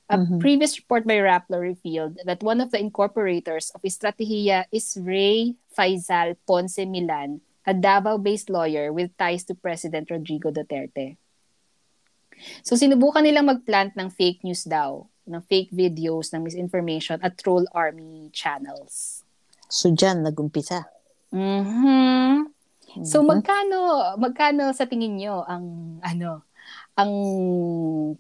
A 0.07 0.19
Mhm. 0.19 0.39
previous 0.39 0.79
report 0.79 1.03
by 1.03 1.19
Rappler 1.19 1.59
revealed 1.59 2.23
that 2.23 2.47
one 2.47 2.63
of 2.63 2.71
the 2.71 2.79
incorporators 2.79 3.75
of 3.75 3.83
Estrategia 3.83 4.71
is 4.71 4.95
Ray 4.95 5.59
Faisal 5.75 6.39
Ponce 6.47 6.87
Milan, 6.87 7.43
a 7.67 7.75
Davao-based 7.75 8.47
lawyer 8.47 8.95
with 8.95 9.11
ties 9.19 9.43
to 9.51 9.59
President 9.59 10.07
Rodrigo 10.11 10.55
Duterte. 10.55 11.19
So 12.63 12.77
sinubukan 12.77 13.25
nilang 13.25 13.49
mag-plant 13.49 13.97
ng 13.97 14.09
fake 14.13 14.45
news 14.45 14.65
daw, 14.65 15.05
ng 15.27 15.43
fake 15.47 15.75
videos, 15.75 16.31
ng 16.31 16.43
misinformation 16.45 17.19
at 17.21 17.35
troll 17.41 17.67
army 17.75 18.31
channels. 18.31 19.23
So, 19.67 19.91
dyan, 19.91 20.23
nag-umpisa. 20.23 20.87
Mhm. 21.35 22.55
So 23.03 23.21
Mhm. 23.21 23.29
magkano 23.29 23.79
magkano 24.17 24.71
sa 24.73 24.89
tingin 24.89 25.21
nyo 25.21 25.45
ang 25.45 25.99
ano 26.01 26.47
ang 26.97 27.13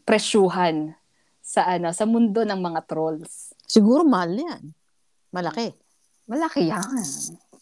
presyuhan 0.05 0.93
sa 1.41 1.65
ano 1.65 1.95
sa 1.95 2.05
mundo 2.05 2.43
ng 2.43 2.61
mga 2.61 2.81
trolls? 2.85 3.55
Siguro 3.65 4.03
mahal 4.05 4.37
yan. 4.37 4.63
Malaki. 5.33 5.73
Malaki 6.27 6.69
yan. 6.69 7.07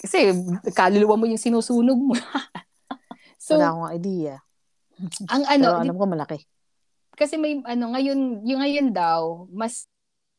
Kasi 0.00 0.32
kaluluwa 0.72 1.20
mo 1.20 1.28
yung 1.28 1.38
sinusunog 1.38 2.00
mo. 2.00 2.16
so 3.38 3.54
Wala 3.60 3.70
akong 3.70 3.90
idea. 3.94 4.34
ang 5.28 5.42
Pero 5.44 5.54
ano 5.54 5.66
alam 5.76 5.96
ko 6.00 6.04
malaki. 6.08 6.38
Kasi 7.14 7.38
may 7.38 7.62
ano 7.64 7.94
ngayon 7.94 8.42
yung 8.42 8.60
ngayon 8.60 8.88
daw 8.90 9.46
mas 9.50 9.86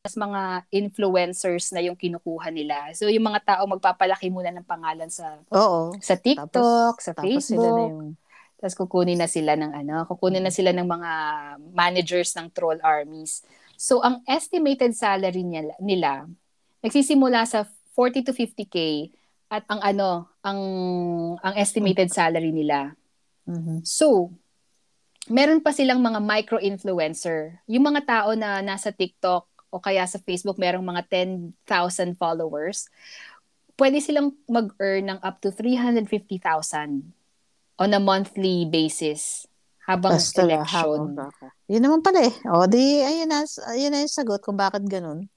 mas 0.06 0.14
mga 0.14 0.42
influencers 0.70 1.74
na 1.74 1.82
yung 1.82 1.98
kinukuha 1.98 2.54
nila. 2.54 2.94
So 2.94 3.10
yung 3.10 3.26
mga 3.26 3.42
tao 3.42 3.64
magpapalaki 3.66 4.30
muna 4.30 4.54
ng 4.54 4.68
pangalan 4.68 5.10
sa 5.10 5.42
Oo. 5.50 5.98
sa 5.98 6.14
TikTok, 6.14 7.02
sa 7.02 7.18
Tapos 7.18 7.42
sila 7.42 7.74
na 7.74 7.82
Facebook. 7.82 7.90
yung... 7.90 8.10
Tapos 8.56 8.76
kukunin 8.78 9.18
na 9.18 9.26
sila 9.26 9.58
ng 9.58 9.74
ano, 9.74 10.06
kukunin 10.06 10.46
na 10.46 10.54
sila 10.54 10.72
ng 10.78 10.86
mga 10.86 11.12
managers 11.74 12.38
ng 12.38 12.54
troll 12.54 12.78
armies. 12.86 13.42
So 13.82 14.06
ang 14.06 14.22
estimated 14.30 14.94
salary 14.94 15.42
nila, 15.42 15.74
nila 15.82 16.30
nagsisimula 16.86 17.50
sa 17.50 17.66
40 17.98 18.30
to 18.30 18.34
50k 18.38 19.10
at 19.50 19.66
ang 19.66 19.82
ano, 19.82 20.30
ang 20.46 20.60
ang 21.42 21.54
estimated 21.58 22.14
salary 22.14 22.54
nila. 22.54 22.94
Mhm. 23.50 23.82
So, 23.82 24.30
meron 25.28 25.60
pa 25.60 25.72
silang 25.72 26.00
mga 26.00 26.20
micro-influencer. 26.20 27.60
Yung 27.66 27.84
mga 27.84 28.02
tao 28.04 28.30
na 28.34 28.60
nasa 28.60 28.90
TikTok 28.90 29.44
o 29.68 29.80
kaya 29.80 30.06
sa 30.06 30.18
Facebook 30.18 30.56
merong 30.56 30.84
mga 30.84 31.04
10,000 31.66 31.66
followers, 32.14 32.88
pwede 33.76 34.00
silang 34.00 34.38
mag-earn 34.46 35.10
ng 35.10 35.20
up 35.20 35.40
to 35.40 35.50
350,000 35.50 37.12
on 37.76 37.92
a 37.92 38.00
monthly 38.00 38.64
basis 38.64 39.44
habang 39.84 40.16
Basta 40.16 40.42
election. 40.42 41.14
habang- 41.14 41.52
Yun 41.68 41.84
naman 41.84 42.02
pala 42.02 42.24
eh. 42.24 42.34
O, 42.48 42.66
di, 42.66 43.02
ayun 43.02 43.28
na, 43.28 43.44
ayun 43.70 43.92
na 43.92 44.02
yung 44.02 44.10
sagot 44.12 44.40
kung 44.40 44.56
bakit 44.56 44.82
ganun. 44.82 45.28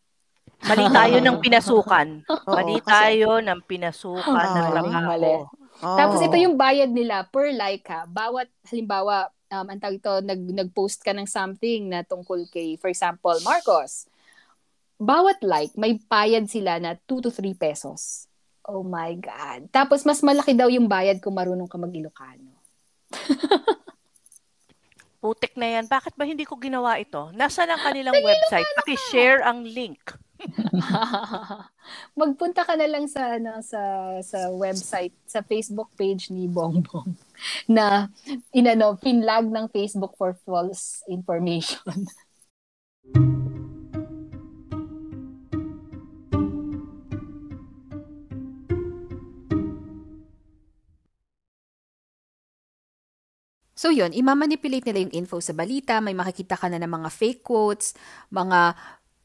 Mali 0.60 0.86
tayo 0.94 1.18
ng 1.18 1.38
pinasukan. 1.38 2.08
Oo, 2.24 2.50
Mali 2.50 2.78
kasi- 2.78 2.86
tayo 2.86 3.40
ng 3.40 3.60
pinasukan 3.62 4.24
Oo, 4.24 4.54
ng 4.54 4.64
mali, 4.64 4.72
trabaho. 4.72 5.02
mali. 5.04 5.34
Oo. 5.78 5.96
Tapos 5.96 6.18
ito 6.20 6.34
yung 6.34 6.54
bayad 6.54 6.90
nila 6.90 7.22
per 7.24 7.50
like 7.50 7.86
ha. 7.86 8.02
Bawat 8.04 8.48
halimbawa 8.66 9.30
um 9.48 9.66
ang 9.68 9.80
tawag 9.80 9.96
ito 10.00 10.12
nag 10.20 10.40
nag-post 10.52 11.00
ka 11.00 11.16
ng 11.16 11.28
something 11.28 11.88
na 11.88 12.04
tungkol 12.04 12.44
kay 12.52 12.76
for 12.76 12.92
example 12.92 13.36
Marcos. 13.44 14.08
Bawat 14.98 15.40
like 15.46 15.72
may 15.78 15.96
bayad 15.96 16.50
sila 16.50 16.76
na 16.82 16.98
2 17.06 17.24
to 17.24 17.30
3 17.30 17.54
pesos. 17.54 18.28
Oh 18.68 18.84
my 18.84 19.16
god. 19.16 19.72
Tapos 19.72 20.04
mas 20.04 20.20
malaki 20.20 20.52
daw 20.52 20.68
yung 20.68 20.90
bayad 20.90 21.22
kung 21.24 21.32
marunong 21.32 21.70
ka 21.70 21.80
mag-Ilocano. 21.80 22.52
Putik 25.18 25.58
na 25.58 25.80
yan. 25.80 25.90
Bakit 25.90 26.14
ba 26.14 26.22
hindi 26.28 26.46
ko 26.46 26.60
ginawa 26.60 27.00
ito? 27.00 27.32
Nasaan 27.34 27.74
ang 27.74 27.82
kanilang 27.82 28.14
website? 28.22 28.68
Paki-share 28.78 29.42
ang 29.42 29.66
link. 29.66 30.14
Magpunta 32.18 32.62
ka 32.62 32.78
na 32.78 32.86
lang 32.86 33.10
sa 33.10 33.38
ano 33.38 33.58
sa 33.62 33.80
sa 34.22 34.50
website, 34.54 35.14
sa 35.26 35.42
Facebook 35.42 35.90
page 35.98 36.30
ni 36.30 36.46
Bongbong 36.46 37.14
na 37.74 38.06
inano 38.54 38.94
pinlag 38.98 39.50
ng 39.50 39.66
Facebook 39.70 40.14
for 40.14 40.34
false 40.46 41.02
information. 41.10 42.06
So 53.78 53.94
yun, 53.94 54.10
imamanipulate 54.10 54.90
nila 54.90 55.06
yung 55.06 55.14
info 55.14 55.38
sa 55.38 55.54
balita, 55.54 56.02
may 56.02 56.10
makikita 56.10 56.58
ka 56.58 56.66
na 56.66 56.82
ng 56.82 56.90
mga 56.90 57.14
fake 57.14 57.46
quotes, 57.46 57.94
mga 58.26 58.74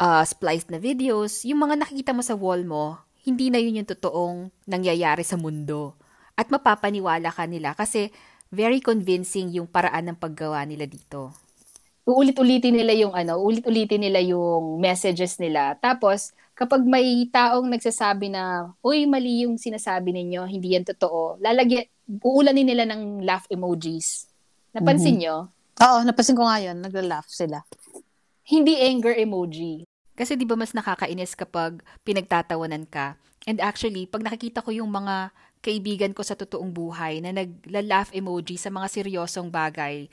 uh, 0.03 0.23
spliced 0.27 0.67
na 0.67 0.83
videos, 0.83 1.47
yung 1.47 1.63
mga 1.63 1.79
nakikita 1.79 2.11
mo 2.11 2.19
sa 2.19 2.35
wall 2.35 2.67
mo, 2.67 2.99
hindi 3.23 3.47
na 3.47 3.63
yun 3.63 3.79
yung 3.79 3.87
totoong 3.87 4.51
nangyayari 4.67 5.23
sa 5.23 5.39
mundo. 5.39 5.95
At 6.35 6.51
mapapaniwala 6.51 7.31
ka 7.31 7.47
nila 7.47 7.71
kasi 7.71 8.11
very 8.51 8.83
convincing 8.83 9.55
yung 9.55 9.69
paraan 9.69 10.11
ng 10.11 10.17
paggawa 10.19 10.67
nila 10.67 10.83
dito. 10.83 11.31
Uulit-ulitin 12.03 12.75
nila 12.75 12.91
yung 12.99 13.15
ano, 13.15 13.39
ulit-ulitin 13.39 14.03
nila 14.03 14.19
yung 14.19 14.83
messages 14.83 15.39
nila. 15.39 15.79
Tapos 15.79 16.35
kapag 16.51 16.83
may 16.83 17.31
taong 17.31 17.71
nagsasabi 17.71 18.27
na, 18.27 18.75
"Uy, 18.83 19.07
mali 19.07 19.47
yung 19.47 19.55
sinasabi 19.55 20.11
ninyo, 20.11 20.43
hindi 20.43 20.75
yan 20.75 20.83
totoo." 20.83 21.39
Lalagyan 21.39 21.87
uulanin 22.19 22.67
nila 22.67 22.83
ng 22.91 23.23
laugh 23.23 23.47
emojis. 23.47 24.27
Napansin 24.75 25.23
nyo? 25.23 25.47
Oo, 25.79 26.03
napansin 26.03 26.35
ko 26.35 26.43
nga 26.43 26.59
yun. 26.59 26.83
Nagla-laugh 26.83 27.29
sila. 27.31 27.63
Hindi 28.43 28.75
anger 28.83 29.15
emoji. 29.15 29.87
Kasi 30.13 30.37
di 30.37 30.45
ba 30.45 30.53
mas 30.53 30.73
nakakainis 30.77 31.33
kapag 31.33 31.81
pinagtatawanan 32.05 32.85
ka? 32.85 33.17
And 33.49 33.59
actually, 33.59 34.05
pag 34.07 34.23
nakikita 34.23 34.63
ko 34.63 34.71
yung 34.71 34.89
mga 34.93 35.33
kaibigan 35.63 36.13
ko 36.15 36.21
sa 36.23 36.35
totoong 36.37 36.71
buhay 36.71 37.19
na 37.23 37.31
nagla-laugh 37.35 38.11
emoji 38.13 38.55
sa 38.59 38.69
mga 38.71 38.87
seryosong 38.91 39.49
bagay, 39.51 40.07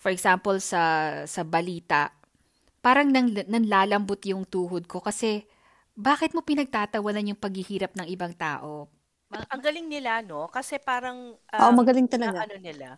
for 0.00 0.10
example, 0.14 0.56
sa, 0.62 0.82
sa 1.26 1.42
balita, 1.46 2.12
parang 2.84 3.08
nang, 3.10 3.30
nanlalambot 3.50 4.20
yung 4.28 4.44
tuhod 4.46 4.86
ko 4.88 5.00
kasi 5.02 5.44
bakit 5.96 6.32
mo 6.36 6.42
pinagtatawanan 6.44 7.32
yung 7.34 7.40
paghihirap 7.40 7.92
ng 7.96 8.08
ibang 8.12 8.32
tao? 8.36 8.88
Ang 9.50 9.60
galing 9.62 9.90
nila, 9.90 10.22
no? 10.22 10.46
Kasi 10.46 10.78
parang... 10.78 11.34
Oo, 11.60 11.70
um, 11.70 11.78
magaling 11.78 12.08
na 12.22 12.30
talaga. 12.30 12.40
ano 12.46 12.56
nila. 12.62 12.96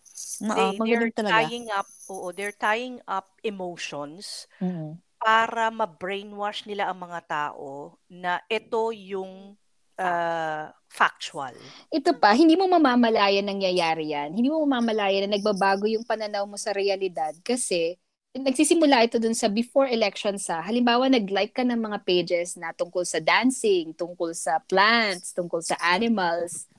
Oo, 0.51 0.71
They, 0.77 0.81
magaling 0.81 1.11
they're 1.11 1.15
talaga. 1.19 1.47
tying 1.49 1.73
up, 1.73 1.89
oo, 2.09 2.31
they're 2.37 2.55
tying 2.55 3.01
up 3.09 3.41
emotions 3.43 4.47
Mhm. 4.61 4.99
Para 5.19 5.69
ma-brainwash 5.75 6.65
nila 6.65 6.89
ang 6.89 7.03
mga 7.03 7.21
tao 7.27 7.99
na 8.07 8.39
ito 8.47 8.95
yung 8.95 9.59
uh, 9.99 10.65
factual. 10.89 11.53
Ito 11.91 12.17
pa, 12.17 12.33
hindi 12.33 12.55
mo 12.55 12.71
mamamalayan 12.71 13.45
nangyayari 13.45 14.15
yan. 14.15 14.33
Hindi 14.33 14.49
mo 14.49 14.63
mamamalayan 14.65 15.29
na 15.29 15.37
nagbabago 15.37 15.85
yung 15.91 16.07
pananaw 16.07 16.47
mo 16.47 16.57
sa 16.57 16.73
realidad 16.73 17.35
kasi 17.43 17.99
nagsisimula 18.39 19.05
ito 19.05 19.19
dun 19.19 19.35
sa 19.35 19.51
before 19.51 19.91
election 19.91 20.39
sa, 20.39 20.63
halimbawa 20.63 21.11
nag-like 21.11 21.53
ka 21.53 21.67
ng 21.67 21.79
mga 21.79 21.99
pages 22.07 22.55
na 22.55 22.71
tungkol 22.71 23.03
sa 23.03 23.19
dancing, 23.19 23.91
tungkol 23.93 24.31
sa 24.33 24.63
plants, 24.63 25.35
tungkol 25.35 25.59
sa 25.59 25.75
animals. 25.83 26.71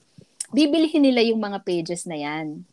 Bibilihin 0.55 1.03
nila 1.03 1.21
yung 1.21 1.43
mga 1.43 1.61
pages 1.61 2.07
na 2.07 2.17
yan 2.17 2.63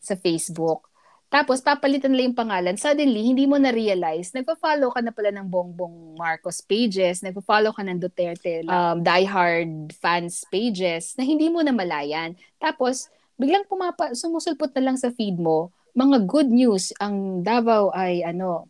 sa 0.00 0.16
Facebook. 0.16 0.89
Tapos, 1.30 1.62
papalitan 1.62 2.10
nila 2.10 2.26
yung 2.26 2.34
pangalan. 2.34 2.74
Suddenly, 2.74 3.22
hindi 3.22 3.46
mo 3.46 3.54
na-realize, 3.54 4.34
nagpa-follow 4.34 4.90
ka 4.90 4.98
na 4.98 5.14
pala 5.14 5.30
ng 5.30 5.46
Bongbong 5.46 6.18
Marcos 6.18 6.58
pages, 6.58 7.22
nagpa-follow 7.22 7.70
ka 7.70 7.86
ng 7.86 8.02
Duterte 8.02 8.66
um, 8.66 8.98
diehard 8.98 9.94
fans 9.94 10.42
pages 10.50 11.14
na 11.14 11.22
hindi 11.22 11.46
mo 11.46 11.62
na 11.62 11.70
malayan. 11.70 12.34
Tapos, 12.58 13.06
biglang 13.38 13.62
pumapa, 13.70 14.10
sumusulpot 14.10 14.74
na 14.74 14.90
lang 14.90 14.98
sa 14.98 15.14
feed 15.14 15.38
mo, 15.38 15.70
mga 15.94 16.26
good 16.26 16.50
news, 16.50 16.90
ang 16.98 17.46
Davao 17.46 17.94
ay 17.94 18.26
ano, 18.26 18.66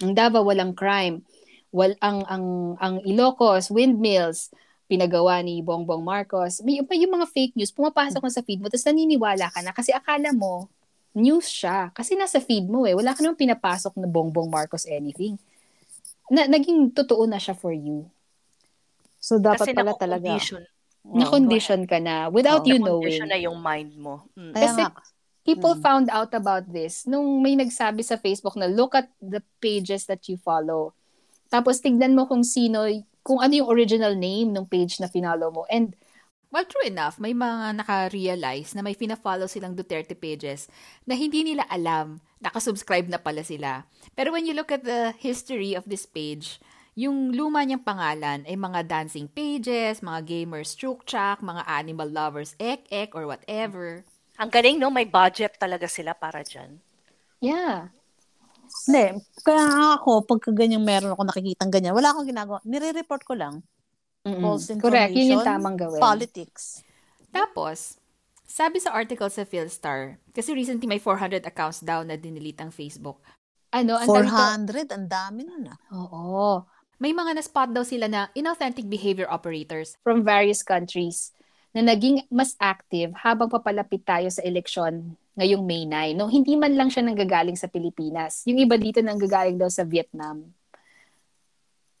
ang 0.00 0.16
Davao 0.16 0.40
walang 0.40 0.72
crime. 0.72 1.20
Wal, 1.68 2.00
ang, 2.00 2.24
ang, 2.26 2.46
ang 2.80 2.94
Ilocos, 3.04 3.68
windmills, 3.68 4.48
pinagawa 4.88 5.44
ni 5.44 5.60
Bongbong 5.60 6.02
Marcos. 6.02 6.64
May, 6.64 6.80
may 6.80 6.98
yung 7.04 7.12
mga 7.20 7.28
fake 7.28 7.54
news, 7.60 7.76
pumapasok 7.76 8.24
na 8.24 8.32
sa 8.32 8.40
feed 8.40 8.64
mo, 8.64 8.72
tapos 8.72 8.88
naniniwala 8.88 9.52
ka 9.52 9.60
na 9.60 9.76
kasi 9.76 9.92
akala 9.92 10.32
mo, 10.32 10.66
news 11.14 11.46
siya. 11.50 11.90
Kasi 11.90 12.14
nasa 12.14 12.38
feed 12.38 12.70
mo 12.70 12.86
eh. 12.86 12.94
Wala 12.94 13.14
ka 13.14 13.20
namang 13.22 13.40
pinapasok 13.40 13.98
na 13.98 14.06
Bongbong 14.06 14.50
Marcos 14.50 14.86
anything. 14.86 15.38
Na, 16.30 16.46
naging 16.46 16.94
totoo 16.94 17.26
na 17.26 17.38
siya 17.38 17.58
for 17.58 17.74
you. 17.74 18.06
So, 19.18 19.36
dapat 19.42 19.70
Kasi 19.70 19.76
pala 19.76 19.92
talaga. 19.98 20.38
Oo. 20.38 20.62
Na-condition 21.16 21.88
ka 21.88 21.98
na 21.98 22.28
without 22.30 22.62
Oo. 22.62 22.70
you 22.70 22.78
knowing. 22.78 23.24
na 23.26 23.40
yung 23.40 23.58
mind 23.58 23.96
mo. 23.98 24.28
Mm. 24.36 24.54
Kasi- 24.54 24.84
nga, 24.86 24.94
People 25.40 25.72
Mm. 25.72 25.82
found 25.82 26.06
out 26.12 26.30
about 26.36 26.68
this 26.68 27.08
nung 27.08 27.40
may 27.40 27.56
nagsabi 27.56 28.04
sa 28.04 28.20
Facebook 28.20 28.60
na 28.60 28.68
look 28.68 28.92
at 28.92 29.08
the 29.24 29.40
pages 29.56 30.04
that 30.04 30.20
you 30.28 30.36
follow. 30.36 30.92
Tapos 31.48 31.80
tignan 31.80 32.12
mo 32.12 32.28
kung 32.28 32.44
sino, 32.44 32.84
kung 33.24 33.40
ano 33.40 33.56
yung 33.56 33.68
original 33.72 34.12
name 34.14 34.52
ng 34.52 34.68
page 34.68 35.00
na 35.00 35.08
finalo 35.08 35.48
mo. 35.48 35.64
And 35.72 35.96
Well, 36.50 36.66
true 36.66 36.82
enough, 36.82 37.22
may 37.22 37.30
mga 37.30 37.78
naka-realize 37.78 38.74
na 38.74 38.82
may 38.82 38.98
fina-follow 38.98 39.46
silang 39.46 39.78
Duterte 39.78 40.18
pages 40.18 40.66
na 41.06 41.14
hindi 41.14 41.46
nila 41.46 41.62
alam, 41.70 42.18
nakasubscribe 42.42 43.06
na 43.06 43.22
pala 43.22 43.46
sila. 43.46 43.86
Pero 44.18 44.34
when 44.34 44.50
you 44.50 44.54
look 44.58 44.74
at 44.74 44.82
the 44.82 45.14
history 45.14 45.78
of 45.78 45.86
this 45.86 46.10
page, 46.10 46.58
yung 46.98 47.30
luma 47.30 47.62
niyang 47.62 47.86
pangalan 47.86 48.42
ay 48.50 48.58
mga 48.58 48.82
dancing 48.90 49.30
pages, 49.30 50.02
mga 50.02 50.26
gamers 50.26 50.74
chuk-chak, 50.74 51.38
mga 51.38 51.62
animal 51.70 52.10
lovers 52.10 52.58
ek-ek 52.58 53.14
or 53.14 53.30
whatever. 53.30 54.02
Ang 54.34 54.50
galing, 54.50 54.82
no? 54.82 54.90
May 54.90 55.06
budget 55.06 55.54
talaga 55.54 55.86
sila 55.86 56.18
para 56.18 56.42
dyan. 56.42 56.82
yeah, 57.38 57.94
Hindi. 58.86 59.22
Kaya 59.46 59.98
ako, 59.98 60.26
pagka 60.26 60.50
ganyan 60.50 60.82
meron 60.82 61.14
ako 61.14 61.22
nakikitang 61.26 61.70
ganyan, 61.70 61.94
wala 61.94 62.10
akong 62.10 62.26
ginagawa. 62.26 62.58
Nire-report 62.66 63.22
ko 63.22 63.34
lang. 63.38 63.62
Mm-mm. 64.26 64.42
False 64.42 64.68
correct. 64.76 65.16
Yun 65.16 65.38
yung 65.38 65.40
information, 65.40 65.48
tamang 65.48 65.76
gawin. 65.80 66.00
Politics. 66.00 66.84
Tapos, 67.32 67.96
sabi 68.44 68.82
sa 68.82 68.92
article 68.92 69.30
sa 69.30 69.46
Philstar, 69.46 70.18
kasi 70.34 70.52
recently 70.52 70.84
may 70.90 70.98
400 71.00 71.46
accounts 71.46 71.80
daw 71.80 72.02
na 72.02 72.18
dinelete 72.18 72.60
ang 72.60 72.72
Facebook. 72.74 73.22
Ano, 73.70 73.94
ang 73.96 74.10
tawag 74.10 74.26
ito- 74.26 74.34
400, 74.34 74.90
ang 74.90 75.06
dami 75.06 75.40
nun 75.46 75.70
ah. 75.70 75.78
Oo. 75.94 76.66
May 77.00 77.16
mga 77.16 77.38
na-spot 77.38 77.72
daw 77.72 77.80
sila 77.80 78.10
na 78.10 78.28
inauthentic 78.36 78.84
behavior 78.84 79.24
operators 79.32 79.96
From 80.04 80.20
various 80.20 80.60
countries 80.60 81.32
na 81.72 81.80
naging 81.80 82.26
mas 82.28 82.58
active 82.60 83.14
habang 83.24 83.48
papalapit 83.48 84.02
tayo 84.02 84.26
sa 84.28 84.42
eleksyon 84.42 85.14
ngayong 85.38 85.62
May 85.64 85.86
9. 85.86 86.18
No, 86.18 86.26
hindi 86.26 86.58
man 86.58 86.74
lang 86.74 86.90
siya 86.90 87.06
nanggagaling 87.06 87.54
sa 87.54 87.70
Pilipinas. 87.70 88.42
Yung 88.44 88.58
iba 88.58 88.74
dito 88.76 88.98
nanggagaling 89.00 89.56
daw 89.56 89.70
sa 89.70 89.86
Vietnam. 89.86 90.50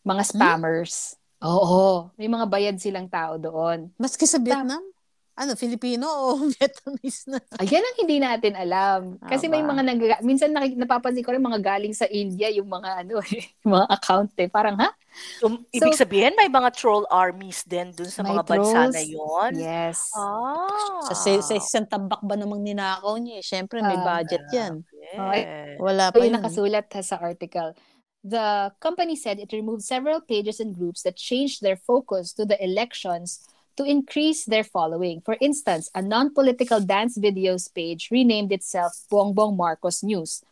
Mga 0.02 0.22
spammers. 0.26 1.19
Oo. 1.42 2.12
May 2.14 2.28
mga 2.28 2.46
bayad 2.46 2.76
silang 2.76 3.08
tao 3.08 3.36
doon. 3.36 3.88
Maski 3.96 4.24
sa 4.24 4.36
Vietnam? 4.36 4.84
Ano, 5.32 5.56
Filipino 5.56 6.04
o 6.04 6.36
Vietnamese 6.52 7.24
na? 7.26 7.40
Ayan 7.56 7.80
ang 7.80 7.96
hindi 7.96 8.20
natin 8.20 8.52
alam. 8.52 9.16
Kasi 9.22 9.48
may 9.48 9.64
Aba. 9.64 9.72
mga 9.72 9.82
nag 9.86 10.00
minsan 10.20 10.52
nakik- 10.52 10.76
napapansin 10.76 11.24
ko 11.24 11.32
rin 11.32 11.40
mga 11.40 11.64
galing 11.64 11.96
sa 11.96 12.04
India 12.04 12.52
yung 12.52 12.68
mga 12.68 13.00
ano 13.00 13.24
eh, 13.24 13.48
yung 13.64 13.72
mga 13.72 13.88
account 13.88 14.36
eh. 14.36 14.52
Parang 14.52 14.76
ha? 14.76 14.92
So, 15.40 15.48
ibig 15.72 15.96
sabihin, 15.96 16.36
may 16.36 16.46
mga 16.46 16.70
troll 16.70 17.02
armies 17.08 17.64
din 17.64 17.90
dun 17.90 18.06
sa 18.06 18.20
May 18.20 18.30
mga 18.30 18.44
bansa 18.44 18.68
trolls. 18.84 18.94
na 18.94 19.02
yon. 19.02 19.52
Yes. 19.56 19.98
Ah. 20.14 21.02
Sa, 21.02 21.14
sa, 21.16 21.30
sa 21.40 21.54
isang 21.56 21.82
tambak 21.84 22.20
ba 22.20 22.36
namang 22.36 22.60
ninakaw 22.60 23.16
niya 23.16 23.40
eh. 23.40 23.44
Siyempre, 23.44 23.80
may 23.80 23.96
Ah, 23.96 24.04
budget 24.20 24.44
yan. 24.50 24.84
Yeah. 25.10 25.80
Wala 25.80 26.04
So, 26.06 26.12
pa 26.12 26.18
yung 26.20 26.26
yun. 26.28 26.36
nakasulat 26.36 26.86
ha 26.86 27.00
sa 27.00 27.16
article. 27.18 27.74
The 28.22 28.72
company 28.80 29.16
said 29.16 29.38
it 29.38 29.52
removed 29.52 29.82
several 29.82 30.20
pages 30.20 30.60
and 30.60 30.74
groups 30.74 31.02
that 31.02 31.16
changed 31.16 31.62
their 31.62 31.76
focus 31.76 32.32
to 32.34 32.44
the 32.44 32.62
elections 32.62 33.48
to 33.76 33.84
increase 33.84 34.44
their 34.44 34.64
following. 34.64 35.22
For 35.24 35.38
instance, 35.40 35.88
a 35.94 36.02
non-political 36.02 36.80
dance 36.80 37.16
videos 37.16 37.72
page 37.72 38.10
renamed 38.10 38.52
itself 38.52 38.92
Bongbong 39.10 39.56
Marcos 39.56 40.02
News. 40.02 40.44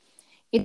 It 0.50 0.64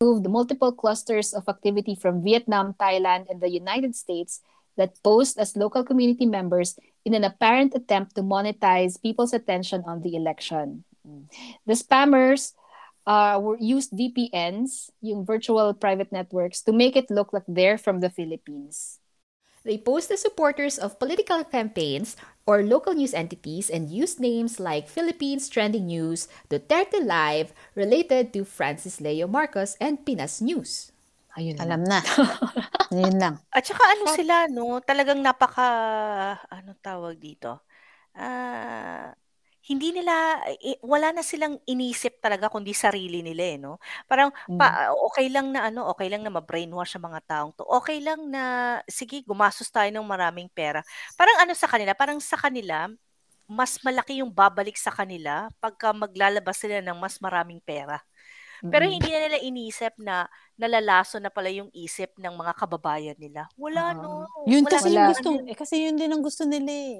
removed 0.00 0.28
multiple 0.28 0.72
clusters 0.72 1.32
of 1.32 1.48
activity 1.48 1.94
from 1.94 2.22
Vietnam, 2.22 2.74
Thailand, 2.74 3.30
and 3.30 3.40
the 3.40 3.48
United 3.48 3.96
States 3.96 4.40
that 4.76 5.00
posed 5.02 5.38
as 5.38 5.56
local 5.56 5.84
community 5.84 6.26
members 6.26 6.78
in 7.04 7.14
an 7.14 7.24
apparent 7.24 7.74
attempt 7.74 8.14
to 8.16 8.22
monetize 8.22 9.00
people's 9.00 9.32
attention 9.32 9.82
on 9.86 10.02
the 10.02 10.14
election. 10.16 10.84
The 11.66 11.74
spammers 11.74 12.52
uh, 13.06 13.38
were 13.42 13.58
used 13.58 13.92
VPNs, 13.92 14.90
yung 15.00 15.24
virtual 15.24 15.74
private 15.74 16.12
networks, 16.12 16.62
to 16.62 16.72
make 16.72 16.96
it 16.96 17.10
look 17.10 17.32
like 17.32 17.46
they're 17.48 17.78
from 17.78 18.00
the 18.00 18.10
Philippines. 18.10 18.98
They 19.62 19.78
posed 19.78 20.10
as 20.10 20.22
supporters 20.22 20.74
of 20.78 20.98
political 20.98 21.44
campaigns 21.46 22.18
or 22.46 22.66
local 22.66 22.94
news 22.94 23.14
entities 23.14 23.70
and 23.70 23.86
used 23.86 24.18
names 24.18 24.58
like 24.58 24.90
Philippines 24.90 25.48
Trending 25.48 25.86
News, 25.86 26.26
Duterte 26.50 26.98
Live, 26.98 27.54
related 27.78 28.34
to 28.34 28.42
Francis 28.44 29.00
Leo 29.00 29.30
Marcos, 29.30 29.78
and 29.78 30.02
Pinas 30.02 30.42
News. 30.42 30.90
Ayun 31.38 31.62
Alam 31.62 31.86
na. 31.86 32.02
Yun 32.90 33.16
lang. 33.22 33.34
At 33.54 33.62
saka 33.64 33.82
ano 33.94 34.04
sila, 34.10 34.50
no? 34.50 34.82
Talagang 34.82 35.22
napaka, 35.22 35.68
ano 36.50 36.74
tawag 36.82 37.16
dito? 37.22 37.62
Ah, 38.18 39.14
hindi 39.72 39.88
nila, 39.96 40.44
wala 40.84 41.16
na 41.16 41.24
silang 41.24 41.56
inisip 41.64 42.20
talaga 42.20 42.52
kundi 42.52 42.76
sarili 42.76 43.24
nila 43.24 43.56
eh, 43.56 43.58
no? 43.58 43.80
Parang, 44.04 44.28
pa, 44.60 44.92
okay 45.08 45.32
lang 45.32 45.48
na 45.48 45.72
ano, 45.72 45.88
okay 45.88 46.12
lang 46.12 46.20
na 46.20 46.28
ma-brainwash 46.28 47.00
ang 47.00 47.08
mga 47.08 47.20
taong 47.24 47.52
to. 47.56 47.64
Okay 47.80 48.04
lang 48.04 48.20
na, 48.28 48.44
sige, 48.84 49.24
gumastos 49.24 49.72
tayo 49.72 49.88
ng 49.88 50.04
maraming 50.04 50.52
pera. 50.52 50.84
Parang 51.16 51.40
ano 51.40 51.56
sa 51.56 51.64
kanila, 51.64 51.96
parang 51.96 52.20
sa 52.20 52.36
kanila, 52.36 52.92
mas 53.48 53.80
malaki 53.84 54.20
yung 54.20 54.32
babalik 54.32 54.76
sa 54.76 54.92
kanila 54.92 55.48
pagka 55.60 55.92
maglalabas 55.92 56.56
sila 56.60 56.80
ng 56.84 56.96
mas 57.00 57.16
maraming 57.20 57.60
pera. 57.64 58.00
Pero 58.62 58.86
hindi 58.86 59.10
na 59.10 59.26
nila 59.26 59.42
inisip 59.42 59.98
na 59.98 60.30
nalalaso 60.54 61.18
na 61.18 61.34
pala 61.34 61.50
yung 61.50 61.66
isip 61.74 62.14
ng 62.14 62.30
mga 62.30 62.52
kababayan 62.54 63.18
nila. 63.18 63.50
Wala, 63.58 63.90
Ah. 63.90 63.98
no. 63.98 64.30
Yun 64.46 64.62
wala 64.62 64.78
kasi 64.78 64.88
Wala. 64.88 64.94
yung 64.94 65.10
gusto, 65.10 65.28
eh, 65.50 65.56
kasi 65.58 65.74
yun 65.82 65.96
din 65.98 66.12
ang 66.14 66.22
gusto 66.22 66.46
nila 66.46 66.70
eh. 66.70 66.98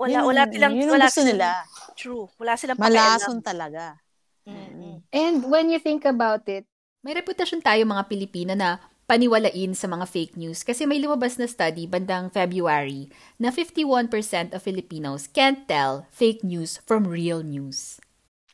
Wala, 0.00 0.18
Yun, 0.18 0.26
wala 0.26 0.42
silang, 0.50 0.74
yun 0.74 0.88
wala 0.90 1.06
gusto 1.06 1.22
silang, 1.22 1.38
nila. 1.38 1.50
true. 1.94 2.24
Wala 2.38 2.52
silang 2.58 2.78
Malason 2.78 3.38
talaga. 3.40 3.96
Mm-mm. 4.42 5.06
And 5.12 5.46
when 5.46 5.70
you 5.70 5.78
think 5.78 6.02
about 6.04 6.44
it, 6.48 6.66
May 7.02 7.14
reputasyon 7.14 7.62
tayo 7.62 7.82
mga 7.82 8.06
Pilipino 8.06 8.54
na 8.54 8.78
paniwalain 9.10 9.74
sa 9.74 9.90
mga 9.90 10.06
fake 10.06 10.38
news 10.38 10.62
kasi 10.62 10.86
may 10.86 11.02
lumabas 11.02 11.34
na 11.34 11.50
study 11.50 11.84
bandang 11.84 12.30
February 12.30 13.10
na 13.38 13.50
51% 13.50 14.06
of 14.54 14.62
Filipinos 14.62 15.26
can't 15.28 15.66
tell 15.66 16.06
fake 16.10 16.46
news 16.46 16.78
from 16.86 17.02
real 17.04 17.42
news. 17.42 17.98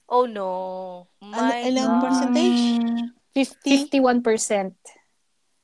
Oh 0.09 0.25
no. 0.25 0.49
Ano, 1.21 1.53
My 1.53 1.61
ilang 1.61 2.01
God. 2.01 2.03
percentage? 2.03 2.63
50? 3.37 3.93
51%. 3.93 4.73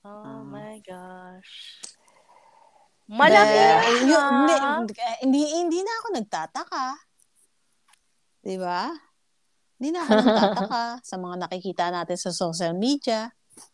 Oh 0.05 0.11
Ah. 0.13 0.45
my 0.45 0.77
gosh. 0.85 1.81
Malaki 3.05 3.57
yun, 4.09 4.33
hindi, 4.49 4.55
hindi, 5.21 5.41
hindi 5.61 5.79
na 5.85 5.93
ako 6.01 6.07
nagtataka. 6.17 6.87
Di 8.41 8.57
ba? 8.57 8.93
Hindi 9.77 9.89
na 9.93 9.99
ako 10.05 10.11
nagtataka 10.25 10.83
sa 11.05 11.17
mga 11.21 11.37
nakikita 11.45 11.85
natin 11.93 12.17
sa 12.17 12.31
social 12.33 12.73
media. 12.73 13.29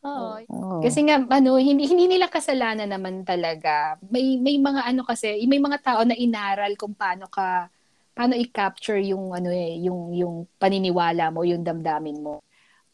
Oo. 0.04 0.42
Oo. 0.50 0.78
Kasi 0.84 1.06
nga 1.06 1.22
ano, 1.22 1.56
hindi 1.56 1.88
hindi 1.88 2.06
nila 2.10 2.28
kasalanan 2.28 2.90
naman 2.90 3.24
talaga. 3.24 3.96
May 4.10 4.36
may 4.36 4.58
mga 4.60 4.82
ano 4.86 5.02
kasi, 5.06 5.40
may 5.46 5.62
mga 5.62 5.78
tao 5.80 6.00
na 6.04 6.16
inaral 6.16 6.74
kung 6.76 6.92
paano 6.92 7.30
ka 7.30 7.70
paano 8.12 8.36
i-capture 8.36 9.00
yung 9.00 9.32
ano 9.32 9.48
eh, 9.48 9.80
yung 9.80 10.12
yung 10.12 10.34
paniniwala 10.60 11.32
mo, 11.32 11.46
yung 11.46 11.64
damdamin 11.64 12.20
mo. 12.20 12.42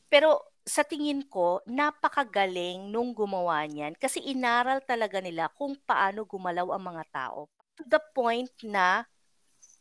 Pero 0.07 0.56
sa 0.67 0.83
tingin 0.83 1.23
ko, 1.31 1.63
napakagaling 1.63 2.91
nung 2.91 3.15
gumawa 3.15 3.63
niyan 3.71 3.95
kasi 3.95 4.19
inaral 4.19 4.83
talaga 4.83 5.23
nila 5.23 5.47
kung 5.55 5.79
paano 5.87 6.27
gumalaw 6.27 6.75
ang 6.75 6.91
mga 6.91 7.05
tao. 7.15 7.47
To 7.79 7.87
the 7.87 8.03
point 8.11 8.51
na 8.67 9.07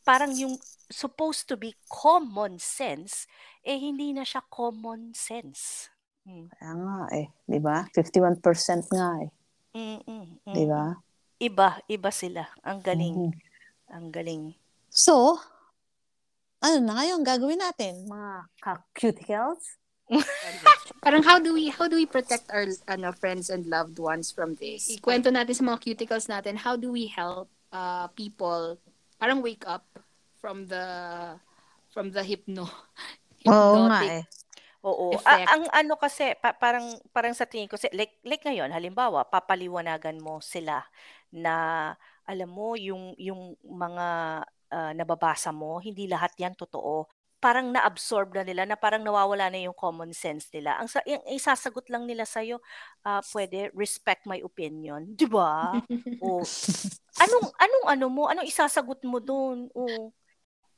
parang 0.06 0.30
yung 0.38 0.62
supposed 0.94 1.50
to 1.50 1.58
be 1.58 1.74
common 1.90 2.62
sense, 2.62 3.26
eh 3.66 3.82
hindi 3.82 4.14
na 4.14 4.22
siya 4.22 4.46
common 4.46 5.18
sense. 5.18 5.90
Mm. 6.30 6.54
Kaya 6.54 6.74
nga 6.78 6.98
eh, 7.18 7.28
di 7.50 7.58
ba? 7.58 7.90
51% 7.90 8.94
nga 8.94 9.10
eh, 9.26 9.30
Mm-mm, 9.74 10.46
mm. 10.46 10.54
di 10.54 10.66
ba? 10.70 10.94
Iba, 11.42 11.82
iba 11.90 12.12
sila. 12.14 12.46
Ang 12.62 12.80
galing. 12.80 13.18
Mhm. 13.28 13.34
Ang 13.92 14.08
galing. 14.14 14.44
So, 14.88 15.42
ano 16.64 16.78
na 16.80 16.94
ngayon 17.02 17.26
gagawin 17.26 17.60
natin? 17.60 18.08
Mga 18.08 18.32
cuticles? 18.96 19.82
Parang 21.06 21.22
how 21.22 21.38
do 21.38 21.54
we 21.54 21.70
how 21.70 21.86
do 21.86 21.98
we 21.98 22.06
protect 22.10 22.50
our 22.50 22.66
ano 22.90 23.14
friends 23.14 23.50
and 23.54 23.66
loved 23.70 23.98
ones 24.02 24.34
from 24.34 24.58
this? 24.58 24.90
Ikwento 24.90 25.30
natin 25.30 25.54
sa 25.54 25.64
mga 25.66 25.82
cuticles 25.82 26.26
natin, 26.26 26.58
how 26.58 26.74
do 26.74 26.90
we 26.90 27.06
help 27.10 27.50
uh, 27.70 28.10
people 28.18 28.78
parang 29.22 29.42
wake 29.42 29.66
up 29.70 29.86
from 30.42 30.66
the 30.66 30.86
from 31.94 32.10
the 32.10 32.22
hypno 32.22 32.66
Oo 33.50 33.86
nga 33.90 34.02
hypnotic 34.02 34.10
eh. 34.10 34.24
Oo. 34.86 35.18
effect. 35.18 35.30
A- 35.30 35.58
ang 35.58 35.64
ano 35.74 35.94
kasi 35.98 36.38
pa- 36.38 36.54
parang 36.54 36.86
parang 37.10 37.34
sa 37.34 37.50
tingin 37.50 37.66
ko 37.66 37.78
si- 37.78 37.90
like, 37.94 38.22
like 38.22 38.46
ngayon 38.46 38.70
halimbawa 38.70 39.26
papaliwanagan 39.26 40.22
mo 40.22 40.38
sila 40.42 40.86
na 41.34 41.90
alam 42.26 42.50
mo 42.50 42.78
yung 42.78 43.18
yung 43.18 43.58
mga 43.66 44.08
ah, 44.70 44.92
nababasa 44.94 45.50
mo 45.50 45.82
hindi 45.82 46.06
lahat 46.06 46.34
yan 46.38 46.54
totoo. 46.54 47.10
Parang 47.44 47.70
na-absorb 47.70 48.34
na 48.34 48.44
nila 48.48 48.66
na 48.66 48.78
parang 48.80 49.04
nawawala 49.06 49.52
na 49.54 49.62
yung 49.62 49.78
common 49.78 50.12
sense 50.16 50.50
nila. 50.56 50.80
Ang, 50.82 50.90
sa, 50.90 51.00
yung 51.06 51.22
isasagot 51.30 51.86
lang 51.94 52.10
nila 52.10 52.26
sa 52.26 52.42
iyo, 52.42 52.58
pwede 53.34 53.70
respect 53.78 54.26
my 54.26 54.40
opinion, 54.42 55.14
'di 55.14 55.28
ba? 55.30 55.84
o 56.18 56.50
anong 57.22 57.48
anong 57.60 57.86
ano 57.92 58.06
mo? 58.12 58.24
Anong 58.32 58.48
isasagot 58.50 59.02
mo 59.06 59.20
doon? 59.22 59.70
O 59.76 60.12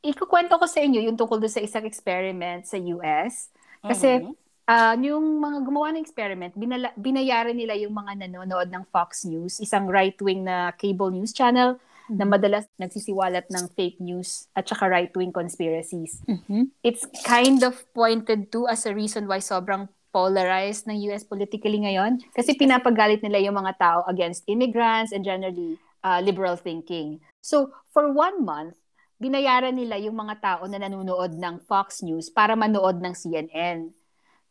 Ikukwento 0.05 0.55
ko 0.61 0.65
sa 0.69 0.79
inyo 0.79 1.03
yung 1.03 1.17
tungkol 1.19 1.41
doon 1.41 1.51
sa 1.51 1.63
isang 1.63 1.83
experiment 1.83 2.63
sa 2.69 2.77
US. 2.79 3.49
Kasi 3.83 4.21
Mhm. 4.21 4.35
ah 4.67 4.93
yung 4.99 5.39
mga 5.39 5.63
gumawa 5.63 5.95
ng 5.95 6.03
experiment, 6.03 6.51
binala, 6.55 6.91
binayaran 6.99 7.55
nila 7.55 7.73
yung 7.79 7.95
mga 7.95 8.27
nanonood 8.27 8.67
ng 8.67 8.83
Fox 8.91 9.23
News, 9.23 9.59
isang 9.63 9.87
right-wing 9.87 10.43
na 10.43 10.75
cable 10.75 11.09
news 11.11 11.31
channel 11.31 11.79
na 12.09 12.23
madalas 12.23 12.65
nagsisiwalat 12.75 13.51
ng 13.51 13.65
fake 13.75 13.99
news 13.99 14.47
at 14.55 14.63
saka 14.63 14.87
right-wing 14.87 15.31
conspiracies. 15.31 16.23
Mhm. 16.23 16.71
It's 16.81 17.03
kind 17.23 17.61
of 17.61 17.83
pointed 17.91 18.51
to 18.51 18.67
as 18.67 18.87
a 18.87 18.95
reason 18.95 19.27
why 19.27 19.39
sobrang 19.39 19.87
polarized 20.09 20.87
ng 20.87 20.97
US 21.11 21.21
politically 21.21 21.77
ngayon. 21.77 22.23
Kasi 22.31 22.55
pinapagalit 22.55 23.19
nila 23.21 23.43
yung 23.43 23.59
mga 23.59 23.75
tao 23.77 23.99
against 24.07 24.47
immigrants 24.47 25.11
and 25.11 25.21
generally 25.21 25.75
uh, 26.01 26.23
liberal 26.23 26.55
thinking. 26.55 27.19
So, 27.43 27.75
for 27.91 28.09
one 28.09 28.41
month, 28.41 28.79
binayaran 29.17 29.75
nila 29.75 29.99
yung 29.99 30.15
mga 30.15 30.39
tao 30.39 30.63
na 30.65 30.79
nanonood 30.79 31.35
ng 31.35 31.59
Fox 31.67 32.01
News 32.01 32.31
para 32.31 32.55
manood 32.55 33.03
ng 33.03 33.13
CNN. 33.13 33.91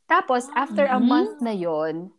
Tapos, 0.07 0.47
after 0.55 0.87
a 0.87 1.01
Mhm. 1.01 1.09
month 1.09 1.35
na 1.41 1.51
yon, 1.51 2.13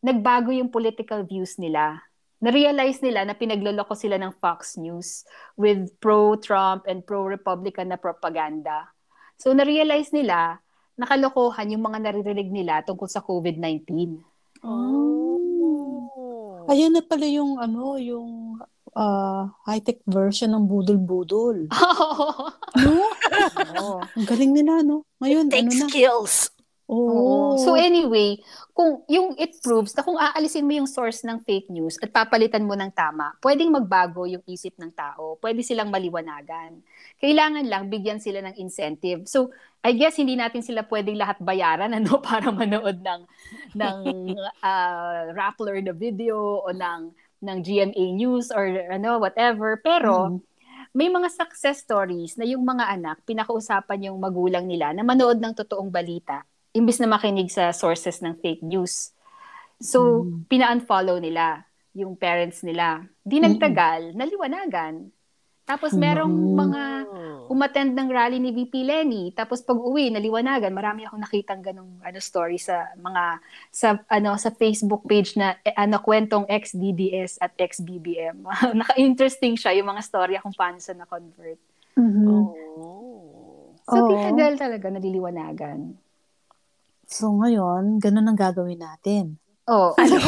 nagbago 0.00 0.52
yung 0.52 0.68
political 0.68 1.24
views 1.24 1.56
nila. 1.56 2.00
Na-realize 2.44 3.00
nila 3.00 3.24
na 3.24 3.32
pinagloloko 3.32 3.96
sila 3.96 4.20
ng 4.20 4.36
Fox 4.36 4.76
News 4.76 5.24
with 5.56 5.96
pro-Trump 5.96 6.84
and 6.84 7.00
pro-Republican 7.00 7.88
na 7.88 7.96
propaganda. 7.96 8.92
So, 9.40 9.56
na-realize 9.56 10.12
nila, 10.12 10.60
nakalokohan 11.00 11.72
yung 11.72 11.88
mga 11.88 12.04
naririnig 12.04 12.52
nila 12.52 12.84
tungkol 12.84 13.08
sa 13.08 13.24
COVID-19. 13.24 14.20
Oh. 14.60 15.40
Ayan 16.68 16.92
na 16.92 17.00
pala 17.00 17.24
yung 17.24 17.56
ano, 17.56 17.96
yung 17.96 18.60
ah, 18.92 19.48
high-tech 19.64 20.04
version 20.04 20.52
ng 20.52 20.68
budol-budol. 20.68 21.64
No? 22.74 23.06
Oo. 23.78 24.02
Ang 24.02 24.26
galing 24.26 24.50
nila, 24.50 24.82
no? 24.82 25.06
Ngayon, 25.22 25.46
Take 25.46 25.62
ano 25.62 25.70
na? 25.78 25.86
skills. 25.86 26.50
Oo. 26.88 27.56
So 27.56 27.72
anyway, 27.74 28.36
kung 28.76 29.00
yung 29.08 29.32
it 29.40 29.56
proves 29.64 29.96
na 29.96 30.04
kung 30.04 30.20
aalisin 30.20 30.68
mo 30.68 30.72
yung 30.76 30.86
source 30.88 31.24
ng 31.24 31.40
fake 31.42 31.72
news 31.72 31.96
at 31.96 32.12
papalitan 32.12 32.60
mo 32.64 32.76
ng 32.76 32.92
tama, 32.92 33.32
pwedeng 33.40 33.72
magbago 33.72 34.28
yung 34.28 34.44
isip 34.44 34.76
ng 34.76 34.92
tao. 34.92 35.40
Pwede 35.40 35.64
silang 35.64 35.88
maliwanagan. 35.88 36.84
Kailangan 37.16 37.64
lang 37.64 37.88
bigyan 37.88 38.20
sila 38.20 38.44
ng 38.44 38.60
incentive. 38.60 39.24
So 39.24 39.48
I 39.80 39.96
guess 39.96 40.20
hindi 40.20 40.36
natin 40.36 40.60
sila 40.60 40.84
pwedeng 40.84 41.16
lahat 41.16 41.40
bayaran 41.40 41.92
ano 41.96 42.20
para 42.24 42.52
manood 42.52 43.00
ng 43.00 43.22
ng 43.72 43.98
uh, 44.60 45.22
Rappler 45.38 45.80
na 45.80 45.92
video 45.96 46.60
o 46.60 46.68
ng 46.68 47.12
ng 47.44 47.58
GMA 47.60 48.04
News 48.12 48.52
or 48.52 48.64
ano 48.92 49.16
whatever. 49.20 49.80
Pero 49.80 50.32
Mm. 50.36 50.40
may 50.94 51.08
mga 51.10 51.28
success 51.32 51.82
stories 51.82 52.38
na 52.38 52.46
yung 52.46 52.62
mga 52.62 52.86
anak, 52.86 53.16
pinakausapan 53.26 54.08
yung 54.10 54.18
magulang 54.22 54.64
nila 54.68 54.94
na 54.94 55.02
manood 55.02 55.38
ng 55.42 55.54
totoong 55.54 55.90
balita, 55.90 56.46
imbis 56.74 56.98
na 56.98 57.06
makinig 57.06 57.48
sa 57.48 57.70
sources 57.70 58.18
ng 58.20 58.34
fake 58.42 58.66
news. 58.66 59.14
So, 59.78 60.26
mm. 60.26 60.50
pina-unfollow 60.50 61.22
nila 61.22 61.62
yung 61.94 62.18
parents 62.18 62.66
nila. 62.66 63.06
Di 63.22 63.38
nagtagal, 63.38 64.12
mm. 64.12 64.18
naliwanagan. 64.18 65.14
Tapos 65.64 65.96
merong 65.96 66.28
mm. 66.28 66.54
mga 66.60 66.82
umattend 67.48 67.96
ng 67.96 68.08
rally 68.12 68.36
ni 68.36 68.52
VP 68.52 68.84
Lenny. 68.84 69.32
Tapos 69.32 69.64
pag 69.64 69.80
uwi, 69.80 70.12
naliwanagan. 70.12 70.68
Marami 70.74 71.08
akong 71.08 71.24
nakitang 71.24 71.64
ganong 71.64 72.02
ano 72.04 72.18
story 72.20 72.60
sa 72.60 72.92
mga 73.00 73.40
sa 73.72 73.96
ano 74.12 74.36
sa 74.36 74.52
Facebook 74.52 75.08
page 75.08 75.40
na 75.40 75.56
eh, 75.64 75.72
ano 75.72 76.02
kwentong 76.04 76.44
XDDS 76.50 77.40
at 77.40 77.56
XBBM. 77.56 78.44
Naka-interesting 78.80 79.56
siya 79.56 79.72
yung 79.80 79.88
mga 79.88 80.04
story 80.04 80.36
kung 80.42 80.52
paano 80.52 80.76
sa 80.84 80.92
na-convert. 80.92 81.60
Mm-hmm. 81.96 82.26
Oh. 82.28 82.52
So, 83.88 83.96
oh. 84.04 84.08
tinagal 84.12 84.60
talaga 84.60 84.86
naliliwanagan. 84.92 86.03
So, 87.08 87.32
ngayon, 87.32 88.00
ganun 88.00 88.28
ang 88.28 88.38
gagawin 88.38 88.80
natin. 88.80 89.38
Oh, 89.64 89.96
ano 90.00 90.20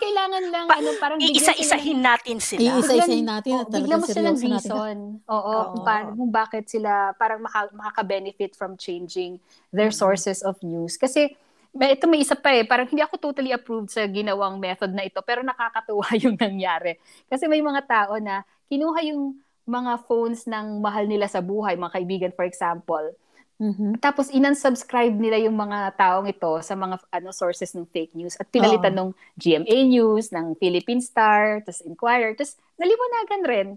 kailangan 0.00 0.42
lang 0.48 0.64
pa, 0.64 0.80
ano 0.80 0.90
parang 0.96 1.18
iisa-isahin 1.20 2.00
natin 2.00 2.40
sila. 2.40 2.80
Iisa-isahin 2.80 3.28
natin 3.28 3.52
oh, 3.60 3.68
bigla 3.68 4.00
mo 4.00 4.06
silang 4.08 4.40
reason. 4.40 5.20
Oo, 5.28 5.52
oh, 5.52 5.62
kung 5.76 5.84
paano 5.84 6.16
kung 6.16 6.32
bakit 6.32 6.64
sila 6.72 7.12
parang 7.20 7.44
maka, 7.44 7.68
makaka-benefit 7.68 8.56
from 8.56 8.80
changing 8.80 9.36
their 9.68 9.92
sources 9.92 10.40
of 10.40 10.56
news. 10.64 10.96
Kasi 10.96 11.36
may, 11.76 11.98
ito 11.98 12.08
may 12.08 12.24
isa 12.24 12.32
pa 12.32 12.54
eh, 12.56 12.64
parang 12.64 12.88
hindi 12.88 13.04
ako 13.04 13.18
totally 13.20 13.52
approved 13.52 13.92
sa 13.92 14.08
ginawang 14.08 14.56
method 14.56 14.94
na 14.96 15.04
ito, 15.04 15.20
pero 15.20 15.44
nakakatuwa 15.44 16.06
yung 16.24 16.40
nangyari. 16.40 16.96
Kasi 17.28 17.44
may 17.44 17.60
mga 17.60 17.84
tao 17.84 18.16
na 18.24 18.40
kinuha 18.72 19.04
yung 19.10 19.36
mga 19.68 20.00
phones 20.08 20.48
ng 20.48 20.80
mahal 20.80 21.04
nila 21.04 21.28
sa 21.28 21.44
buhay, 21.44 21.76
mga 21.76 21.92
kaibigan 21.92 22.32
for 22.32 22.48
example, 22.48 23.04
Mm-hmm. 23.54 24.02
Tapos 24.02 24.34
inan-subscribe 24.34 25.14
nila 25.14 25.38
yung 25.38 25.54
mga 25.54 25.94
taong 25.94 26.26
ito 26.26 26.50
sa 26.58 26.74
mga 26.74 26.98
ano 27.14 27.30
sources 27.30 27.70
ng 27.78 27.86
fake 27.86 28.10
news 28.18 28.34
at 28.34 28.50
pinalitan 28.50 28.98
oh. 28.98 28.98
ng 28.98 29.08
GMA 29.38 29.78
News, 29.86 30.34
ng 30.34 30.58
Philippine 30.58 30.98
Star, 30.98 31.62
tapos 31.62 31.86
Inquirer, 31.86 32.34
tapos 32.34 32.58
naliwanagan 32.76 33.42
rin 33.46 33.68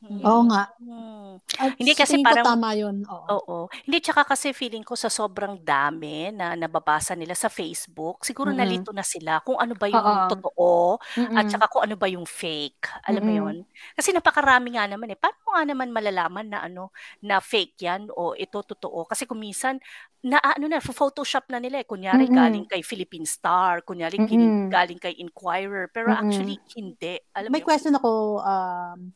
Mm. 0.00 0.24
Oo 0.24 0.42
nga. 0.48 0.62
Hmm. 0.80 1.36
Hindi 1.76 1.92
kasi 1.92 2.16
parang 2.24 2.40
tama 2.56 2.72
'yun. 2.72 3.04
Oo. 3.04 3.36
Oo. 3.36 3.58
Hindi 3.84 4.00
tsaka 4.00 4.24
kasi 4.24 4.56
feeling 4.56 4.80
ko 4.80 4.96
sa 4.96 5.12
sobrang 5.12 5.60
dami 5.60 6.32
na 6.32 6.56
nababasa 6.56 7.12
nila 7.12 7.36
sa 7.36 7.52
Facebook, 7.52 8.24
siguro 8.24 8.48
Mm. 8.48 8.56
nalito 8.56 8.96
na 8.96 9.04
sila 9.04 9.44
kung 9.44 9.60
ano 9.60 9.76
ba 9.76 9.92
yung 9.92 10.00
Oo. 10.00 10.24
totoo 10.24 10.96
at 11.36 11.44
Mm. 11.44 11.52
saka 11.52 11.68
kung 11.68 11.84
ano 11.84 12.00
ba 12.00 12.08
yung 12.08 12.24
fake. 12.24 12.88
Alam 13.04 13.22
mo 13.28 13.32
Mm. 13.32 13.36
'yun? 13.36 13.56
Kasi 13.92 14.16
napakarami 14.16 14.72
nga 14.80 14.88
naman 14.88 15.12
eh. 15.12 15.20
Paano 15.20 15.36
mo 15.44 15.50
nga 15.52 15.64
naman 15.68 15.92
malalaman 15.92 16.46
na 16.48 16.64
ano 16.64 16.96
na 17.20 17.36
fake 17.44 17.76
'yan 17.84 18.08
o 18.16 18.32
ito 18.32 18.64
totoo? 18.64 19.04
Kasi 19.04 19.28
kung 19.28 19.44
minsan 19.44 19.76
na 20.24 20.40
ano 20.40 20.64
na 20.64 20.80
photoshop 20.80 21.52
na 21.52 21.60
nila 21.60 21.84
eh. 21.84 21.86
Kunyari 21.88 22.24
galing 22.32 22.64
Mm. 22.64 22.72
kay 22.72 22.80
Philippine 22.80 23.28
Star, 23.28 23.84
kunyari 23.84 24.16
Mm. 24.16 24.72
galing 24.72 24.96
kay 24.96 25.12
Inquirer, 25.20 25.92
pero 25.92 26.08
Mm. 26.08 26.16
actually 26.16 26.56
hindi. 26.72 27.20
Alam 27.36 27.52
mo 27.52 27.56
May 27.56 27.60
yun? 27.60 27.68
question 27.68 27.94
ako 27.98 28.38
um 28.44 29.10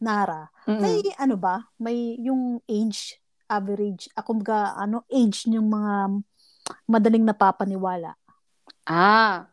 Nara, 0.00 0.48
Mm. 0.64 0.80
may 0.80 0.98
ano 1.16 1.36
ba? 1.36 1.68
May 1.76 2.16
yung 2.18 2.64
age 2.64 3.20
average, 3.46 4.08
ako 4.16 4.40
mga 4.40 4.78
ano 4.78 5.04
age 5.06 5.44
ng 5.46 5.60
mga 5.60 5.94
madaling 6.86 7.24
napapaniwala. 7.24 8.16
Ah, 8.86 9.46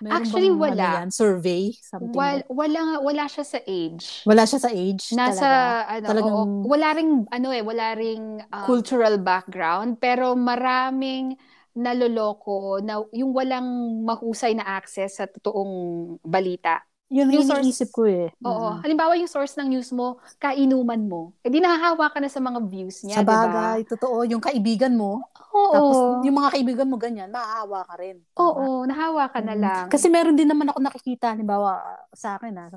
Meron 0.00 0.16
Actually, 0.16 0.48
bang, 0.48 0.58
wala. 0.64 0.84
Ano 0.88 0.96
yan, 0.96 1.10
survey, 1.12 1.62
something 1.76 2.16
wal, 2.16 2.40
like- 2.40 2.48
wala 2.48 2.78
nga 2.80 2.96
wala 3.04 3.24
siya 3.28 3.44
sa 3.44 3.60
age. 3.62 4.24
Wala 4.24 4.42
siya 4.48 4.58
sa 4.58 4.70
age 4.72 5.12
Nasa 5.12 5.36
talaga. 5.36 5.60
ano, 5.86 6.06
Talagang- 6.08 6.34
oo, 6.34 6.64
wala 6.64 6.88
ring 6.96 7.12
ano 7.28 7.48
eh, 7.52 7.60
wala 7.62 7.86
ring 7.92 8.24
um, 8.42 8.64
cultural 8.64 9.20
background 9.20 10.00
pero 10.00 10.32
maraming 10.34 11.36
naloloko 11.76 12.80
na 12.80 13.04
yung 13.12 13.36
walang 13.36 13.68
mahusay 14.02 14.56
na 14.56 14.64
access 14.64 15.20
sa 15.20 15.28
totoong 15.28 16.16
balita. 16.22 16.80
Yun 17.12 17.28
yung 17.28 17.44
yung 17.44 17.46
source- 17.46 17.60
iniisip 17.62 17.88
ko 17.92 18.08
eh. 18.08 18.32
Oo. 18.40 18.68
Mm. 18.74 18.80
Halimbawa 18.80 19.12
yung 19.20 19.28
source 19.28 19.54
ng 19.60 19.68
news 19.68 19.92
mo, 19.92 20.16
kainuman 20.40 21.04
mo. 21.04 21.36
Eh 21.44 21.52
di 21.52 21.60
nahahawa 21.60 22.08
ka 22.08 22.18
na 22.18 22.32
sa 22.32 22.40
mga 22.40 22.64
views 22.64 23.04
niya, 23.04 23.20
Sa 23.20 23.22
di 23.22 23.28
ba? 23.28 23.44
bagay, 23.44 23.78
totoo. 23.84 24.24
Yung 24.24 24.40
kaibigan 24.40 24.96
mo, 24.96 25.20
Oo. 25.52 25.70
tapos 25.70 25.96
yung 26.24 26.36
mga 26.40 26.50
kaibigan 26.56 26.88
mo 26.88 26.96
ganyan, 26.96 27.28
maahawa 27.28 27.84
ka 27.84 27.94
rin. 28.00 28.24
Tama? 28.32 28.40
Oo, 28.40 28.64
nahawa 28.88 29.28
ka 29.28 29.40
na 29.40 29.52
Mm. 29.52 29.60
lang. 29.60 29.84
Kasi 29.92 30.08
meron 30.08 30.34
din 30.34 30.48
naman 30.48 30.66
ako 30.66 30.80
nakikita, 30.80 31.36
halimbawa 31.36 31.76
sa 32.10 32.40
akin 32.40 32.56
ah, 32.56 32.72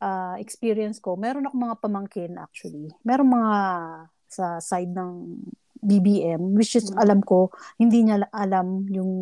ah, 0.00 0.34
experience 0.40 0.96
ko, 0.98 1.14
meron 1.14 1.44
ako 1.44 1.54
mga 1.54 1.76
pamangkin 1.78 2.32
actually. 2.40 2.88
Meron 3.04 3.28
mga 3.28 3.52
sa 4.28 4.60
side 4.60 4.90
ng 4.90 5.44
BBM, 5.78 6.56
which 6.56 6.74
is 6.74 6.88
Mm. 6.88 6.98
alam 6.98 7.20
ko, 7.20 7.52
hindi 7.76 8.02
niya 8.02 8.26
alam 8.32 8.88
yung 8.88 9.12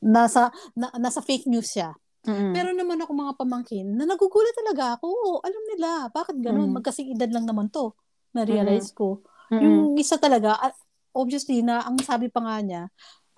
nasa 0.00 0.48
na, 0.72 0.88
nasa 0.96 1.20
fake 1.20 1.46
news 1.46 1.68
siya. 1.68 1.94
Mm-mm. 2.26 2.50
Meron 2.50 2.76
naman 2.76 2.98
ako 2.98 3.12
mga 3.14 3.34
pamangkin 3.38 3.86
na 3.94 4.04
nagugulat 4.08 4.54
talaga 4.56 4.98
ako. 4.98 5.06
Oo, 5.06 5.32
alam 5.44 5.62
nila. 5.70 5.90
Bakit 6.10 6.42
ganun? 6.42 6.72
Mm. 6.72 6.74
Magkasing 6.80 7.14
edad 7.14 7.30
lang 7.30 7.46
naman 7.46 7.70
to. 7.70 7.94
Na-realize 8.34 8.90
ko. 8.92 9.22
Mm-mm. 9.48 9.62
Yung 9.62 9.78
isa 9.96 10.18
talaga, 10.18 10.58
ah, 10.58 10.74
obviously 11.14 11.62
na 11.64 11.86
ang 11.86 11.96
sabi 12.02 12.28
pa 12.28 12.42
nga 12.42 12.58
niya, 12.60 12.82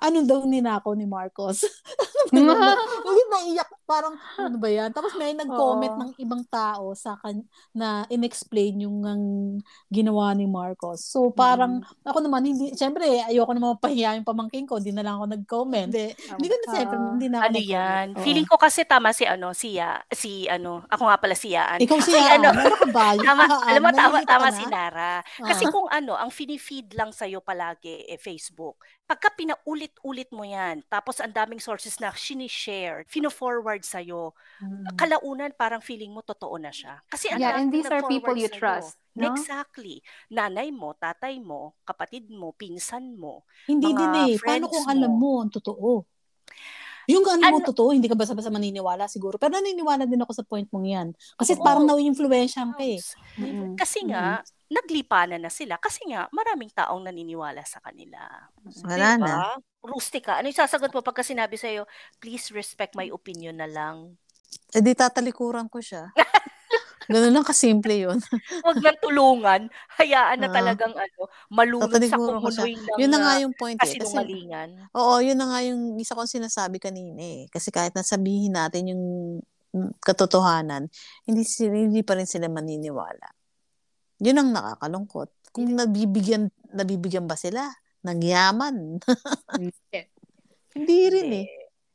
ano 0.00 0.24
daw 0.24 0.42
ninako 0.42 0.96
ni 0.96 1.04
Marcos? 1.04 1.64
ano 2.32 2.38
yun? 2.40 2.56
Hindi 3.06 3.22
naiyak. 3.28 3.68
Parang, 3.90 4.14
ano 4.38 4.56
ba 4.56 4.70
yan? 4.70 4.94
Tapos 4.94 5.18
may 5.18 5.34
nag-comment 5.34 5.90
Oo. 5.90 6.00
ng 6.00 6.12
ibang 6.22 6.46
tao 6.46 6.94
sa 6.94 7.18
kan 7.18 7.42
na 7.74 8.06
in-explain 8.06 8.86
yung 8.86 9.02
ang 9.02 9.22
ginawa 9.90 10.30
ni 10.32 10.46
Marcos. 10.46 11.02
So, 11.02 11.34
parang, 11.34 11.82
ako 12.06 12.22
naman, 12.22 12.46
hindi, 12.46 12.70
syempre, 12.72 13.02
ayoko 13.26 13.50
naman 13.50 13.82
pahiya 13.82 14.14
yung 14.14 14.22
pamangkin 14.24 14.62
ko. 14.62 14.78
Hindi 14.78 14.94
na 14.94 15.02
lang 15.02 15.18
ako 15.18 15.26
nag-comment. 15.34 15.90
Hindi, 15.90 16.14
hindi 16.14 16.46
ko 16.46 16.54
na, 16.54 16.66
Ah. 16.70 16.74
syempre, 16.78 16.96
hindi 17.02 17.26
na 17.26 17.36
ako 17.42 17.46
Ano 17.50 17.58
yan? 17.58 18.06
Oo. 18.14 18.22
Feeling 18.22 18.46
ko 18.46 18.56
kasi 18.56 18.86
tama 18.86 19.10
si 19.10 19.26
ano, 19.26 19.50
si 19.50 19.74
Ya, 19.74 19.98
si 20.10 20.46
ano, 20.46 20.86
ako 20.86 21.02
nga 21.06 21.18
pala 21.18 21.34
si 21.34 21.50
Yaan. 21.50 21.82
Ikaw 21.82 21.98
siya, 21.98 22.20
ano, 22.38 22.54
meron 22.54 22.78
ka 22.78 22.88
ba? 22.94 23.18
Tama, 23.18 23.42
alam 23.66 23.80
mo, 23.82 23.90
tama, 23.90 24.16
tama 24.22 24.48
ka 24.50 24.54
si 24.54 24.64
na? 24.66 24.70
Nara. 24.70 25.14
Kasi 25.34 25.66
Ah. 25.66 25.70
kung 25.74 25.90
ano, 25.90 26.14
ang 26.14 26.30
fini-feed 26.30 26.94
lang 26.94 27.10
sa'yo 27.10 27.42
palagi, 27.42 28.06
eh, 28.06 28.18
Facebook, 28.22 28.78
pagka 29.10 29.28
pinaulit-ulit 29.34 30.30
mo 30.30 30.46
yan, 30.46 30.86
tapos 30.86 31.18
ang 31.18 31.34
daming 31.34 31.58
sources 31.58 31.98
na 31.98 32.14
sinishare, 32.14 33.02
fino-forward 33.10 33.82
sa'yo, 33.82 34.30
Mm. 34.62 34.94
kalaunan 35.00 35.50
parang 35.56 35.82
feeling 35.82 36.12
mo 36.14 36.22
totoo 36.22 36.54
na 36.62 36.70
siya. 36.70 37.02
Kasi 37.10 37.26
ang 37.34 37.42
Yeah, 37.42 37.58
and 37.58 37.72
these 37.74 37.90
are 37.90 38.06
people 38.06 38.36
you 38.38 38.46
sa'yo. 38.46 38.60
trust, 38.62 38.94
no? 39.18 39.26
Exactly. 39.34 39.98
Nanay 40.30 40.70
mo, 40.70 40.94
tatay 40.94 41.42
mo, 41.42 41.74
kapatid 41.82 42.30
mo, 42.30 42.54
pinsan 42.54 43.18
mo. 43.18 43.42
Hindi 43.68 43.88
mga 43.90 43.98
din 44.00 44.14
eh. 44.14 44.32
Paano 44.46 44.64
kung 44.72 44.86
alam 44.88 45.12
mo. 45.12 45.20
mo 45.22 45.30
ang 45.42 45.50
totoo? 45.56 45.90
Yung 47.10 47.26
ano 47.26 47.42
mo 47.50 47.58
totoo, 47.60 47.90
hindi 47.90 48.06
ka 48.06 48.14
basta-basta 48.14 48.54
maniniwala 48.54 49.10
siguro. 49.10 49.34
Pero 49.36 49.58
naniniwala 49.58 50.06
din 50.06 50.22
ako 50.22 50.32
sa 50.32 50.44
point 50.46 50.68
mong 50.70 50.86
yan. 50.86 51.08
Kasi 51.34 51.58
Oo. 51.58 51.64
parang 51.66 51.84
na-influensyan 51.84 52.70
ka 52.78 52.84
eh. 52.86 53.02
Kasi 53.74 54.06
nga, 54.06 54.40
naglipanan 54.70 55.42
na 55.42 55.50
sila. 55.50 55.76
Kasi 55.82 56.06
nga, 56.06 56.30
maraming 56.30 56.70
taong 56.70 57.02
naniniwala 57.02 57.66
sa 57.66 57.82
kanila. 57.82 58.22
Wala 58.86 59.18
Diba? 59.18 59.26
na. 59.26 59.34
Rustica. 59.82 60.38
Ano 60.38 60.52
yung 60.52 60.60
sasagot 60.60 60.92
mo 60.94 61.00
pagka 61.02 61.26
sinabi 61.26 61.58
sa'yo, 61.58 61.88
please 62.22 62.52
respect 62.54 62.94
my 62.94 63.10
opinion 63.10 63.58
na 63.58 63.66
lang. 63.66 64.14
Eh 64.70 64.82
di 64.82 64.94
tatalikuran 64.94 65.66
ko 65.66 65.82
siya. 65.82 66.14
Ganun 67.10 67.34
lang 67.34 67.42
kasimple 67.42 68.06
yun. 68.06 68.18
Huwag 68.64 68.78
lang 68.78 68.94
tulungan. 69.02 69.66
Hayaan 69.98 70.38
na 70.38 70.46
talagang 70.46 70.94
ano, 70.94 71.26
malulot 71.50 71.90
sa 71.90 72.14
ng 72.14 72.38
Yun 73.02 73.10
na 73.10 73.18
nga 73.18 73.34
yung 73.42 73.54
point 73.58 73.74
eh. 73.74 73.82
Kasi, 73.82 73.98
oo, 74.94 75.14
yun 75.18 75.34
na 75.34 75.50
nga 75.50 75.60
yung 75.66 75.98
isa 75.98 76.14
kong 76.14 76.30
sinasabi 76.30 76.78
kanina 76.78 77.18
eh. 77.18 77.42
Kasi 77.50 77.74
kahit 77.74 77.98
nasabihin 77.98 78.54
natin 78.54 78.94
yung 78.94 79.04
katotohanan, 79.98 80.86
hindi, 81.26 81.42
hindi 81.66 82.06
pa 82.06 82.14
rin 82.14 82.30
sila 82.30 82.46
maniniwala. 82.46 83.26
Yun 84.22 84.38
ang 84.38 84.50
nakakalungkot. 84.54 85.50
Kung 85.50 85.66
nabibigyan, 85.66 86.46
nabibigyan 86.70 87.26
ba 87.26 87.34
sila 87.34 87.66
ng 88.06 88.20
yaman? 88.22 89.02
Hindi. 89.58 89.74
hindi 90.78 90.98
rin 91.10 91.30
eh. 91.42 91.48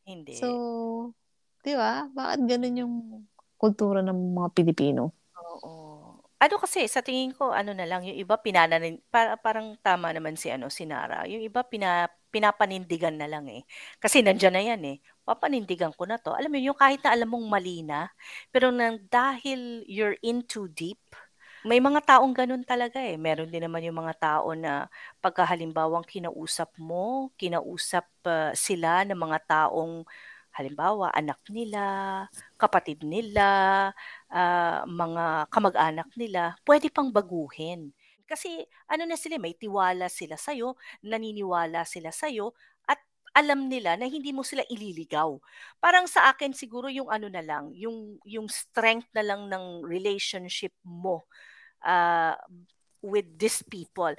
Hindi. 0.06 0.36
So, 0.36 0.50
di 1.64 1.72
ba? 1.72 2.04
Bakit 2.12 2.40
ganun 2.44 2.76
yung 2.76 2.96
kultura 3.58 4.00
ng 4.06 4.36
mga 4.38 4.50
Pilipino? 4.56 5.12
Oo. 5.36 5.72
Ano 6.36 6.56
kasi, 6.60 6.86
sa 6.92 7.00
tingin 7.00 7.32
ko, 7.32 7.56
ano 7.56 7.72
na 7.72 7.88
lang, 7.88 8.04
yung 8.04 8.18
iba 8.20 8.36
pinananin, 8.40 9.00
para, 9.08 9.40
parang 9.40 9.80
tama 9.80 10.12
naman 10.12 10.36
si, 10.36 10.52
ano, 10.52 10.68
si 10.68 10.84
Nara. 10.84 11.24
Yung 11.28 11.42
iba 11.42 11.64
pina, 11.64 12.12
pinapanindigan 12.30 13.16
na 13.16 13.28
lang 13.32 13.48
eh. 13.48 13.64
Kasi 14.04 14.20
nandyan 14.20 14.54
na 14.56 14.64
yan 14.64 14.82
eh. 14.84 14.98
Papanindigan 15.24 15.96
ko 15.96 16.04
na 16.06 16.20
to. 16.20 16.36
Alam 16.36 16.52
mo 16.54 16.58
yun, 16.60 16.76
yung 16.76 16.80
kahit 16.80 17.02
na 17.02 17.16
alam 17.16 17.32
mong 17.32 17.48
mali 17.48 17.82
na, 17.82 18.12
pero 18.52 18.70
nang 18.70 19.00
dahil 19.08 19.82
you're 19.88 20.20
in 20.22 20.44
too 20.44 20.68
deep, 20.70 21.00
may 21.66 21.82
mga 21.82 22.04
taong 22.06 22.36
ganun 22.36 22.62
talaga 22.62 23.02
eh. 23.02 23.18
Meron 23.18 23.50
din 23.50 23.66
naman 23.66 23.82
yung 23.82 23.98
mga 24.06 24.14
tao 24.22 24.54
na 24.54 24.86
pagka 25.18 25.48
halimbawang 25.50 26.06
kinausap 26.06 26.70
mo, 26.78 27.34
kinausap 27.42 28.06
ah, 28.30 28.54
sila 28.54 29.02
ng 29.08 29.18
mga 29.18 29.40
taong 29.50 30.06
halimbawa 30.56 31.12
anak 31.12 31.44
nila, 31.52 31.84
kapatid 32.56 33.04
nila, 33.04 33.92
uh, 34.32 34.88
mga 34.88 35.52
kamag-anak 35.52 36.10
nila, 36.16 36.56
pwede 36.64 36.88
pang 36.88 37.12
baguhin. 37.12 37.92
Kasi 38.24 38.64
ano 38.88 39.04
na 39.04 39.20
sila, 39.20 39.36
may 39.36 39.54
tiwala 39.54 40.08
sila 40.08 40.40
sa'yo, 40.40 40.80
naniniwala 41.04 41.84
sila 41.84 42.10
sa'yo, 42.10 42.56
at 42.88 42.98
alam 43.36 43.68
nila 43.68 44.00
na 44.00 44.08
hindi 44.08 44.32
mo 44.32 44.48
sila 44.48 44.64
ililigaw. 44.72 45.36
Parang 45.84 46.08
sa 46.08 46.32
akin 46.32 46.56
siguro 46.56 46.88
yung 46.88 47.12
ano 47.12 47.28
na 47.28 47.44
lang, 47.44 47.76
yung, 47.76 48.16
yung 48.24 48.48
strength 48.48 49.12
na 49.12 49.28
lang 49.28 49.52
ng 49.52 49.84
relationship 49.84 50.72
mo 50.88 51.28
uh, 51.84 52.34
with 53.04 53.28
these 53.36 53.60
people. 53.68 54.16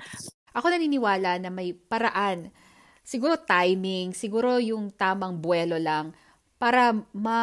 Ako 0.53 0.69
naniniwala 0.69 1.41
na 1.41 1.49
may 1.49 1.73
paraan. 1.73 2.53
Siguro 3.03 3.41
timing, 3.41 4.13
siguro 4.13 4.61
yung 4.61 4.93
tamang 4.93 5.41
buwelo 5.41 5.81
lang 5.81 6.15
para 6.57 6.97
ma 7.13 7.41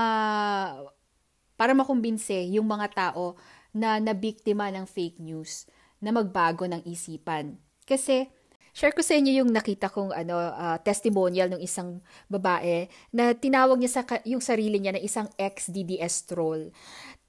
para 1.53 1.71
makumbinse 1.77 2.33
yung 2.49 2.65
mga 2.65 2.87
tao 2.91 3.37
na 3.73 3.97
nabiktima 4.01 4.69
ng 4.73 4.85
fake 4.85 5.21
news 5.21 5.65
na 6.03 6.13
magbago 6.13 6.67
ng 6.67 6.83
isipan. 6.83 7.55
Kasi 7.85 8.27
share 8.73 8.91
ko 8.91 9.05
sa 9.05 9.15
inyo 9.15 9.45
yung 9.45 9.53
nakita 9.53 9.87
kong 9.87 10.11
ano 10.11 10.35
uh, 10.37 10.77
testimonial 10.81 11.47
ng 11.53 11.61
isang 11.61 12.01
babae 12.25 12.89
na 13.13 13.31
tinawag 13.37 13.77
niya 13.77 14.01
sa 14.01 14.03
yung 14.25 14.41
sarili 14.41 14.81
niya 14.81 14.97
na 14.97 15.01
isang 15.01 15.29
ex-DDS 15.37 16.25
troll. 16.25 16.73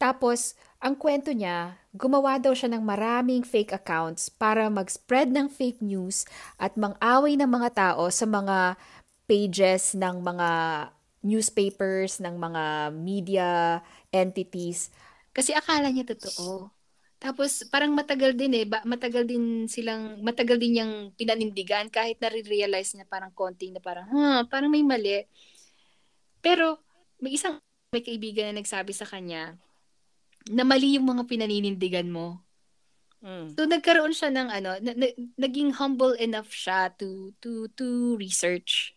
Tapos 0.01 0.57
ang 0.81 0.97
kwento 0.97 1.33
niya, 1.33 1.81
gumawa 1.97 2.37
daw 2.37 2.53
siya 2.53 2.73
ng 2.73 2.85
maraming 2.85 3.41
fake 3.41 3.73
accounts 3.73 4.29
para 4.29 4.69
mag-spread 4.69 5.33
ng 5.33 5.49
fake 5.49 5.81
news 5.81 6.29
at 6.61 6.77
mang-away 6.77 7.41
ng 7.41 7.49
mga 7.49 7.71
tao 7.73 8.13
sa 8.13 8.29
mga 8.29 8.77
pages 9.25 9.97
ng 9.97 10.21
mga 10.21 10.49
newspapers, 11.25 12.21
ng 12.21 12.37
mga 12.37 12.93
media 12.93 13.49
entities. 14.13 14.93
Kasi 15.33 15.57
akala 15.57 15.89
niya 15.89 16.13
totoo. 16.13 16.69
Tapos 17.25 17.65
parang 17.73 17.97
matagal 17.97 18.37
din 18.37 18.53
eh, 18.53 18.69
ba, 18.69 18.85
matagal 18.85 19.25
din 19.25 19.65
silang, 19.65 20.21
matagal 20.21 20.61
din 20.61 20.77
niyang 20.77 20.95
pinanindigan 21.17 21.89
kahit 21.89 22.21
nare-realize 22.21 22.93
niya 22.93 23.09
parang 23.09 23.33
konting 23.33 23.73
na 23.73 23.81
parang, 23.81 24.05
ha, 24.13 24.45
parang 24.45 24.69
may 24.69 24.85
mali. 24.85 25.25
Pero 26.45 26.85
may 27.17 27.33
isang 27.33 27.57
may 27.89 28.05
kaibigan 28.05 28.53
na 28.53 28.61
nagsabi 28.61 28.93
sa 28.93 29.09
kanya 29.09 29.57
na 30.53 30.67
mali 30.69 31.01
yung 31.01 31.09
mga 31.09 31.25
pinaninindigan 31.25 32.13
mo. 32.13 32.45
Mm. 33.25 33.57
So 33.57 33.65
nagkaroon 33.65 34.13
siya 34.13 34.29
ng 34.29 34.49
ano, 34.53 34.71
na, 34.85 34.93
na, 34.93 35.07
naging 35.41 35.73
humble 35.81 36.13
enough 36.21 36.53
siya 36.53 36.93
to 37.01 37.33
to 37.41 37.73
to 37.73 38.21
research 38.21 38.93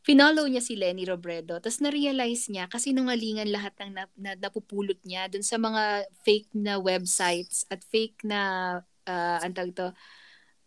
finollow 0.00 0.48
niya 0.48 0.64
si 0.64 0.76
Lenny 0.76 1.04
Robredo. 1.04 1.60
Tapos 1.60 1.80
na-realize 1.84 2.48
niya 2.48 2.66
kasi 2.66 2.96
nungalingan 2.96 3.48
lahat 3.52 3.76
ng 3.80 3.90
na, 3.92 4.04
na, 4.16 4.32
napupulot 4.36 4.96
niya 5.04 5.28
dun 5.28 5.44
sa 5.44 5.60
mga 5.60 6.08
fake 6.24 6.50
na 6.56 6.80
websites 6.80 7.68
at 7.68 7.84
fake 7.84 8.24
na 8.24 8.40
uh, 9.04 9.38
antag 9.44 9.76
to, 9.76 9.92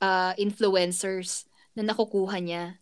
uh, 0.02 0.34
influencers 0.38 1.50
na 1.74 1.82
nakukuha 1.82 2.38
niya. 2.38 2.78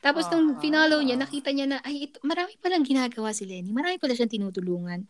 Tapos 0.00 0.30
uh, 0.30 0.32
nung 0.32 0.56
finollow 0.62 1.04
niya, 1.04 1.20
nakita 1.20 1.52
niya 1.52 1.66
na, 1.68 1.78
ay, 1.84 2.08
ito, 2.08 2.16
marami 2.24 2.56
palang 2.62 2.86
ginagawa 2.86 3.36
si 3.36 3.44
Lenny. 3.44 3.74
Marami 3.74 4.00
pala 4.00 4.16
siyang 4.16 4.32
tinutulungan. 4.32 5.04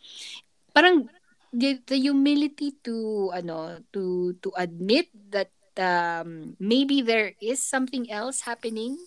Parang, 0.74 1.06
the, 1.54 1.78
the 1.86 1.96
humility 1.96 2.74
to, 2.82 3.30
ano, 3.30 3.78
to, 3.94 4.34
to 4.42 4.50
admit 4.58 5.12
that 5.30 5.52
um, 5.78 6.56
maybe 6.58 7.00
there 7.04 7.36
is 7.38 7.62
something 7.62 8.10
else 8.10 8.42
happening 8.42 8.98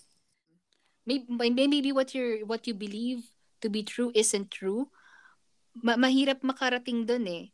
maybe, 1.05 1.27
maybe 1.67 1.91
what 1.91 2.13
you 2.13 2.45
what 2.45 2.65
you 2.67 2.73
believe 2.73 3.25
to 3.61 3.69
be 3.69 3.81
true 3.85 4.11
isn't 4.13 4.49
true. 4.51 4.89
Ma- 5.77 5.97
mahirap 5.97 6.43
makarating 6.43 7.07
doon 7.07 7.25
eh. 7.29 7.45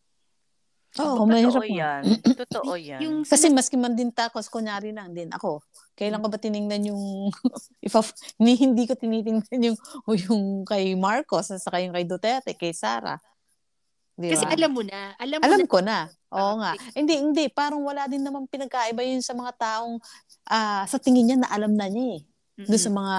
Oo, 0.97 1.21
oh, 1.21 1.25
mahirap. 1.29 1.61
Totoo 1.61 1.67
yan. 1.69 2.03
Totoo 2.23 2.73
yan. 2.73 2.99
Yung 3.03 3.15
Kasi 3.21 3.51
maski 3.53 3.77
man 3.77 3.93
din 3.93 4.09
takos, 4.09 4.49
kunyari 4.49 4.95
lang 4.95 5.13
din 5.13 5.29
ako. 5.29 5.61
Kailan 5.93 6.23
ko 6.23 6.27
ba 6.31 6.39
tiningnan 6.41 6.89
yung, 6.89 7.29
if 7.85 7.93
of, 7.93 8.09
ni, 8.41 8.57
hindi 8.57 8.89
ko 8.89 8.97
tinitingnan 8.97 9.61
yung, 9.61 9.77
yung 10.07 10.43
kay 10.65 10.97
Marcos, 10.97 11.53
at 11.53 11.61
saka 11.61 11.83
yung 11.83 11.93
kay 11.93 12.07
Duterte, 12.07 12.57
kay 12.57 12.73
Sara. 12.73 13.19
Di 14.17 14.33
Kasi 14.33 14.49
alam 14.49 14.73
mo 14.73 14.81
na. 14.81 15.13
Alam, 15.21 15.37
mo 15.37 15.45
alam 15.45 15.61
na. 15.61 15.69
ko 15.69 15.79
na. 15.83 15.99
Oo 16.33 16.53
nga. 16.57 16.73
Hindi, 16.97 17.13
hindi. 17.21 17.45
Parang 17.53 17.85
wala 17.85 18.09
din 18.09 18.25
naman 18.25 18.49
pinagkaiba 18.49 19.05
yun 19.05 19.21
sa 19.21 19.37
mga 19.37 19.53
taong 19.53 20.01
uh, 20.49 20.83
sa 20.89 20.97
tingin 20.97 21.29
niya 21.29 21.37
na 21.37 21.49
alam 21.53 21.77
na 21.77 21.85
niya 21.85 22.17
eh. 22.17 22.21
Mm-hmm. 22.57 22.69
Doon 22.73 22.81
sa 22.81 22.91
mga 22.91 23.17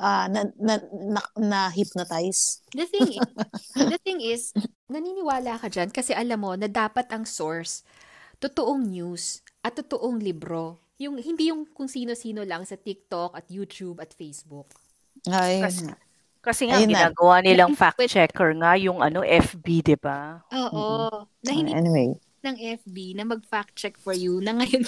uh, 0.00 0.26
na, 0.32 0.40
na, 0.56 0.74
na, 0.90 1.20
na 1.36 1.60
hypnotize. 1.68 2.64
The 2.72 2.88
thing 2.88 3.20
is, 3.20 3.28
the 3.92 4.00
thing 4.00 4.20
is, 4.24 4.42
naniniwala 4.88 5.60
ka 5.60 5.68
dyan 5.68 5.92
kasi 5.92 6.16
alam 6.16 6.40
mo 6.40 6.56
na 6.56 6.72
dapat 6.72 7.04
ang 7.12 7.28
source 7.28 7.84
totoong 8.40 8.88
news 8.88 9.44
at 9.60 9.76
totoong 9.76 10.18
libro. 10.18 10.80
Yung 10.96 11.20
hindi 11.20 11.52
yung 11.52 11.68
kung 11.68 11.86
sino-sino 11.86 12.42
lang 12.48 12.64
sa 12.64 12.74
TikTok 12.80 13.36
at 13.36 13.46
YouTube 13.52 14.00
at 14.00 14.16
Facebook. 14.16 14.72
Ay, 15.28 15.62
kasi, 15.62 15.86
kasi 16.42 16.62
nga 16.66 16.80
Ayun 16.80 16.90
ginagawa 16.90 17.38
na. 17.38 17.44
nilang 17.46 17.72
fact 17.80 18.02
checker 18.08 18.50
nga 18.58 18.74
yung 18.74 18.98
ano 18.98 19.22
FB, 19.22 19.66
'di 19.86 19.96
ba? 20.00 20.42
Oo. 20.50 21.12
Mm-hmm. 21.12 21.44
Na 21.46 21.50
hindi 21.54 21.70
anyway, 21.70 22.08
ng 22.42 22.56
FB 22.82 22.96
na 23.14 23.24
mag-fact 23.24 23.78
check 23.78 23.94
for 23.94 24.12
you 24.12 24.42
na 24.42 24.58
ngayon 24.58 24.82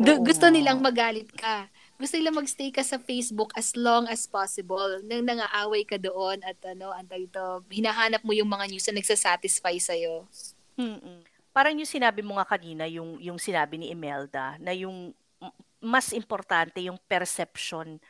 gusto 0.24 0.48
nilang 0.48 0.80
magalit 0.80 1.28
ka 1.36 1.68
gusto 1.96 2.14
nila 2.20 2.32
magstay 2.32 2.68
ka 2.72 2.84
sa 2.84 3.00
Facebook 3.00 3.52
as 3.56 3.72
long 3.76 4.04
as 4.06 4.28
possible. 4.28 5.00
Nang 5.04 5.24
nangaaway 5.24 5.84
ka 5.88 5.96
doon 5.96 6.40
at 6.44 6.60
ano, 6.64 6.92
antay 6.92 7.24
ito, 7.24 7.64
hinahanap 7.72 8.20
mo 8.20 8.36
yung 8.36 8.48
mga 8.48 8.68
news 8.68 8.84
na 8.88 9.00
nagsasatisfy 9.00 9.76
sa'yo. 9.80 10.28
Mm-mm. 10.76 11.24
Parang 11.56 11.72
yung 11.72 11.88
sinabi 11.88 12.20
mo 12.20 12.36
nga 12.36 12.44
kanina, 12.44 12.84
yung, 12.84 13.16
yung 13.16 13.40
sinabi 13.40 13.80
ni 13.80 13.88
Imelda, 13.88 14.60
na 14.60 14.76
yung 14.76 15.16
mas 15.80 16.12
importante 16.12 16.80
yung 16.80 16.96
perception 17.04 18.00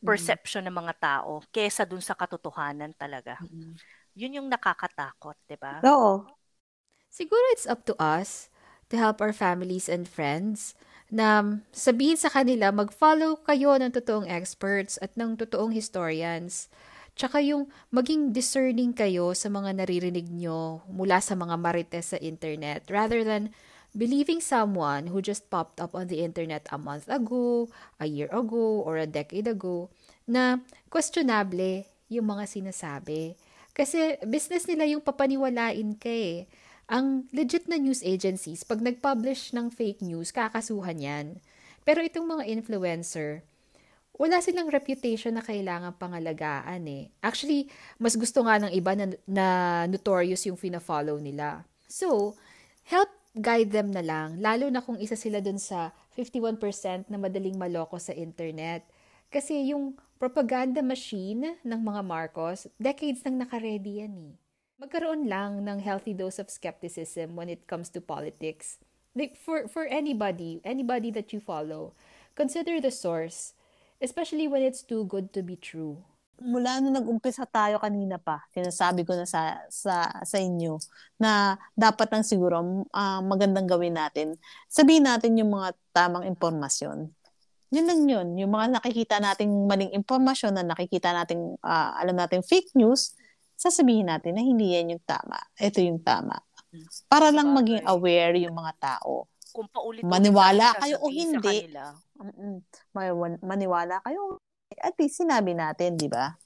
perception 0.00 0.62
mm. 0.64 0.68
ng 0.70 0.76
mga 0.76 0.94
tao 1.00 1.42
kesa 1.50 1.82
dun 1.88 2.04
sa 2.04 2.14
katotohanan 2.14 2.92
talaga. 2.94 3.40
Mm-hmm. 3.42 3.72
Yun 4.16 4.36
yung 4.40 4.48
nakakatakot, 4.48 5.36
'di 5.48 5.56
ba? 5.58 5.82
Oo. 5.84 6.24
Siguro 7.10 7.42
it's 7.52 7.66
up 7.66 7.84
to 7.88 7.96
us 7.96 8.52
to 8.92 9.00
help 9.00 9.24
our 9.24 9.32
families 9.32 9.88
and 9.88 10.06
friends 10.06 10.76
na 11.10 11.60
sabihin 11.70 12.18
sa 12.18 12.32
kanila 12.32 12.74
mag-follow 12.74 13.38
kayo 13.46 13.78
ng 13.78 13.94
totoong 13.94 14.26
experts 14.26 14.98
at 14.98 15.14
ng 15.14 15.38
totoong 15.38 15.70
historians. 15.70 16.66
Tsaka 17.16 17.40
yung 17.40 17.72
maging 17.88 18.36
discerning 18.36 18.92
kayo 18.92 19.32
sa 19.32 19.48
mga 19.48 19.72
naririnig 19.72 20.28
nyo 20.28 20.84
mula 20.90 21.22
sa 21.24 21.32
mga 21.32 21.56
marites 21.56 22.12
sa 22.12 22.18
internet 22.20 22.84
rather 22.92 23.24
than 23.24 23.48
believing 23.96 24.44
someone 24.44 25.08
who 25.08 25.24
just 25.24 25.48
popped 25.48 25.80
up 25.80 25.96
on 25.96 26.12
the 26.12 26.20
internet 26.20 26.68
a 26.68 26.76
month 26.76 27.08
ago, 27.08 27.72
a 27.96 28.04
year 28.04 28.28
ago, 28.28 28.84
or 28.84 29.00
a 29.00 29.08
decade 29.08 29.48
ago 29.48 29.88
na 30.28 30.60
questionable 30.92 31.88
yung 32.12 32.28
mga 32.28 32.44
sinasabi. 32.44 33.32
Kasi 33.72 34.20
business 34.28 34.68
nila 34.68 34.84
yung 34.84 35.00
papaniwalain 35.00 35.96
ka 35.96 36.12
eh. 36.12 36.44
Ang 36.86 37.26
legit 37.34 37.66
na 37.66 37.82
news 37.82 37.98
agencies, 38.06 38.62
pag 38.62 38.78
nag-publish 38.78 39.50
ng 39.50 39.74
fake 39.74 40.06
news, 40.06 40.30
kakasuhan 40.30 41.02
yan. 41.02 41.26
Pero 41.82 41.98
itong 41.98 42.22
mga 42.22 42.46
influencer, 42.46 43.42
wala 44.14 44.38
silang 44.38 44.70
reputation 44.70 45.34
na 45.34 45.42
kailangan 45.42 45.98
pangalagaan 45.98 46.86
eh. 46.86 47.10
Actually, 47.18 47.66
mas 47.98 48.14
gusto 48.14 48.46
nga 48.46 48.62
ng 48.62 48.70
iba 48.70 48.94
na, 48.94 49.10
na 49.26 49.46
notorious 49.90 50.46
yung 50.46 50.54
fina-follow 50.54 51.18
nila. 51.18 51.66
So, 51.90 52.38
help 52.86 53.10
guide 53.34 53.74
them 53.74 53.90
na 53.90 54.06
lang, 54.06 54.38
lalo 54.38 54.70
na 54.70 54.78
kung 54.78 55.02
isa 55.02 55.18
sila 55.18 55.42
dun 55.42 55.58
sa 55.58 55.90
51% 56.14 57.10
na 57.10 57.18
madaling 57.18 57.58
maloko 57.58 57.98
sa 57.98 58.14
internet. 58.14 58.86
Kasi 59.26 59.74
yung 59.74 59.98
propaganda 60.22 60.86
machine 60.86 61.58
ng 61.66 61.80
mga 61.82 62.00
Marcos, 62.06 62.70
decades 62.78 63.26
nang 63.26 63.42
nakaredy 63.42 64.06
yan 64.06 64.14
eh 64.14 64.45
magkaroon 64.76 65.24
lang 65.24 65.64
ng 65.64 65.80
healthy 65.80 66.12
dose 66.12 66.36
of 66.36 66.52
skepticism 66.52 67.32
when 67.32 67.48
it 67.48 67.64
comes 67.64 67.88
to 67.88 68.00
politics. 68.00 68.76
Like 69.16 69.36
for 69.36 69.64
for 69.72 69.88
anybody, 69.88 70.60
anybody 70.60 71.08
that 71.16 71.32
you 71.32 71.40
follow, 71.40 71.96
consider 72.36 72.76
the 72.84 72.92
source, 72.92 73.56
especially 74.04 74.44
when 74.44 74.60
it's 74.60 74.84
too 74.84 75.08
good 75.08 75.32
to 75.32 75.40
be 75.40 75.56
true. 75.56 76.04
Mula 76.36 76.84
nung 76.84 76.92
nag-umpisa 76.92 77.48
tayo 77.48 77.80
kanina 77.80 78.20
pa, 78.20 78.44
sinasabi 78.52 79.08
ko 79.08 79.16
na 79.16 79.24
sa 79.24 79.56
sa 79.72 80.12
sa 80.20 80.36
inyo 80.36 80.76
na 81.16 81.56
dapat 81.72 82.12
lang 82.12 82.28
siguro 82.28 82.60
uh, 82.92 83.20
magandang 83.24 83.64
gawin 83.64 83.96
natin. 83.96 84.36
Sabihin 84.68 85.08
natin 85.08 85.40
yung 85.40 85.56
mga 85.56 85.72
tamang 85.96 86.28
impormasyon. 86.28 87.08
Yun 87.72 87.86
lang 87.88 88.00
yun. 88.04 88.28
Yung 88.36 88.52
mga 88.52 88.78
nakikita 88.78 89.16
nating 89.16 89.48
maling 89.64 89.96
impormasyon 89.96 90.60
na 90.60 90.62
nakikita 90.68 91.16
nating 91.16 91.56
uh, 91.64 91.96
alam 91.96 92.20
nating 92.20 92.44
fake 92.44 92.68
news, 92.76 93.16
sasabihin 93.56 94.12
natin 94.12 94.36
na 94.36 94.44
hindi 94.44 94.76
yan 94.76 94.96
yung 94.96 95.04
tama. 95.04 95.40
Ito 95.56 95.80
yung 95.80 96.04
tama. 96.04 96.36
Para 97.08 97.32
lang 97.32 97.56
maging 97.56 97.82
aware 97.88 98.36
yung 98.36 98.54
mga 98.54 98.72
tao. 98.76 99.26
Kung 99.56 99.66
paulit 99.72 100.04
maniwala 100.04 100.76
kayo 100.76 101.00
o 101.00 101.08
hindi. 101.08 101.64
Maniwala 103.40 104.04
kayo. 104.04 104.36
At 104.76 104.92
least 105.00 105.24
sinabi 105.24 105.56
natin, 105.56 105.96
di 105.96 106.12
ba? 106.12 106.36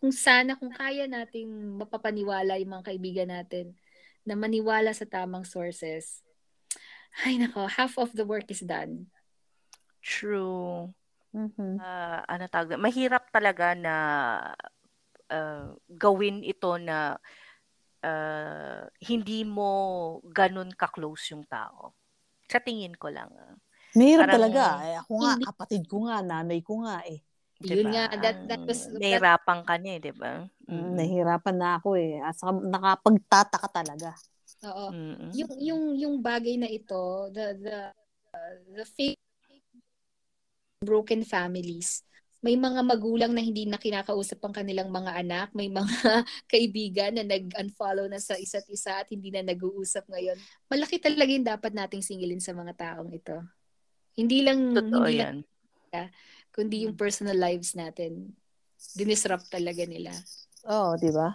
kung 0.00 0.14
sana, 0.14 0.56
kung 0.56 0.72
kaya 0.72 1.04
nating 1.04 1.76
mapapaniwala 1.76 2.56
yung 2.56 2.72
mga 2.78 2.86
kaibigan 2.94 3.28
natin 3.28 3.76
na 4.24 4.32
maniwala 4.32 4.96
sa 4.96 5.04
tamang 5.04 5.44
sources, 5.44 6.24
ay 7.28 7.36
nako, 7.36 7.68
half 7.68 8.00
of 8.00 8.10
the 8.16 8.24
work 8.24 8.48
is 8.48 8.64
done. 8.64 9.12
True. 10.00 10.90
Mhm. 11.34 11.78
Ah, 11.82 12.24
ano 12.26 12.48
tawag? 12.48 12.80
Mahirap 12.80 13.28
talaga 13.30 13.76
na 13.76 13.94
ah, 15.30 15.72
gawin 15.88 16.44
ito 16.44 16.76
na 16.80 17.16
ah, 18.04 18.84
hindi 19.04 19.44
mo 19.44 19.70
ganun 20.28 20.72
ka-close 20.74 21.32
yung 21.32 21.44
tao. 21.48 21.96
Sa 22.48 22.60
tingin 22.60 22.96
ko 22.98 23.08
lang. 23.08 23.30
ah. 23.32 23.56
Mahirap 23.94 24.26
Parang 24.26 24.34
talaga. 24.36 24.62
Eh, 24.84 24.96
ako 24.98 25.12
nga, 25.22 25.32
hindi- 25.32 25.46
kapatid 25.46 25.82
ko 25.86 25.96
nga, 26.10 26.16
nanay 26.20 26.60
ko 26.60 26.72
nga 26.82 26.96
eh. 27.06 27.20
Yun 27.62 27.86
Diba? 27.86 27.90
nga, 27.94 28.04
that, 28.18 28.36
that 28.50 28.62
was, 28.66 28.90
Ang 28.90 28.98
that, 28.98 29.00
Nahirapan 29.00 29.58
ka 29.62 29.74
na 29.78 29.88
eh, 29.94 30.00
di 30.02 30.12
ba? 30.12 30.42
Mm, 30.66 30.90
nahihirapan 30.98 31.56
na 31.56 31.68
ako 31.78 31.88
eh. 31.96 32.18
At 32.20 32.34
saka 32.34 32.52
nakapagtataka 32.60 33.68
talaga. 33.70 34.10
oo. 34.66 34.86
Mm-mm. 34.90 35.30
Yung, 35.32 35.52
yung, 35.62 35.82
yung 35.96 36.16
bagay 36.20 36.58
na 36.58 36.68
ito, 36.68 37.30
the, 37.30 37.46
the, 37.62 37.78
uh, 38.34 38.54
the 38.74 38.84
fake 38.84 39.20
broken 40.84 41.24
families, 41.24 42.04
may 42.44 42.60
mga 42.60 42.84
magulang 42.84 43.32
na 43.32 43.40
hindi 43.40 43.64
na 43.64 43.80
kinakausap 43.80 44.36
ang 44.44 44.52
kanilang 44.52 44.92
mga 44.92 45.16
anak, 45.16 45.48
may 45.56 45.72
mga 45.72 45.88
kaibigan 46.52 47.16
na 47.16 47.24
nag-unfollow 47.24 48.04
na 48.04 48.20
sa 48.20 48.36
isa't 48.36 48.68
isa 48.68 49.00
at 49.00 49.08
hindi 49.08 49.32
na 49.32 49.40
nag-uusap 49.40 50.04
ngayon. 50.12 50.36
Malaki 50.68 51.00
talaga 51.00 51.32
yung 51.32 51.48
dapat 51.48 51.72
nating 51.72 52.04
singilin 52.04 52.44
sa 52.44 52.52
mga 52.52 52.76
taong 52.76 53.08
ito. 53.16 53.40
Hindi 54.12 54.44
lang, 54.44 54.76
Totoo 54.76 55.08
hindi 55.08 55.24
lang, 55.24 55.40
yan. 55.96 56.08
kundi 56.52 56.84
yung 56.84 57.00
personal 57.00 57.40
lives 57.40 57.72
natin. 57.72 58.36
Dinisrupt 58.92 59.48
talaga 59.48 59.88
nila. 59.88 60.12
Oo, 60.68 61.00
di 61.00 61.08
ba? 61.08 61.32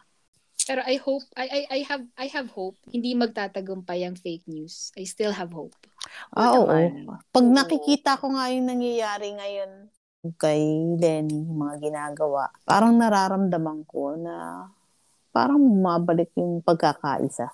Pero 0.70 0.86
I 0.86 1.01
hope, 1.01 1.26
I, 1.34 1.45
I, 1.49 1.62
I 1.74 1.80
have, 1.89 2.05
I 2.22 2.28
have 2.30 2.53
hope, 2.53 2.78
hindi 2.93 3.18
magtatagumpay 3.18 4.05
ang 4.05 4.14
fake 4.14 4.45
news. 4.45 4.93
I 4.93 5.10
still 5.10 5.34
have 5.34 5.49
hope. 5.49 5.74
Ah, 6.38 6.53
oo. 6.53 6.70
naman. 6.70 7.18
Pag 7.34 7.45
Oo. 7.49 7.57
nakikita 7.57 8.22
ko 8.22 8.38
nga 8.38 8.53
yung 8.53 8.70
nangyayari 8.70 9.34
ngayon 9.34 9.89
kay 10.36 10.59
Lenny, 10.99 11.47
yung 11.47 11.63
mga 11.63 11.76
ginagawa, 11.80 12.51
parang 12.67 12.99
nararamdaman 12.99 13.88
ko 13.88 14.20
na 14.20 14.67
parang 15.32 15.61
bumabalik 15.63 16.28
yung 16.36 16.59
pagkakaisa. 16.59 17.47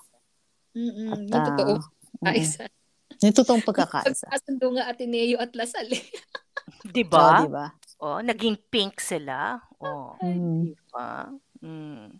Mm-mm, 0.74 1.14
At, 1.14 1.20
yung 1.30 1.46
totoo. 1.46 1.74
ah, 1.78 1.82
Ay, 2.26 2.42
mm, 2.42 3.22
yung 3.22 3.34
totoong 3.38 3.62
pagkakaisa. 3.62 4.26
Pagkasundo 4.26 4.66
nga 4.74 4.90
Ateneo 4.90 5.38
at 5.38 5.54
Lasal. 5.54 5.86
eh. 5.94 6.02
Di 6.82 7.06
Oo, 7.06 7.10
ba? 7.10 7.38
di 7.38 7.46
ba? 7.48 7.66
Oh, 8.02 8.18
naging 8.20 8.58
pink 8.68 8.98
sila. 8.98 9.62
Oh, 9.78 10.18
Mm, 10.20 10.66
di 10.66 10.74
ba? 10.90 11.30
Mm. 11.62 12.18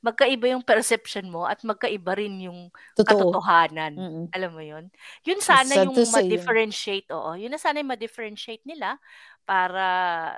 Magkaiba 0.00 0.56
yung 0.56 0.64
perception 0.64 1.28
mo 1.28 1.44
at 1.44 1.60
magkaiba 1.60 2.16
rin 2.16 2.40
yung 2.40 2.72
totoo. 2.96 3.32
katotohanan. 3.32 3.92
Mm-mm. 3.92 4.26
Alam 4.32 4.50
mo 4.56 4.62
yun? 4.64 4.88
Yun 5.28 5.40
sana 5.44 5.68
sad 5.68 5.84
yung 5.84 5.96
say, 5.96 6.08
yun. 6.08 6.14
ma-differentiate. 6.16 7.08
Oo, 7.12 7.36
yun 7.36 7.52
na 7.52 7.60
sana 7.60 7.84
yung 7.84 7.92
ma-differentiate 7.92 8.64
nila 8.64 8.96
para 9.44 9.84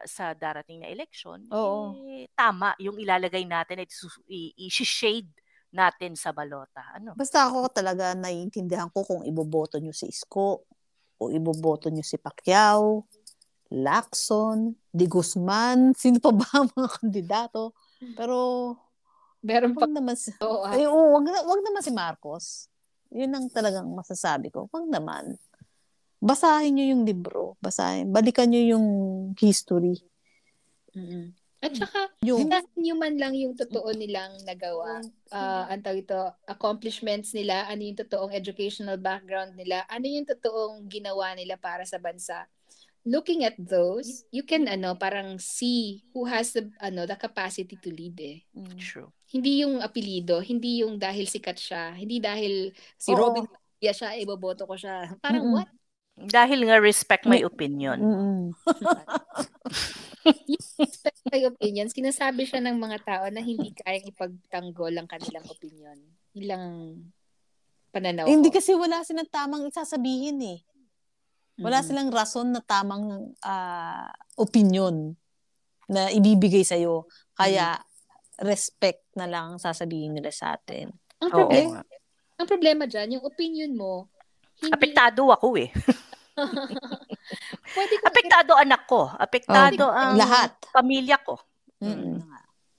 sa 0.03 0.35
darating 0.35 0.83
na 0.83 0.91
election. 0.91 1.47
Oo. 1.55 1.95
Eh, 2.03 2.27
tama, 2.35 2.75
yung 2.83 2.99
ilalagay 2.99 3.47
natin 3.47 3.87
at 3.87 3.91
i-shade 4.59 5.31
natin 5.73 6.15
sa 6.15 6.31
balota. 6.31 6.85
Ano? 6.93 7.17
Basta 7.17 7.49
ako 7.49 7.73
talaga 7.73 8.13
naiintindihan 8.13 8.93
ko 8.93 9.03
kung 9.03 9.23
iboboto 9.25 9.81
nyo 9.81 9.91
si 9.91 10.11
Isko 10.13 10.69
o 11.17 11.23
iboboto 11.33 11.89
nyo 11.89 12.05
si 12.05 12.21
Pacquiao, 12.21 13.09
Lacson, 13.73 14.77
Di 14.93 15.09
Guzman, 15.09 15.97
sino 15.97 16.21
pa 16.21 16.31
ba 16.31 16.47
ang 16.53 16.69
mga 16.77 16.89
kandidato? 17.01 17.73
Pero 18.13 18.37
Meron 19.43 19.75
pa. 19.75 19.85
wag 19.85 19.95
naman 19.95 20.15
si, 20.15 20.31
Oo, 20.39 20.63
ah. 20.63 20.73
ay, 20.73 20.87
oo, 20.87 21.19
wag, 21.19 21.27
na- 21.27 21.47
wag 21.47 21.63
naman 21.67 21.83
si 21.83 21.91
Marcos. 21.91 22.71
Yun 23.11 23.35
ang 23.35 23.47
talagang 23.51 23.91
masasabi 23.91 24.49
ko. 24.49 24.71
Wag 24.71 24.87
naman. 24.89 25.37
Basahin 26.23 26.79
nyo 26.79 26.87
yung 26.95 27.03
libro. 27.03 27.59
Basahin. 27.59 28.09
Balikan 28.15 28.49
nyo 28.49 28.63
yung 28.63 28.87
history. 29.37 29.99
Mm-mm. 30.95 31.35
At 31.63 31.79
saka, 31.79 32.11
Yung, 32.27 32.51
nyo 32.75 32.95
man 32.99 33.15
lang 33.19 33.39
yung 33.39 33.55
totoo 33.55 33.95
nilang 33.95 34.35
nagawa. 34.43 34.99
Uh, 35.31 35.71
ang 35.71 35.79
tawag 35.79 36.03
ito, 36.03 36.19
accomplishments 36.47 37.31
nila, 37.31 37.71
ano 37.71 37.87
yung 37.87 37.99
totoong 37.99 38.35
educational 38.35 38.99
background 38.99 39.55
nila, 39.55 39.87
ano 39.87 40.07
yung 40.11 40.27
totoong 40.27 40.91
ginawa 40.91 41.35
nila 41.39 41.55
para 41.55 41.87
sa 41.87 42.03
bansa. 42.03 42.51
Looking 43.07 43.47
at 43.47 43.55
those, 43.59 44.27
you 44.35 44.43
can 44.43 44.67
ano 44.67 44.95
parang 44.99 45.39
see 45.39 46.03
who 46.15 46.27
has 46.27 46.55
the 46.55 46.71
ano 46.79 47.03
the 47.07 47.19
capacity 47.19 47.75
to 47.79 47.91
lead 47.91 48.15
eh. 48.19 48.39
Mm. 48.55 48.79
True. 48.79 49.11
Hindi 49.33 49.65
yung 49.65 49.81
apelido, 49.81 50.39
hindi 50.39 50.85
yung 50.85 51.01
dahil 51.01 51.25
sikat 51.25 51.57
siya, 51.57 51.97
hindi 51.97 52.21
dahil 52.21 52.69
si 52.95 53.11
Oo. 53.11 53.19
Robin 53.19 53.49
Padilla 53.49 53.93
siya, 53.93 54.11
iboboto 54.15 54.69
ko 54.69 54.77
siya. 54.77 55.17
Parang 55.19 55.49
Mm-mm. 55.49 55.57
what? 55.57 55.69
Dahil 56.13 56.69
nga 56.69 56.77
respect 56.77 57.25
my 57.25 57.41
opinion. 57.41 57.97
Respect 60.79 61.19
my 61.27 61.41
opinions, 61.49 61.91
sinasabi 61.91 62.45
siya 62.45 62.63
ng 62.63 62.79
mga 62.79 62.99
tao 63.03 63.25
na 63.27 63.41
hindi 63.41 63.75
kayang 63.75 64.07
ipagtanggol 64.07 64.93
ang 64.95 65.09
kanilang 65.09 65.43
opinion. 65.49 65.99
Ilang 66.33 66.65
pananaw 67.91 68.29
Hindi 68.29 68.53
ko. 68.53 68.61
kasi 68.61 68.77
wala 68.77 69.03
silang 69.03 69.27
tamang 69.29 69.67
isasabihin 69.67 70.39
eh. 70.47 70.61
Wala 71.59 71.81
Mm. 71.81 71.87
silang 71.87 72.11
rason 72.13 72.55
na 72.55 72.63
tamang 72.63 73.35
ah, 73.43 74.09
opinion 74.37 75.17
na 75.89 76.09
ibibigay 76.09 76.63
sa'yo. 76.63 77.05
Kaya, 77.35 77.77
respect 78.43 79.07
na 79.15 79.31
lang 79.31 79.55
ang 79.55 79.61
sasabihin 79.63 80.19
nila 80.19 80.35
sa 80.35 80.59
atin. 80.59 80.91
Ang 81.23 81.31
Oo. 81.31 81.39
problema, 81.47 81.79
ang 82.37 82.49
problema 82.51 82.85
dyan, 82.91 83.19
yung 83.19 83.25
opinion 83.25 83.73
mo, 83.79 84.11
hindi, 84.63 84.75
Apektado 84.75 85.23
ako 85.31 85.59
eh. 85.59 85.71
pwede 87.75 87.95
kong, 87.99 88.07
Apektado 88.07 88.53
anak 88.55 88.83
ko. 88.87 89.11
Apektado 89.11 89.91
Oh, 89.91 89.95
ang 89.95 90.15
lahat. 90.15 90.55
pamilya 90.71 91.19
ko. 91.23 91.39
Mm-mm. 91.83 92.23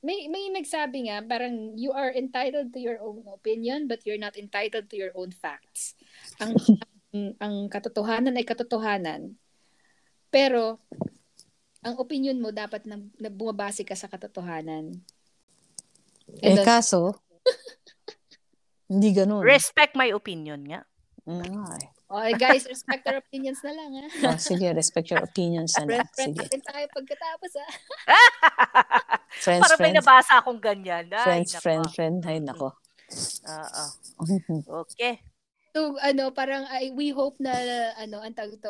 may, 0.04 0.28
may 0.32 0.48
nagsabi 0.52 1.12
nga, 1.12 1.20
parang 1.24 1.76
you 1.76 1.92
are 1.92 2.12
entitled 2.12 2.72
to 2.72 2.80
your 2.80 3.00
own 3.04 3.24
opinion, 3.32 3.88
but 3.88 4.04
you're 4.08 4.20
not 4.20 4.36
entitled 4.40 4.88
to 4.88 5.00
your 5.00 5.12
own 5.16 5.32
facts. 5.32 5.96
Ang, 6.40 6.56
ang, 7.12 7.24
ang 7.40 7.56
katotohanan 7.68 8.36
ay 8.36 8.48
katotohanan. 8.48 9.36
Pero, 10.32 10.80
ang 11.84 12.00
opinion 12.00 12.40
mo 12.40 12.52
dapat 12.52 12.88
na, 12.88 13.00
na 13.20 13.28
bumabase 13.28 13.84
ka 13.84 13.96
sa 13.96 14.08
katotohanan. 14.08 15.04
Eh, 16.42 16.56
then- 16.56 16.66
kaso, 16.66 17.14
hindi 18.92 19.10
ganun. 19.12 19.44
Respect 19.44 19.94
my 19.94 20.10
opinion 20.10 20.64
nga. 20.64 20.82
Mm, 21.24 21.44
nga 21.44 21.76
eh. 21.80 21.90
Okay, 22.14 22.34
guys, 22.38 22.70
respect 22.70 23.10
our 23.10 23.18
opinions 23.18 23.58
na 23.66 23.74
lang, 23.74 23.90
ha? 23.98 24.06
Oh, 24.30 24.38
sige, 24.38 24.70
respect 24.70 25.10
your 25.10 25.26
opinions 25.26 25.74
na 25.74 25.90
lang. 25.90 26.06
friend 26.14 26.38
Sige. 26.38 26.46
natin 26.46 26.62
tayo 26.62 26.86
pagkatapos, 26.94 27.52
ha? 27.58 27.68
Friends, 29.44 29.66
Para 29.66 29.76
may 29.82 29.90
friends. 29.90 30.06
nabasa 30.06 30.34
akong 30.38 30.62
ganyan. 30.62 31.10
Ay, 31.10 31.26
Friends, 31.42 31.52
nako. 31.58 31.64
friend, 31.66 31.86
friend. 31.90 32.18
Ay, 32.22 32.38
nako. 32.38 32.70
Oo. 33.50 33.84
Okay. 34.86 35.26
So, 35.74 35.98
ano, 35.98 36.30
parang 36.30 36.70
I, 36.70 36.94
we 36.94 37.10
hope 37.10 37.42
na, 37.42 37.50
ano, 37.98 38.22
ang 38.22 38.38
tawag 38.38 38.62
ito, 38.62 38.70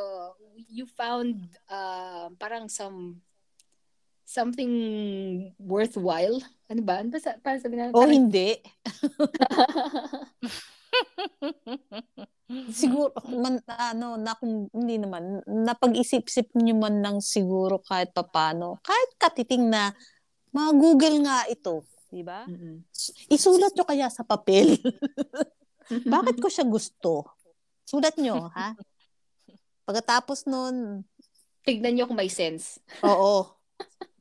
you 0.72 0.88
found 0.88 1.36
uh, 1.68 2.32
parang 2.40 2.72
some 2.72 3.20
something 4.34 4.74
worthwhile. 5.62 6.42
Ano 6.66 6.82
ba? 6.82 7.06
Ano 7.06 7.14
ba 7.14 7.22
sa, 7.22 7.38
para 7.38 7.62
sabihin 7.62 7.90
natin? 7.90 7.94
O 7.94 8.02
parang- 8.02 8.18
hindi. 8.18 8.50
Siguro, 12.70 13.14
man, 13.34 13.58
ano, 13.66 14.18
na 14.18 14.38
kung 14.38 14.70
hindi 14.74 15.02
naman, 15.02 15.42
napag-isip-isip 15.46 16.54
nyo 16.54 16.76
man 16.78 17.02
lang 17.02 17.18
siguro 17.18 17.82
kahit 17.82 18.14
papano, 18.14 18.78
kahit 18.86 19.10
katiting 19.18 19.70
na, 19.70 19.90
mga-google 20.54 21.26
nga 21.26 21.50
ito, 21.50 21.82
di 22.14 22.22
ba? 22.22 22.46
Mm-mm. 22.46 22.86
Isulat 23.26 23.74
nyo 23.74 23.86
kaya 23.90 24.06
sa 24.14 24.22
papel. 24.22 24.78
Bakit 26.14 26.38
ko 26.38 26.46
siya 26.46 26.62
gusto? 26.62 27.26
Sulat 27.90 28.14
nyo, 28.22 28.54
ha? 28.54 28.78
Pagkatapos 29.84 30.46
nun, 30.46 31.02
Tignan 31.64 31.96
nyo 31.96 32.06
kung 32.06 32.20
may 32.20 32.30
sense. 32.30 32.78
oo. 33.02 33.50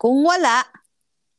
Kung 0.00 0.24
wala, 0.24 0.64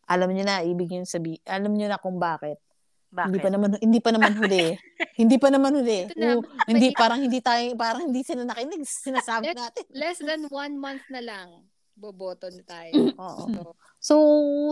alam 0.08 0.30
nyo 0.32 0.44
na, 0.46 0.64
ibig 0.64 0.88
nyo 0.90 1.04
sabi, 1.04 1.42
alam 1.44 1.74
nyo 1.74 1.88
na 1.90 2.00
kung 2.00 2.22
bakit. 2.22 2.62
Hindi 3.08 3.40
pa 3.40 3.50
Bakit? 3.50 3.56
naman 3.56 3.70
hindi 3.80 4.00
pa 4.04 4.10
naman 4.12 4.34
huli. 4.36 4.66
hindi 5.22 5.36
pa 5.40 5.48
naman 5.48 5.72
huli. 5.80 6.12
Na, 6.20 6.38
Oo, 6.38 6.44
hindi 6.70 6.92
parang 6.92 7.20
hindi 7.24 7.40
tayo 7.40 7.64
parang 7.80 8.12
hindi 8.12 8.22
sila 8.22 8.44
nakinig 8.44 8.84
sinasabi 8.84 9.56
natin. 9.56 9.84
Less 9.96 10.20
than 10.20 10.46
one 10.52 10.76
month 10.76 11.08
na 11.08 11.24
lang, 11.24 11.66
boboto 11.96 12.52
na 12.52 12.64
tayo. 12.68 13.16
Oo. 13.16 13.44
So, 13.48 13.74
So 14.08 14.16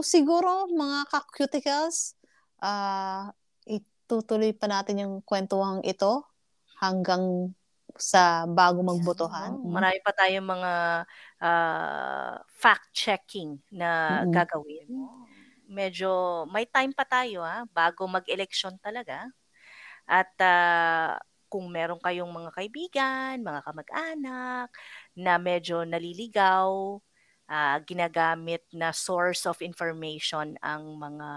siguro 0.05 0.67
mga 0.69 1.09
ka-cuticles, 1.09 2.13
ah 2.61 3.31
itutuloy 3.65 4.53
pa 4.53 4.69
natin 4.69 5.01
yung 5.01 5.13
kwentuhang 5.25 5.81
ito 5.81 6.21
hanggang 6.77 7.55
sa 7.95 8.43
bago 8.45 8.83
magbotohan. 8.83 9.55
Oo, 9.55 9.71
Marami 9.71 10.03
pa 10.03 10.11
tayong 10.11 10.45
mga 10.45 10.71
uh, 11.41 12.39
fact-checking 12.47 13.59
na 13.73 14.23
Mm. 14.23 14.31
gagawin. 14.31 14.87
Medyo 15.65 16.45
may 16.49 16.65
time 16.69 16.93
pa 16.93 17.05
tayo 17.07 17.41
ha, 17.41 17.65
bago 17.69 18.05
mag-eleksyon 18.05 18.77
talaga. 18.81 19.25
At 20.05 20.31
uh, 20.41 21.17
kung 21.49 21.69
meron 21.73 21.97
kayong 22.01 22.29
mga 22.29 22.51
kaibigan, 22.53 23.35
mga 23.41 23.61
kamag-anak 23.65 24.69
na 25.17 25.33
medyo 25.41 25.81
naliligaw, 25.87 26.99
uh, 27.49 27.77
ginagamit 27.85 28.65
na 28.73 28.93
source 28.93 29.45
of 29.49 29.57
information 29.65 30.57
ang 30.61 30.97
mga 30.97 31.29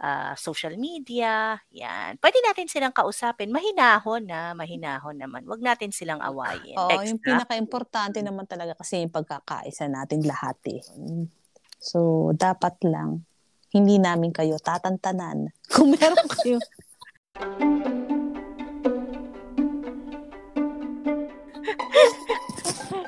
uh, 0.00 0.34
social 0.34 0.74
media, 0.74 1.58
yan. 1.70 2.18
Pwede 2.18 2.38
natin 2.42 2.66
silang 2.66 2.94
kausapin. 2.94 3.52
Mahinahon 3.54 4.26
na, 4.26 4.56
mahinahon 4.56 5.18
naman. 5.18 5.46
Huwag 5.46 5.62
natin 5.62 5.94
silang 5.94 6.18
awayin. 6.18 6.74
Oo, 6.78 6.90
Text 6.90 7.14
yung 7.14 7.20
na. 7.22 7.26
pinaka-importante 7.26 8.18
naman 8.24 8.46
talaga 8.48 8.74
kasi 8.74 9.04
yung 9.04 9.14
pagkakaisa 9.14 9.86
natin 9.86 10.24
lahat 10.26 10.58
eh. 10.70 10.82
So, 11.78 12.30
dapat 12.34 12.80
lang, 12.86 13.22
hindi 13.74 13.98
namin 14.00 14.30
kayo 14.34 14.58
tatantanan. 14.58 15.50
Kung 15.72 15.94
meron 15.94 16.28
kayo. 16.40 16.58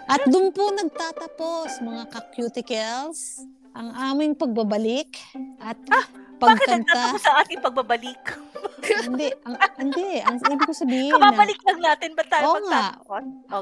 At 0.06 0.22
doon 0.32 0.50
po 0.50 0.70
nagtatapos, 0.74 1.82
mga 1.82 2.02
ka-cuticles, 2.10 3.42
ang 3.76 3.92
aming 3.92 4.32
pagbabalik 4.32 5.20
at 5.60 5.76
Bakit 5.84 6.25
pagkanta. 6.38 6.76
nagtatapos 6.84 7.20
sa 7.22 7.32
ating 7.42 7.60
pagbabalik? 7.60 8.22
hindi, 9.08 9.28
ang, 9.44 9.54
hindi, 9.80 10.08
ang 10.20 10.36
ibig 10.40 10.68
ko 10.68 10.72
sabihin 10.72 11.10
na, 11.16 11.18
Kababalik 11.18 11.60
lang 11.64 11.80
natin 11.80 12.10
ba 12.12 12.24
tayo 12.28 12.44
Oo 12.46 12.60
nga. 12.68 12.84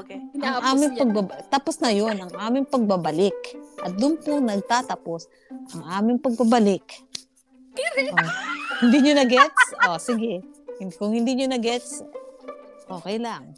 Okay. 0.01 0.19
ang 0.43 0.57
aming 0.75 0.93
pagbaba- 0.95 1.41
tapos 1.49 1.75
na 1.81 1.91
yon 1.91 2.15
ang 2.19 2.33
aming 2.35 2.65
pagbabalik. 2.67 3.37
At 3.83 3.95
doon 3.95 4.15
po 4.19 4.39
nagtatapos 4.39 5.27
ang 5.75 5.83
aming 6.01 6.19
pagbabalik. 6.19 6.83
Oh, 7.75 8.29
hindi 8.87 8.97
nyo 9.03 9.13
na-gets? 9.19 9.63
Oh, 9.83 9.99
sige. 9.99 10.39
Kung 10.95 11.11
hindi 11.11 11.35
nyo 11.35 11.51
na-gets, 11.51 12.03
okay 12.87 13.19
lang. 13.19 13.51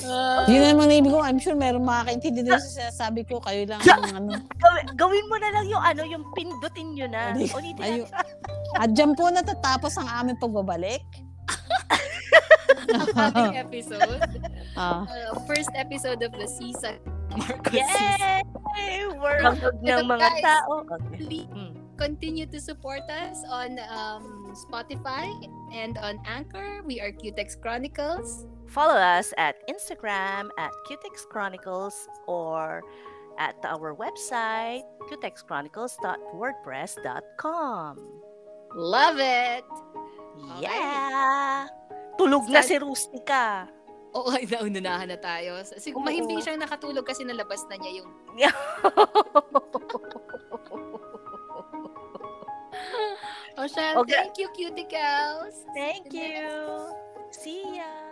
Ah, 0.02 0.42
Yun 0.44 0.62
naman 0.66 0.86
na 0.86 0.94
ibig 0.96 1.08
ko. 1.08 1.18
I'm 1.18 1.38
sure 1.38 1.54
meron 1.54 1.82
makakaintindi 1.82 2.42
din 2.42 2.52
sa 2.52 2.90
sinasabi 2.90 3.22
ko. 3.22 3.38
Kayo 3.38 3.62
lang 3.64 3.78
ang 3.80 4.10
ano. 4.12 4.30
Gawin, 4.58 4.84
gawin 4.94 5.24
mo 5.26 5.36
na 5.36 5.48
lang 5.50 5.66
yung 5.66 5.78
ano, 5.80 6.02
yung 6.02 6.24
pindutin 6.32 6.92
nyo 6.92 7.06
na. 7.06 7.30
Hindi. 7.30 7.46
Ulitin 7.48 7.78
Ayun. 7.80 8.06
natin. 8.06 8.36
At 8.74 8.88
dyan 8.90 9.12
po 9.14 9.28
natatapos 9.28 9.94
ang 9.96 10.08
aming 10.10 10.36
pagbabalik. 10.36 11.02
ang 12.92 13.08
ating 13.30 13.56
episode. 13.56 14.20
Ah, 14.74 15.04
Uh, 15.06 15.38
first 15.44 15.70
episode 15.74 16.20
of 16.20 16.32
the 16.32 16.48
season. 16.48 16.98
Marcos 17.32 17.72
season. 17.72 18.44
Yay! 18.76 19.06
We're 19.14 19.40
ng 19.80 20.04
mga 20.04 20.18
guys. 20.18 20.42
tao. 20.42 20.84
Okay. 20.84 21.16
Please 21.16 21.48
Mm. 21.48 21.72
continue 21.96 22.44
to 22.44 22.58
support 22.58 23.04
us 23.08 23.38
on 23.46 23.78
um, 23.88 24.50
Spotify 24.58 25.28
and 25.70 25.96
on 25.96 26.18
Anchor. 26.26 26.82
We 26.82 26.98
are 26.98 27.12
Qtex 27.12 27.54
Chronicles. 27.56 28.44
Follow 28.72 28.96
us 28.96 29.36
at 29.36 29.60
Instagram 29.68 30.48
at 30.56 30.72
Qtex 30.88 31.28
Chronicles 31.28 32.08
or 32.26 32.80
at 33.38 33.54
our 33.64 33.94
website, 33.94 34.82
qtexchronicles.wordpress.com. 35.12 37.92
Love 38.74 39.18
it! 39.20 39.64
Okay. 40.56 40.64
Yeah! 40.64 41.68
Tulog 42.16 42.48
na 42.48 42.64
si 42.64 42.80
Start- 42.80 42.88
Rustica. 42.88 43.68
Oo, 44.12 44.28
ay, 44.32 44.44
naunahan 44.48 45.08
na 45.08 45.16
tayo. 45.16 45.56
Sig- 45.64 45.96
Oo. 45.96 46.04
mahimbing 46.04 46.40
siyang 46.40 46.60
nakatulog 46.60 47.04
kasi 47.04 47.24
nalabas 47.24 47.64
na 47.68 47.76
niya 47.76 48.00
yung... 48.00 48.08
Oh, 53.52 53.68
siya. 53.68 54.00
Okay. 54.00 54.16
Thank 54.16 54.40
you, 54.40 54.48
cuticles! 54.56 55.60
Thank 55.76 56.08
you. 56.16 56.40
See 57.30 57.76
ya. 57.76 58.11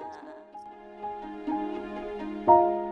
thank 2.51 2.75
you 2.75 2.90